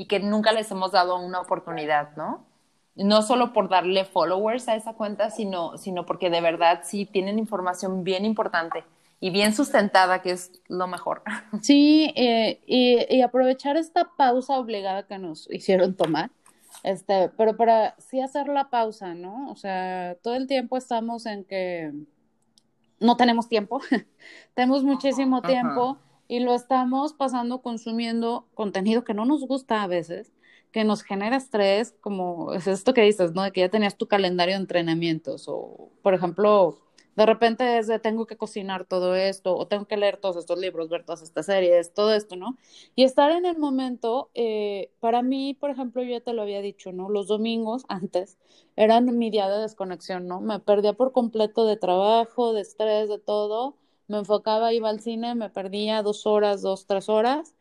y 0.00 0.06
que 0.06 0.18
nunca 0.18 0.52
les 0.52 0.70
hemos 0.70 0.92
dado 0.92 1.18
una 1.18 1.40
oportunidad, 1.42 2.16
¿no? 2.16 2.46
No 2.96 3.20
solo 3.20 3.52
por 3.52 3.68
darle 3.68 4.06
followers 4.06 4.66
a 4.66 4.74
esa 4.74 4.94
cuenta, 4.94 5.28
sino, 5.28 5.76
sino 5.76 6.06
porque 6.06 6.30
de 6.30 6.40
verdad 6.40 6.80
sí 6.84 7.04
tienen 7.04 7.38
información 7.38 8.02
bien 8.02 8.24
importante 8.24 8.82
y 9.20 9.28
bien 9.28 9.52
sustentada, 9.52 10.22
que 10.22 10.30
es 10.30 10.52
lo 10.68 10.86
mejor. 10.86 11.22
Sí, 11.60 12.14
eh, 12.16 12.62
y, 12.66 13.14
y, 13.14 13.20
aprovechar 13.20 13.76
esta 13.76 14.10
pausa 14.16 14.58
obligada 14.58 15.02
que 15.02 15.18
nos 15.18 15.50
hicieron 15.50 15.94
tomar, 15.94 16.30
este, 16.82 17.28
pero 17.36 17.58
para 17.58 17.94
sí 17.98 18.22
hacer 18.22 18.48
la 18.48 18.70
pausa, 18.70 19.12
¿no? 19.12 19.50
O 19.50 19.56
sea, 19.56 20.16
todo 20.22 20.34
el 20.34 20.46
tiempo 20.46 20.78
estamos 20.78 21.26
en 21.26 21.44
que 21.44 21.92
no 23.00 23.18
tenemos 23.18 23.50
tiempo, 23.50 23.82
tenemos 24.54 24.82
muchísimo 24.82 25.42
tiempo 25.42 25.98
y 26.30 26.38
lo 26.38 26.54
estamos 26.54 27.12
pasando 27.12 27.60
consumiendo 27.60 28.46
contenido 28.54 29.02
que 29.02 29.14
no 29.14 29.24
nos 29.24 29.44
gusta 29.48 29.82
a 29.82 29.88
veces, 29.88 30.32
que 30.70 30.84
nos 30.84 31.02
genera 31.02 31.36
estrés, 31.36 31.92
como 32.00 32.54
es 32.54 32.68
esto 32.68 32.94
que 32.94 33.02
dices, 33.02 33.32
¿no? 33.32 33.42
De 33.42 33.50
que 33.50 33.62
ya 33.62 33.68
tenías 33.68 33.96
tu 33.96 34.06
calendario 34.06 34.54
de 34.54 34.60
entrenamientos 34.60 35.46
o, 35.48 35.90
por 36.02 36.14
ejemplo, 36.14 36.78
de 37.16 37.26
repente 37.26 37.78
es 37.78 37.88
de 37.88 37.98
tengo 37.98 38.26
que 38.26 38.36
cocinar 38.36 38.84
todo 38.84 39.16
esto, 39.16 39.56
o 39.56 39.66
tengo 39.66 39.86
que 39.86 39.96
leer 39.96 40.18
todos 40.18 40.36
estos 40.36 40.56
libros, 40.56 40.88
ver 40.88 41.04
todas 41.04 41.22
estas 41.22 41.46
series, 41.46 41.92
todo 41.94 42.14
esto, 42.14 42.36
¿no? 42.36 42.56
Y 42.94 43.02
estar 43.02 43.32
en 43.32 43.44
el 43.44 43.58
momento, 43.58 44.30
eh, 44.34 44.92
para 45.00 45.22
mí, 45.22 45.54
por 45.54 45.70
ejemplo, 45.70 46.00
yo 46.04 46.10
ya 46.10 46.20
te 46.20 46.32
lo 46.32 46.42
había 46.42 46.60
dicho, 46.60 46.92
¿no? 46.92 47.08
Los 47.10 47.26
domingos 47.26 47.84
antes 47.88 48.38
eran 48.76 49.18
mi 49.18 49.30
día 49.30 49.48
de 49.48 49.62
desconexión, 49.62 50.28
¿no? 50.28 50.40
Me 50.40 50.60
perdía 50.60 50.92
por 50.92 51.10
completo 51.10 51.66
de 51.66 51.76
trabajo, 51.76 52.52
de 52.52 52.60
estrés, 52.60 53.08
de 53.08 53.18
todo. 53.18 53.79
Me 54.10 54.18
enfocaba, 54.18 54.72
iba 54.72 54.88
al 54.88 55.00
cine, 55.00 55.34
me 55.34 55.50
perdía 55.50 56.02
dos 56.02 56.26
horas, 56.26 56.62
dos, 56.62 56.86
tres 56.86 57.08
horas, 57.08 57.54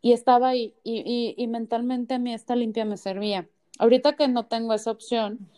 y 0.00 0.12
estaba 0.12 0.48
ahí, 0.48 0.74
y, 0.82 1.02
y, 1.04 1.34
y 1.36 1.46
mentalmente 1.46 2.14
a 2.14 2.18
mí 2.18 2.32
esta 2.32 2.56
limpia 2.56 2.86
me 2.86 2.96
servía. 2.96 3.48
Ahorita 3.78 4.14
que 4.14 4.26
no 4.26 4.46
tengo 4.46 4.72
esa 4.72 4.90
opción, 4.90 5.50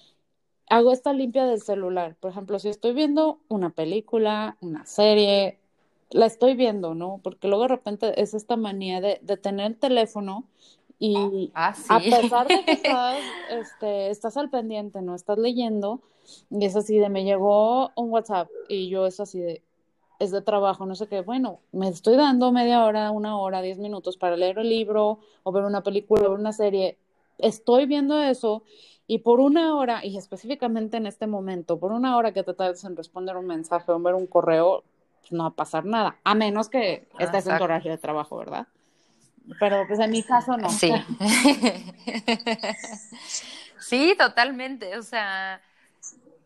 hago 0.69 0.91
esta 0.91 1.13
limpia 1.13 1.45
del 1.47 1.63
celular. 1.63 2.17
Por 2.19 2.33
ejemplo, 2.33 2.59
si 2.59 2.69
estoy 2.69 2.93
viendo 2.93 3.39
una 3.49 3.71
película, 3.71 4.57
una 4.61 4.85
serie, 4.85 5.59
la 6.11 6.27
estoy 6.27 6.55
viendo, 6.55 6.95
¿no? 6.95 7.21
Porque 7.23 7.47
luego 7.47 7.63
de 7.63 7.69
repente 7.69 8.21
es 8.21 8.35
esta 8.35 8.57
manía 8.57 9.01
de, 9.01 9.21
de 9.23 9.37
tener 9.37 9.67
el 9.67 9.77
teléfono 9.79 10.45
y 10.99 11.51
ah, 11.55 11.75
a 11.89 12.01
pesar 12.01 12.49
de 12.49 12.65
que 12.65 12.73
estás, 12.73 13.19
este, 13.51 14.11
estás 14.11 14.37
al 14.37 14.51
pendiente, 14.51 15.03
¿no? 15.03 15.15
Estás 15.15 15.39
leyendo 15.39 16.01
y 16.51 16.65
es 16.65 16.77
así 16.77 16.99
de, 16.99 17.09
me 17.09 17.25
llegó 17.25 17.91
un 17.97 18.11
WhatsApp 18.11 18.49
y 18.69 18.89
yo 18.89 19.07
es 19.07 19.21
así 19.21 19.41
de, 19.41 19.63
es 20.23 20.31
de 20.31 20.41
trabajo, 20.41 20.87
no 20.87 20.95
sé 20.95 21.09
qué, 21.09 21.21
bueno, 21.21 21.61
me 21.73 21.89
estoy 21.89 22.17
dando 22.17 22.53
media 22.53 22.85
hora, 22.85 23.11
una 23.11 23.37
hora, 23.37 23.61
diez 23.61 23.79
minutos 23.79 24.17
para 24.17 24.37
leer 24.37 24.59
el 24.59 24.69
libro 24.69 25.19
o 25.43 25.53
ver 25.53 25.65
una 25.65 25.83
película 25.83 26.23
o 26.23 26.31
ver 26.31 26.39
una 26.39 26.53
serie, 26.53 26.97
estoy 27.39 27.87
viendo 27.87 28.21
eso 28.21 28.63
y 29.09 29.19
por 29.19 29.41
una 29.41 29.75
hora, 29.75 30.05
y 30.05 30.17
específicamente 30.17 30.97
en 30.97 31.07
este 31.07 31.27
momento, 31.27 31.79
por 31.79 31.91
una 31.91 32.17
hora 32.17 32.33
que 32.33 32.45
te 32.45 32.55
tardes 32.55 32.85
en 32.85 32.97
responder 32.97 33.37
un 33.37 33.47
mensaje 33.47 33.91
o 33.91 33.97
en 33.97 34.03
ver 34.05 34.15
un 34.15 34.29
correo, 34.29 34.85
pues 35.21 35.33
no 35.33 35.43
va 35.43 35.49
a 35.49 35.55
pasar 35.55 35.85
nada, 35.85 36.17
a 36.23 36.35
menos 36.37 36.69
que 36.69 37.09
estés 37.19 37.49
en 37.49 37.59
tu 37.59 37.65
horario 37.65 37.91
de 37.91 37.99
trabajo, 37.99 38.37
¿verdad? 38.37 38.69
Pero 39.59 39.85
pues 39.89 39.99
en 39.99 40.13
mi 40.13 40.23
caso 40.23 40.57
no. 40.57 40.71
Sí. 40.71 40.93
sí, 43.81 44.15
totalmente. 44.17 44.97
O 44.97 45.03
sea, 45.03 45.61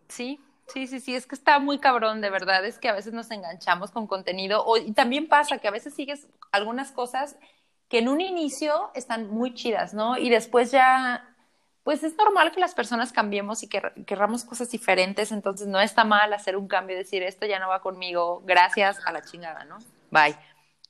sí, 0.09 0.41
sí, 0.73 0.87
sí, 0.87 1.01
sí, 1.01 1.15
es 1.15 1.27
que 1.27 1.35
está 1.35 1.59
muy 1.59 1.79
cabrón, 1.79 2.21
de 2.21 2.31
verdad. 2.31 2.65
Es 2.65 2.79
que 2.79 2.89
a 2.89 2.93
veces 2.93 3.13
nos 3.13 3.31
enganchamos 3.31 3.91
con 3.91 4.07
contenido. 4.07 4.65
O, 4.65 4.77
y 4.77 4.93
también 4.93 5.29
pasa 5.29 5.59
que 5.59 5.69
a 5.69 5.73
veces 5.73 5.95
sigues 5.95 6.27
algunas 6.53 6.93
cosas 6.93 7.37
que 7.89 7.99
en 7.99 8.09
un 8.09 8.21
inicio 8.21 8.91
están 8.95 9.29
muy 9.29 9.55
chidas, 9.55 9.95
¿no? 9.95 10.17
Y 10.17 10.31
después 10.31 10.71
ya 10.71 11.37
pues 11.87 12.03
es 12.03 12.17
normal 12.17 12.51
que 12.51 12.59
las 12.59 12.75
personas 12.75 13.13
cambiemos 13.13 13.63
y 13.63 13.69
que 13.69 13.81
cosas 14.49 14.69
diferentes, 14.73 15.31
entonces 15.31 15.69
no 15.69 15.81
está 15.81 16.03
mal 16.03 16.33
hacer 16.33 16.57
un 16.57 16.67
cambio 16.67 16.97
y 16.97 16.99
decir 16.99 17.23
esto 17.23 17.47
ya 17.47 17.61
no 17.61 17.69
va 17.69 17.81
conmigo, 17.81 18.43
gracias 18.45 18.99
a 19.07 19.13
la 19.13 19.23
chingada, 19.23 19.65
¿no? 19.67 19.79
Bye. 20.11 20.37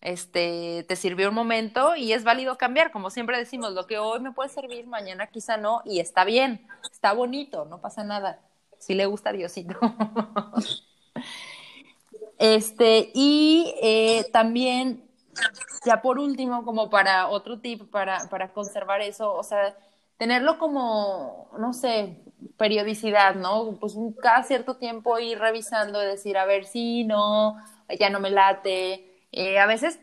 Este, 0.01 0.87
te 0.89 0.97
sirvió 0.97 1.29
un 1.29 1.35
momento 1.35 1.97
y 1.97 2.15
es 2.15 2.25
válido 2.25 2.57
cambiar, 2.57 2.93
como 2.93 3.11
siempre 3.11 3.37
decimos, 3.37 3.75
lo 3.75 3.87
que 3.87 3.99
hoy 3.99 4.21
me 4.21 4.33
puede 4.33 4.49
servir, 4.49 4.87
mañana 4.87 5.27
quizá 5.27 5.59
no, 5.59 5.83
y 5.85 6.01
está 6.01 6.25
bien, 6.25 6.67
está 6.91 7.13
bonito, 7.13 7.67
no 7.67 7.83
pasa 7.83 8.03
nada. 8.03 8.41
Si 8.87 8.95
le 8.95 9.07
gusta 9.07 9.33
Diosito. 9.33 9.77
este, 12.39 13.11
y 13.15 13.75
eh, 13.83 14.27
también, 14.33 15.11
ya 15.85 16.03
por 16.03 16.21
último, 16.21 16.65
como 16.65 16.89
para 16.89 17.27
otro 17.27 17.59
tip 17.59 17.91
para, 17.91 18.29
para 18.29 18.53
conservar 18.53 19.01
eso, 19.01 19.35
o 19.35 19.43
sea, 19.43 19.77
tenerlo 20.19 20.61
como, 20.61 21.51
no 21.59 21.73
sé, 21.73 22.23
periodicidad, 22.57 23.35
¿no? 23.35 23.77
Pues 23.81 23.95
cada 24.23 24.45
cierto 24.45 24.77
tiempo 24.77 25.19
ir 25.19 25.41
revisando 25.41 25.99
decir, 25.99 26.39
a 26.39 26.45
ver, 26.45 26.65
sí, 26.65 27.03
no, 27.03 27.57
ya 27.99 28.09
no 28.09 28.21
me 28.21 28.31
late. 28.31 29.05
Eh, 29.33 29.59
a 29.59 29.67
veces 29.67 29.99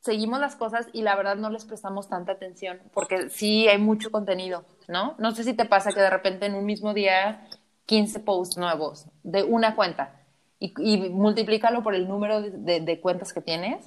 seguimos 0.00 0.40
las 0.40 0.56
cosas 0.56 0.86
y 0.94 1.02
la 1.02 1.16
verdad 1.16 1.36
no 1.36 1.50
les 1.50 1.66
prestamos 1.66 2.08
tanta 2.08 2.32
atención 2.32 2.80
porque 2.94 3.28
sí 3.28 3.68
hay 3.68 3.76
mucho 3.76 4.10
contenido, 4.10 4.64
¿no? 4.88 5.16
No 5.18 5.32
sé 5.32 5.44
si 5.44 5.52
te 5.52 5.66
pasa 5.66 5.92
que 5.92 6.00
de 6.00 6.08
repente 6.08 6.46
en 6.46 6.54
un 6.54 6.64
mismo 6.64 6.94
día 6.94 7.46
15 7.86 8.20
posts 8.20 8.56
nuevos 8.56 9.06
de 9.22 9.42
una 9.42 9.76
cuenta 9.76 10.20
y, 10.58 10.72
y 10.78 11.10
multiplícalo 11.10 11.82
por 11.82 11.94
el 11.94 12.08
número 12.08 12.40
de, 12.42 12.80
de 12.80 13.00
cuentas 13.00 13.32
que 13.32 13.40
tienes 13.40 13.86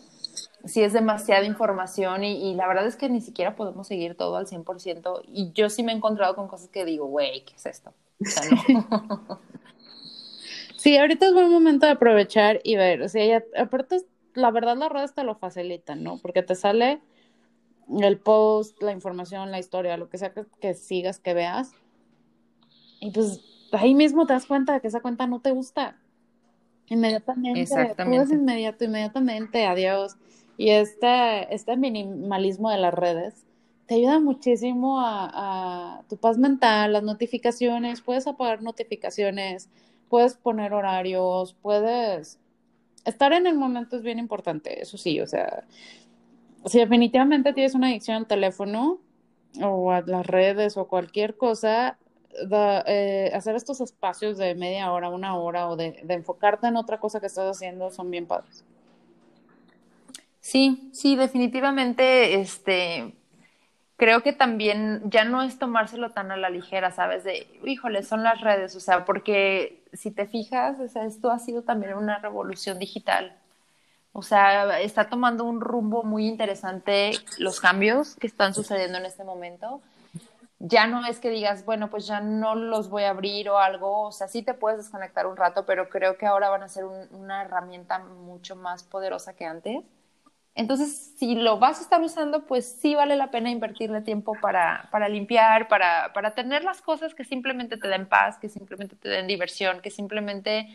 sí 0.66 0.82
es 0.82 0.94
demasiada 0.94 1.46
información 1.46 2.24
y, 2.24 2.56
la 2.56 2.68
verdad 2.68 2.88
es 2.88 2.96
que 2.96 3.10
ni 3.10 3.22
siquiera 3.22 3.56
podemos 3.56 3.88
seguir 3.88 4.16
todo 4.16 4.38
al 4.38 4.48
100% 4.48 5.22
y 5.28 5.52
yo 5.54 5.70
sí 5.70 5.84
me 5.84 5.92
he 5.92 5.96
encontrado 5.96 6.36
con 6.36 6.48
cosas 6.48 6.70
que 6.70 6.86
digo, 6.86 7.06
güey, 7.06 7.46
¿qué 7.46 7.54
es 7.56 7.66
esto? 7.66 7.94
sí, 10.78 10.98
ahorita 10.98 11.28
es 11.28 11.34
buen 11.34 11.52
momento 11.52 11.86
de 11.86 11.94
aprovechar 11.94 12.60
y 12.64 12.76
ver, 12.76 13.02
o 13.02 13.10
sea, 13.10 13.26
ya, 13.26 13.44
aparte, 13.62 14.02
la 14.34 14.52
verdad 14.52 14.78
las 14.78 14.92
redes 14.92 15.14
te 15.14 15.24
lo 15.24 15.36
facilitan, 15.36 16.04
¿no? 16.04 16.18
Porque 16.18 16.44
te 16.44 16.56
sale 16.56 17.02
el 18.02 18.18
post, 18.18 18.82
la 18.82 18.92
información, 18.92 19.52
la 19.52 19.60
historia, 19.60 19.98
lo 19.98 20.10
que 20.10 20.18
sea 20.18 20.34
que, 20.34 20.46
que 20.60 20.74
sigas, 20.74 21.20
que 21.20 21.34
veas. 21.34 21.72
Y 23.00 23.12
pues 23.12 23.42
ahí 23.78 23.96
mismo 23.96 24.26
te 24.26 24.34
das 24.34 24.46
cuenta 24.46 24.74
de 24.74 24.82
que 24.82 24.88
esa 24.88 25.02
cuenta 25.02 25.28
no 25.28 25.40
te 25.40 25.52
gusta. 25.52 25.98
Inmediatamente, 26.88 27.62
Exactamente. 27.62 28.36
inmediato, 28.36 28.84
inmediatamente, 28.84 29.66
adiós. 29.66 30.18
Y 30.58 30.70
este, 30.70 31.54
este 31.54 31.76
minimalismo 31.76 32.70
de 32.70 32.78
las 32.78 32.94
redes 32.94 33.46
te 33.86 33.96
ayuda 33.96 34.20
muchísimo 34.20 35.00
a, 35.00 36.04
tu 36.10 36.18
paz 36.18 36.38
mental, 36.38 36.94
las 36.94 37.04
notificaciones, 37.04 38.02
puedes 38.02 38.28
apagar 38.28 38.62
notificaciones, 38.62 39.70
puedes 40.10 40.36
poner 40.36 40.74
horarios, 40.74 41.56
puedes... 41.62 42.40
Estar 43.06 43.34
en 43.34 43.46
el 43.46 43.56
momento 43.56 43.98
es 43.98 44.02
bien 44.02 44.18
importante, 44.18 44.82
eso 44.82 44.98
sí, 44.98 45.22
o 45.22 45.28
sea, 45.28 45.64
si 46.66 46.80
definitivamente 46.80 47.54
tienes 47.54 47.76
una 47.76 47.88
adicción 47.88 48.18
al 48.18 48.26
teléfono 48.26 49.00
o 49.62 49.92
a 49.92 50.02
las 50.02 50.26
redes 50.26 50.76
o 50.76 50.88
cualquier 50.88 51.38
cosa, 51.38 52.00
eh, 52.42 53.32
hacer 53.34 53.56
estos 53.56 53.82
espacios 53.82 54.38
de 54.38 54.56
media 54.56 54.92
hora, 54.92 55.10
una 55.10 55.38
hora 55.38 55.68
o 55.70 55.76
de, 55.76 56.02
de 56.04 56.14
enfocarte 56.14 56.68
en 56.68 56.78
otra 56.78 57.00
cosa 57.00 57.20
que 57.20 57.28
estás 57.28 57.56
haciendo 57.56 57.92
son 57.92 58.12
bien 58.12 58.26
padres. 58.26 58.64
Sí, 60.40 60.90
sí, 60.94 61.16
definitivamente, 61.16 62.40
este, 62.40 63.16
creo 63.98 64.22
que 64.22 64.34
también 64.34 65.02
ya 65.06 65.24
no 65.24 65.42
es 65.42 65.58
tomárselo 65.58 66.12
tan 66.12 66.32
a 66.32 66.38
la 66.38 66.50
ligera, 66.50 66.92
¿sabes? 66.92 67.24
De, 67.24 67.48
híjole, 67.64 68.04
son 68.04 68.24
las 68.24 68.42
redes, 68.42 68.76
o 68.76 68.80
sea, 68.80 69.06
porque 69.06 69.84
si 69.94 70.12
te 70.12 70.28
fijas, 70.28 70.80
o 70.80 70.88
sea, 70.88 71.06
esto 71.06 71.32
ha 71.32 71.40
sido 71.40 71.64
también 71.64 71.96
una 71.96 72.20
revolución 72.20 72.78
digital. 72.78 73.36
O 74.14 74.22
sea, 74.22 74.80
está 74.80 75.10
tomando 75.10 75.44
un 75.44 75.62
rumbo 75.62 76.04
muy 76.04 76.28
interesante 76.28 77.12
los 77.38 77.60
cambios 77.60 78.16
que 78.16 78.28
están 78.28 78.54
sucediendo 78.54 78.98
en 78.98 79.06
este 79.06 79.24
momento. 79.24 79.82
Ya 80.60 80.88
no 80.88 81.06
es 81.06 81.20
que 81.20 81.30
digas, 81.30 81.66
bueno, 81.66 81.90
pues 81.90 82.08
ya 82.08 82.22
no 82.22 82.56
los 82.56 82.90
voy 82.90 83.04
a 83.04 83.10
abrir 83.12 83.50
o 83.50 83.60
algo, 83.60 84.04
o 84.04 84.12
sea, 84.12 84.28
sí 84.28 84.42
te 84.44 84.54
puedes 84.54 84.80
desconectar 84.80 85.28
un 85.28 85.38
rato, 85.38 85.66
pero 85.66 85.90
creo 85.90 86.18
que 86.18 86.26
ahora 86.26 86.50
van 86.50 86.64
a 86.64 86.70
ser 86.70 86.86
una 86.86 87.44
herramienta 87.44 88.00
mucho 88.00 88.56
más 88.56 88.84
poderosa 88.84 89.36
que 89.36 89.46
antes. 89.46 89.84
Entonces, 90.56 91.16
si 91.18 91.36
lo 91.36 91.60
vas 91.60 91.80
a 91.80 91.82
estar 91.84 92.02
usando, 92.02 92.46
pues 92.46 92.66
sí 92.82 92.96
vale 92.96 93.16
la 93.18 93.30
pena 93.32 93.52
invertirle 93.52 94.02
tiempo 94.02 94.34
para, 94.42 94.88
para 94.92 95.10
limpiar, 95.10 95.68
para, 95.68 96.14
para 96.14 96.34
tener 96.34 96.64
las 96.64 96.82
cosas 96.82 97.14
que 97.14 97.26
simplemente 97.26 97.78
te 97.78 97.90
den 97.90 98.08
paz, 98.08 98.38
que 98.40 98.48
simplemente 98.50 98.96
te 98.96 99.10
den 99.10 99.28
diversión, 99.28 99.82
que 99.82 99.92
simplemente 99.92 100.70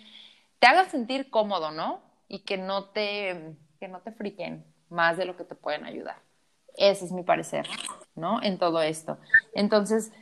te 0.58 0.66
hagan 0.66 0.90
sentir 0.90 1.30
cómodo, 1.30 1.70
¿no? 1.72 2.02
Y 2.28 2.40
que 2.40 2.58
no 2.58 2.86
te, 2.90 3.56
que 3.80 3.88
no 3.88 4.00
te 4.00 4.12
friquen 4.12 4.64
más 4.90 5.16
de 5.16 5.24
lo 5.24 5.36
que 5.36 5.44
te 5.44 5.54
pueden 5.54 5.84
ayudar. 5.86 6.16
Ese 6.76 7.04
es 7.04 7.12
mi 7.12 7.22
parecer, 7.22 7.66
¿no? 8.14 8.42
En 8.42 8.58
todo 8.58 8.82
esto. 8.82 9.18
Entonces, 9.54 10.12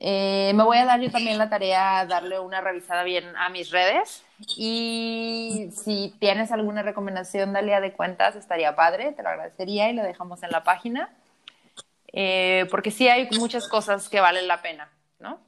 eh, 0.00 0.52
me 0.54 0.62
voy 0.62 0.78
a 0.78 0.84
dar 0.84 1.00
yo 1.00 1.10
también 1.10 1.38
la 1.38 1.50
tarea 1.50 2.06
darle 2.06 2.38
una 2.38 2.60
revisada 2.60 3.02
bien 3.02 3.24
a 3.36 3.48
mis 3.48 3.70
redes 3.72 4.24
y 4.56 5.70
si 5.72 6.14
tienes 6.20 6.52
alguna 6.52 6.82
recomendación, 6.82 7.52
Dalia, 7.52 7.80
de 7.80 7.92
cuentas, 7.92 8.36
estaría 8.36 8.76
padre, 8.76 9.12
te 9.12 9.24
lo 9.24 9.28
agradecería 9.30 9.90
y 9.90 9.94
lo 9.94 10.04
dejamos 10.04 10.44
en 10.44 10.50
la 10.50 10.62
página, 10.62 11.10
eh, 12.12 12.66
porque 12.70 12.92
sí 12.92 13.08
hay 13.08 13.28
muchas 13.38 13.66
cosas 13.66 14.08
que 14.08 14.20
valen 14.20 14.46
la 14.46 14.62
pena, 14.62 14.88
¿no? 15.18 15.40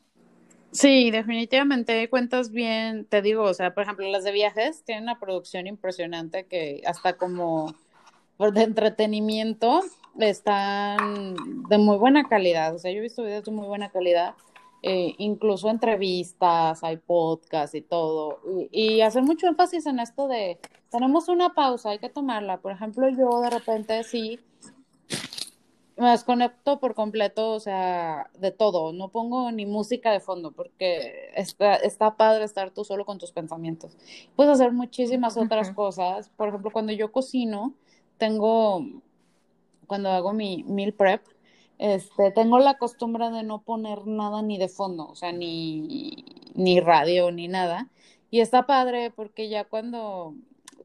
Sí, 0.73 1.13
definitivamente 1.13 2.11
cuentas 2.11 2.51
bien, 2.51 3.05
te 3.05 3.23
digo, 3.23 3.45
o 3.45 3.55
sea, 3.55 3.73
por 3.73 3.85
ejemplo, 3.85 4.09
las 4.09 4.25
de 4.25 4.33
viajes 4.33 4.85
tienen 4.85 5.05
una 5.05 5.21
producción 5.21 5.69
impresionante 5.69 6.47
que 6.47 6.83
hasta 6.87 7.17
como 7.17 7.75
de 8.39 8.63
entretenimiento 8.63 9.83
están 10.19 11.37
de 11.69 11.79
muy 11.79 11.97
buena 11.97 12.25
calidad. 12.29 12.75
O 12.75 12.79
sea, 12.79 12.91
yo 12.91 12.99
he 12.99 13.03
visto 13.03 13.23
videos 13.23 13.45
de 13.45 13.53
muy 13.53 13.67
buena 13.67 13.91
calidad, 13.91 14.35
eh, 14.83 15.15
incluso 15.19 15.71
entrevistas, 15.71 16.83
hay 16.83 16.97
podcasts 16.97 17.75
y 17.75 17.83
todo. 17.83 18.41
Y, 18.71 18.97
y, 18.97 19.01
hacer 19.03 19.23
mucho 19.23 19.47
énfasis 19.47 19.87
en 19.87 20.01
esto 20.01 20.29
de, 20.29 20.59
tenemos 20.91 21.29
una 21.29 21.55
pausa, 21.55 21.91
hay 21.91 21.99
que 21.99 22.09
tomarla. 22.09 22.59
Por 22.59 22.73
ejemplo, 22.73 23.09
yo 23.09 23.41
de 23.41 23.51
repente 23.51 24.03
sí 24.05 24.41
me 26.01 26.11
desconecto 26.11 26.81
por 26.81 26.95
completo, 26.95 27.53
o 27.53 27.61
sea, 27.61 28.31
de 28.39 28.51
todo. 28.51 28.93
No 28.93 29.11
pongo 29.11 29.53
ni 29.53 29.67
música 29.67 30.11
de 30.11 30.21
fondo 30.21 30.51
porque 30.51 31.31
está, 31.37 31.75
está 31.77 32.17
padre 32.17 32.45
estar 32.45 32.71
tú 32.71 32.85
solo 32.85 33.05
con 33.05 33.19
tus 33.19 33.33
pensamientos. 33.33 33.97
Puedes 34.35 34.55
hacer 34.55 34.73
muchísimas 34.73 35.37
otras 35.37 35.71
cosas. 35.73 36.31
Por 36.31 36.49
ejemplo, 36.49 36.71
cuando 36.73 36.93
yo 36.93 37.13
cocino, 37.13 37.75
tengo 38.17 38.83
cuando 39.91 40.09
hago 40.11 40.33
mi 40.33 40.63
meal 40.69 40.93
prep, 40.93 41.21
este, 41.79 42.31
tengo 42.31 42.61
la 42.61 42.79
costumbre 42.79 43.29
de 43.31 43.43
no 43.43 43.63
poner 43.63 44.07
nada 44.07 44.41
ni 44.41 44.57
de 44.57 44.69
fondo, 44.69 45.09
o 45.09 45.17
sea, 45.17 45.33
ni, 45.33 46.25
ni 46.55 46.79
radio 46.79 47.33
ni 47.33 47.49
nada. 47.49 47.89
Y 48.31 48.39
está 48.39 48.67
padre 48.67 49.11
porque 49.11 49.49
ya 49.49 49.65
cuando 49.65 50.37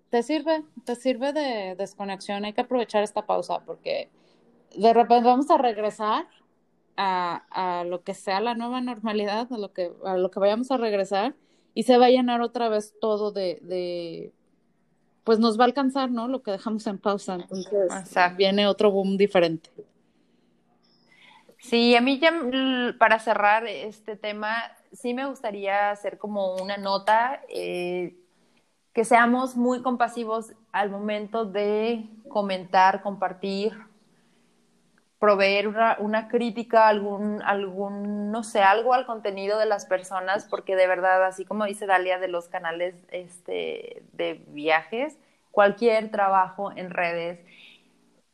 te 0.09 0.23
sirve, 0.23 0.63
te 0.85 0.95
sirve 0.95 1.33
de 1.33 1.75
desconexión, 1.75 2.45
hay 2.45 2.53
que 2.53 2.61
aprovechar 2.61 3.03
esta 3.03 3.27
pausa 3.27 3.59
porque 3.63 4.09
de 4.75 4.91
repente 4.91 5.25
vamos 5.25 5.51
a 5.51 5.59
regresar 5.59 6.25
a, 6.97 7.43
a 7.51 7.83
lo 7.83 8.01
que 8.03 8.15
sea 8.15 8.39
la 8.39 8.55
nueva 8.55 8.81
normalidad, 8.81 9.53
a 9.53 9.57
lo 9.59 9.71
que, 9.71 9.91
a 10.03 10.17
lo 10.17 10.31
que 10.31 10.39
vayamos 10.39 10.71
a 10.71 10.77
regresar 10.77 11.35
y 11.75 11.83
se 11.83 11.99
va 11.99 12.07
a 12.07 12.09
llenar 12.09 12.41
otra 12.41 12.69
vez 12.69 12.95
todo 12.99 13.31
de, 13.31 13.59
de 13.61 14.33
pues 15.25 15.39
nos 15.39 15.59
va 15.59 15.63
a 15.63 15.67
alcanzar, 15.67 16.11
¿no? 16.11 16.29
Lo 16.29 16.41
que 16.41 16.51
dejamos 16.51 16.87
en 16.87 16.99
pausa. 16.99 17.35
Entonces 17.35 17.91
viene 18.37 18.67
otro 18.67 18.91
boom 18.91 19.17
diferente. 19.17 19.69
Sí, 21.57 21.95
a 21.95 22.01
mí 22.01 22.19
ya 22.19 22.31
para 22.99 23.17
cerrar 23.17 23.65
este 23.65 24.15
tema, 24.15 24.55
sí 24.93 25.15
me 25.15 25.25
gustaría 25.25 25.89
hacer 25.89 26.19
como 26.19 26.55
una 26.57 26.77
nota, 26.77 27.41
eh, 27.49 28.15
que 28.93 29.03
seamos 29.03 29.55
muy 29.57 29.81
compasivos 29.81 30.53
al 30.71 30.91
momento 30.91 31.43
de 31.43 32.07
comentar, 32.29 33.01
compartir, 33.01 33.73
proveer 35.19 35.67
una, 35.67 35.97
una, 35.99 36.27
crítica, 36.27 36.87
algún, 36.87 37.41
algún, 37.43 38.31
no 38.31 38.43
sé, 38.43 38.61
algo 38.61 38.93
al 38.93 39.05
contenido 39.05 39.57
de 39.57 39.65
las 39.65 39.85
personas, 39.85 40.45
porque 40.49 40.75
de 40.75 40.87
verdad, 40.87 41.25
así 41.25 41.45
como 41.45 41.65
dice 41.65 41.85
Dalia 41.85 42.19
de 42.19 42.27
los 42.27 42.47
canales 42.47 42.95
este, 43.11 44.03
de 44.13 44.43
viajes, 44.47 45.17
cualquier 45.51 46.11
trabajo 46.11 46.71
en 46.75 46.89
redes, 46.89 47.39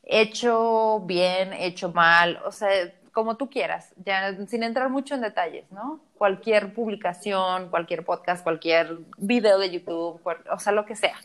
hecho 0.04 1.02
bien, 1.02 1.54
hecho 1.54 1.92
mal, 1.92 2.42
o 2.46 2.52
sea, 2.52 2.70
como 3.12 3.38
tú 3.38 3.50
quieras, 3.50 3.94
ya 4.04 4.34
sin 4.48 4.64
entrar 4.64 4.90
mucho 4.90 5.16
en 5.16 5.22
detalles, 5.22 5.70
¿no? 5.72 6.00
Cualquier 6.18 6.74
publicación, 6.74 7.70
cualquier 7.70 8.06
podcast, 8.06 8.44
cualquier 8.44 9.00
video 9.18 9.60
de 9.60 9.70
YouTube, 9.70 10.22
o 10.52 10.60
sea, 10.60 10.72
lo 10.72 10.86
que 10.86 10.96
sea. 10.96 11.16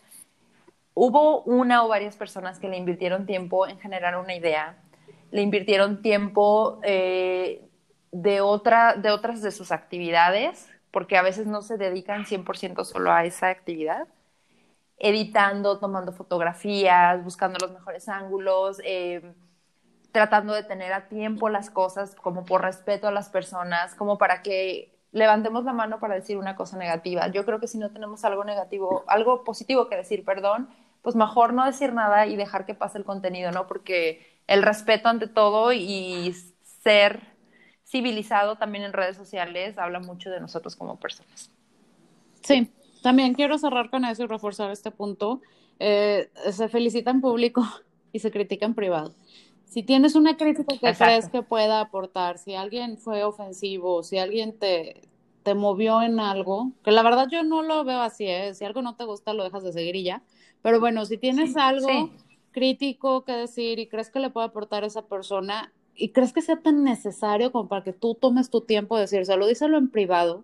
Hubo 0.95 1.43
una 1.43 1.85
o 1.85 1.89
varias 1.89 2.17
personas 2.17 2.59
que 2.59 2.69
le 2.69 2.77
invirtieron 2.77 3.27
tiempo 3.27 3.67
en 3.67 3.79
generar 3.79 4.17
una 4.17 4.35
idea, 4.35 4.77
le 5.37 5.43
invirtieron 5.43 6.01
tiempo 6.01 6.81
eh, 6.83 7.69
de, 8.11 8.41
otra, 8.41 8.95
de 8.95 9.11
otras 9.11 9.43
de 9.43 9.51
sus 9.51 9.71
actividades, 9.71 10.67
porque 10.91 11.19
a 11.19 11.23
veces 11.23 11.47
no 11.47 11.61
se 11.61 11.77
dedican 11.77 12.25
100% 12.25 12.85
solo 12.85 13.13
a 13.13 13.27
esa 13.27 13.51
actividad, 13.51 14.09
editando, 14.97 15.79
tomando 15.79 16.13
fotografías, 16.13 17.23
buscando 17.23 17.59
los 17.61 17.71
mejores 17.71 18.09
ángulos, 18.09 18.81
eh, 18.83 19.35
tratando 20.11 20.55
de 20.55 20.63
tener 20.63 20.95
a 20.95 21.07
tiempo 21.09 21.51
las 21.51 21.69
cosas 21.69 22.15
como 22.15 22.47
por 22.47 22.63
respeto 22.63 23.07
a 23.07 23.11
las 23.11 23.29
personas, 23.29 23.95
como 23.95 24.17
para 24.17 24.41
que 24.41 24.97
levantemos 25.13 25.65
la 25.65 25.75
mano 25.75 26.01
para 26.01 26.15
decir 26.15 26.39
una 26.39 26.57
cosa 26.57 26.79
negativa. 26.79 27.29
Yo 27.29 27.45
creo 27.45 27.61
que 27.61 27.69
si 27.69 27.77
no 27.77 27.91
tenemos 27.91 28.25
algo 28.25 28.43
negativo, 28.43 29.05
algo 29.07 29.45
positivo 29.45 29.91
que 29.91 29.97
decir, 29.97 30.25
perdón, 30.25 30.71
pues 31.03 31.15
mejor 31.15 31.53
no 31.53 31.67
decir 31.67 31.93
nada 31.93 32.27
y 32.27 32.37
dejar 32.37 32.65
que 32.65 32.73
pase 32.75 32.97
el 32.97 33.05
contenido, 33.05 33.53
¿no? 33.53 33.67
Porque 33.67 34.36
el 34.47 34.63
respeto 34.63 35.09
ante 35.09 35.27
todo 35.27 35.73
y 35.73 36.35
ser 36.83 37.21
civilizado 37.85 38.57
también 38.57 38.85
en 38.85 38.93
redes 38.93 39.17
sociales 39.17 39.79
habla 39.79 40.01
mucho 40.01 40.31
de 40.31 40.41
nosotros 40.41 40.77
como 40.77 40.99
personas. 40.99 41.51
Sí, 42.43 42.71
también 43.03 43.35
quiero 43.35 43.59
cerrar 43.59 43.91
con 43.91 44.05
eso 44.05 44.25
y 44.25 44.27
reforzar 44.27 44.71
este 44.71 44.91
punto. 44.91 45.41
Eh, 45.79 46.31
se 46.51 46.69
felicita 46.69 47.11
en 47.11 47.21
público 47.21 47.65
y 48.13 48.19
se 48.19 48.31
critica 48.31 48.67
en 48.67 48.75
privado. 48.75 49.15
Si 49.65 49.83
tienes 49.83 50.15
una 50.15 50.37
crítica 50.37 50.77
que 50.79 50.95
crees 50.95 51.29
que 51.29 51.43
pueda 51.43 51.81
aportar, 51.81 52.39
si 52.39 52.55
alguien 52.55 52.99
fue 52.99 53.25
ofensivo, 53.25 54.03
si 54.03 54.19
alguien 54.19 54.59
te, 54.59 55.03
te 55.43 55.55
movió 55.55 56.03
en 56.03 56.21
algo, 56.21 56.73
que 56.85 56.93
la 56.93 57.03
verdad 57.03 57.29
yo 57.31 57.43
no 57.43 57.63
lo 57.63 57.85
veo 57.85 58.01
así, 58.01 58.27
¿eh? 58.27 58.55
si 58.55 58.65
algo 58.65 58.81
no 58.81 58.95
te 58.95 59.05
gusta 59.05 59.35
lo 59.35 59.45
dejas 59.45 59.65
de 59.65 59.73
seguir 59.73 59.97
y 59.97 60.05
ya. 60.05 60.23
Pero 60.63 60.81
bueno, 60.81 61.05
si 61.05 61.19
tienes 61.19 61.57
algo 61.57 62.11
crítico 62.57 63.23
que 63.23 63.33
decir 63.33 63.79
y 63.79 63.87
crees 63.87 64.09
que 64.09 64.19
le 64.19 64.31
puede 64.31 64.47
aportar 64.47 64.83
a 64.83 64.87
esa 64.87 65.03
persona 65.03 65.75
y 65.95 66.09
crees 66.09 66.33
que 66.33 66.41
sea 66.41 66.57
tan 66.57 66.85
necesario 66.85 67.53
como 67.53 67.69
para 67.69 67.85
que 67.85 67.93
tú 67.93 68.15
tomes 68.15 68.49
tu 68.49 68.63
tiempo 68.63 68.97
de 68.97 69.03
decírselo, 69.03 69.47
díselo 69.47 69.77
en 69.77 69.91
privado. 69.91 70.43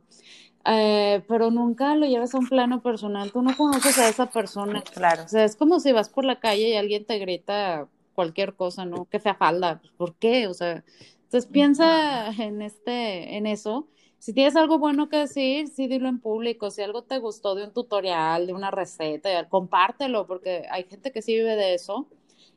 Eh, 0.66 1.22
pero 1.26 1.50
nunca 1.50 1.96
lo 1.96 2.06
llevas 2.06 2.34
a 2.34 2.38
un 2.38 2.48
plano 2.48 2.82
personal, 2.82 3.32
tú 3.32 3.40
no 3.40 3.56
conoces 3.56 3.98
a 3.98 4.10
esa 4.10 4.26
persona. 4.26 4.82
Claro. 4.92 5.24
O 5.24 5.28
sea, 5.28 5.44
es 5.44 5.56
como 5.56 5.80
si 5.80 5.92
vas 5.92 6.10
por 6.10 6.26
la 6.26 6.38
calle 6.38 6.68
y 6.68 6.76
alguien 6.76 7.06
te 7.06 7.18
grita 7.18 7.88
cualquier 8.14 8.54
cosa, 8.56 8.84
¿no? 8.84 9.06
Que 9.06 9.18
fea 9.18 9.34
falda, 9.34 9.80
pues, 9.80 9.92
¿por 9.96 10.14
qué? 10.16 10.48
O 10.48 10.54
sea, 10.54 10.84
entonces 11.24 11.50
piensa 11.50 12.28
en 12.28 12.60
este, 12.60 13.38
en 13.38 13.46
eso. 13.46 13.88
Si 14.22 14.32
tienes 14.32 14.54
algo 14.54 14.78
bueno 14.78 15.08
que 15.08 15.16
decir, 15.16 15.66
sí 15.66 15.88
dilo 15.88 16.08
en 16.08 16.20
público. 16.20 16.70
Si 16.70 16.80
algo 16.80 17.02
te 17.02 17.18
gustó 17.18 17.56
de 17.56 17.64
un 17.64 17.72
tutorial, 17.72 18.46
de 18.46 18.52
una 18.52 18.70
receta, 18.70 19.48
compártelo, 19.48 20.28
porque 20.28 20.64
hay 20.70 20.84
gente 20.84 21.10
que 21.10 21.22
sí 21.22 21.34
vive 21.34 21.56
de 21.56 21.74
eso 21.74 22.06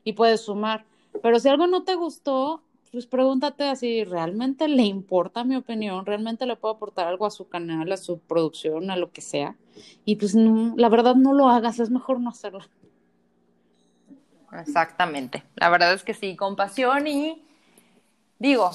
y 0.04 0.12
puedes 0.12 0.42
sumar. 0.42 0.84
Pero 1.24 1.40
si 1.40 1.48
algo 1.48 1.66
no 1.66 1.82
te 1.82 1.96
gustó, 1.96 2.62
pues 2.92 3.08
pregúntate 3.08 3.64
así, 3.64 4.04
¿realmente 4.04 4.68
le 4.68 4.84
importa 4.84 5.42
mi 5.42 5.56
opinión? 5.56 6.06
¿Realmente 6.06 6.46
le 6.46 6.54
puedo 6.54 6.76
aportar 6.76 7.08
algo 7.08 7.26
a 7.26 7.32
su 7.32 7.48
canal, 7.48 7.90
a 7.90 7.96
su 7.96 8.20
producción, 8.20 8.88
a 8.92 8.96
lo 8.96 9.10
que 9.10 9.20
sea? 9.20 9.56
Y 10.04 10.14
pues 10.14 10.36
la 10.36 10.88
verdad 10.88 11.16
no 11.16 11.34
lo 11.34 11.48
hagas, 11.48 11.80
es 11.80 11.90
mejor 11.90 12.20
no 12.20 12.30
hacerlo. 12.30 12.60
Exactamente, 14.52 15.42
la 15.56 15.68
verdad 15.68 15.92
es 15.94 16.04
que 16.04 16.14
sí, 16.14 16.36
compasión 16.36 17.08
y 17.08 17.42
digo, 18.38 18.70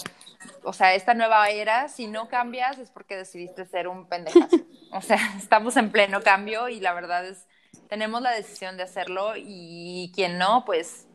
o 0.64 0.74
sea, 0.74 0.94
esta 0.96 1.14
nueva 1.14 1.50
era, 1.50 1.88
si 1.88 2.08
no 2.08 2.28
cambias 2.28 2.78
es 2.78 2.92
porque 2.92 3.16
decidiste 3.16 3.66
ser 3.66 3.88
un 3.88 4.08
pendejazo. 4.08 4.58
O 4.92 5.02
sea, 5.02 5.18
estamos 5.38 5.78
en 5.78 5.92
pleno 5.92 6.22
cambio 6.22 6.70
y 6.70 6.80
la 6.80 6.94
verdad 6.94 7.26
es, 7.26 7.48
tenemos 7.90 8.22
la 8.22 8.32
decisión 8.32 8.78
de 8.78 8.84
hacerlo 8.84 9.34
y 9.38 10.12
quien 10.16 10.38
no, 10.38 10.64
pues, 10.66 11.08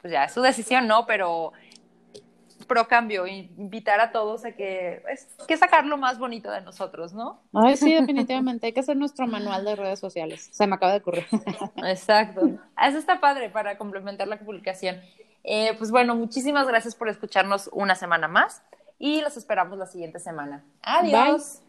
pues 0.00 0.12
ya 0.12 0.24
es 0.24 0.32
su 0.32 0.42
decisión, 0.42 0.86
¿no? 0.86 1.06
Pero 1.06 1.52
pro 2.64 2.88
cambio, 2.88 3.26
invitar 3.26 4.00
a 4.00 4.10
todos 4.10 4.44
a 4.44 4.52
que 4.52 5.02
es 5.10 5.28
que 5.46 5.56
sacar 5.56 5.84
lo 5.86 5.96
más 5.96 6.18
bonito 6.18 6.50
de 6.50 6.62
nosotros, 6.62 7.12
¿no? 7.12 7.42
Ay, 7.52 7.76
sí, 7.76 7.92
definitivamente, 7.92 8.66
hay 8.66 8.72
que 8.72 8.80
hacer 8.80 8.96
nuestro 8.96 9.26
manual 9.26 9.64
de 9.64 9.76
redes 9.76 10.00
sociales. 10.00 10.48
Se 10.52 10.66
me 10.66 10.76
acaba 10.76 10.92
de 10.92 10.98
ocurrir. 10.98 11.26
Exacto. 11.84 12.50
Eso 12.82 12.98
está 12.98 13.20
padre 13.20 13.50
para 13.50 13.76
complementar 13.76 14.28
la 14.28 14.38
publicación. 14.38 15.00
Eh, 15.44 15.74
pues 15.78 15.90
bueno, 15.90 16.14
muchísimas 16.14 16.66
gracias 16.66 16.94
por 16.94 17.08
escucharnos 17.08 17.68
una 17.72 17.94
semana 17.94 18.28
más 18.28 18.62
y 18.98 19.20
los 19.20 19.36
esperamos 19.36 19.78
la 19.78 19.86
siguiente 19.86 20.18
semana. 20.18 20.64
Adiós. 20.82 21.60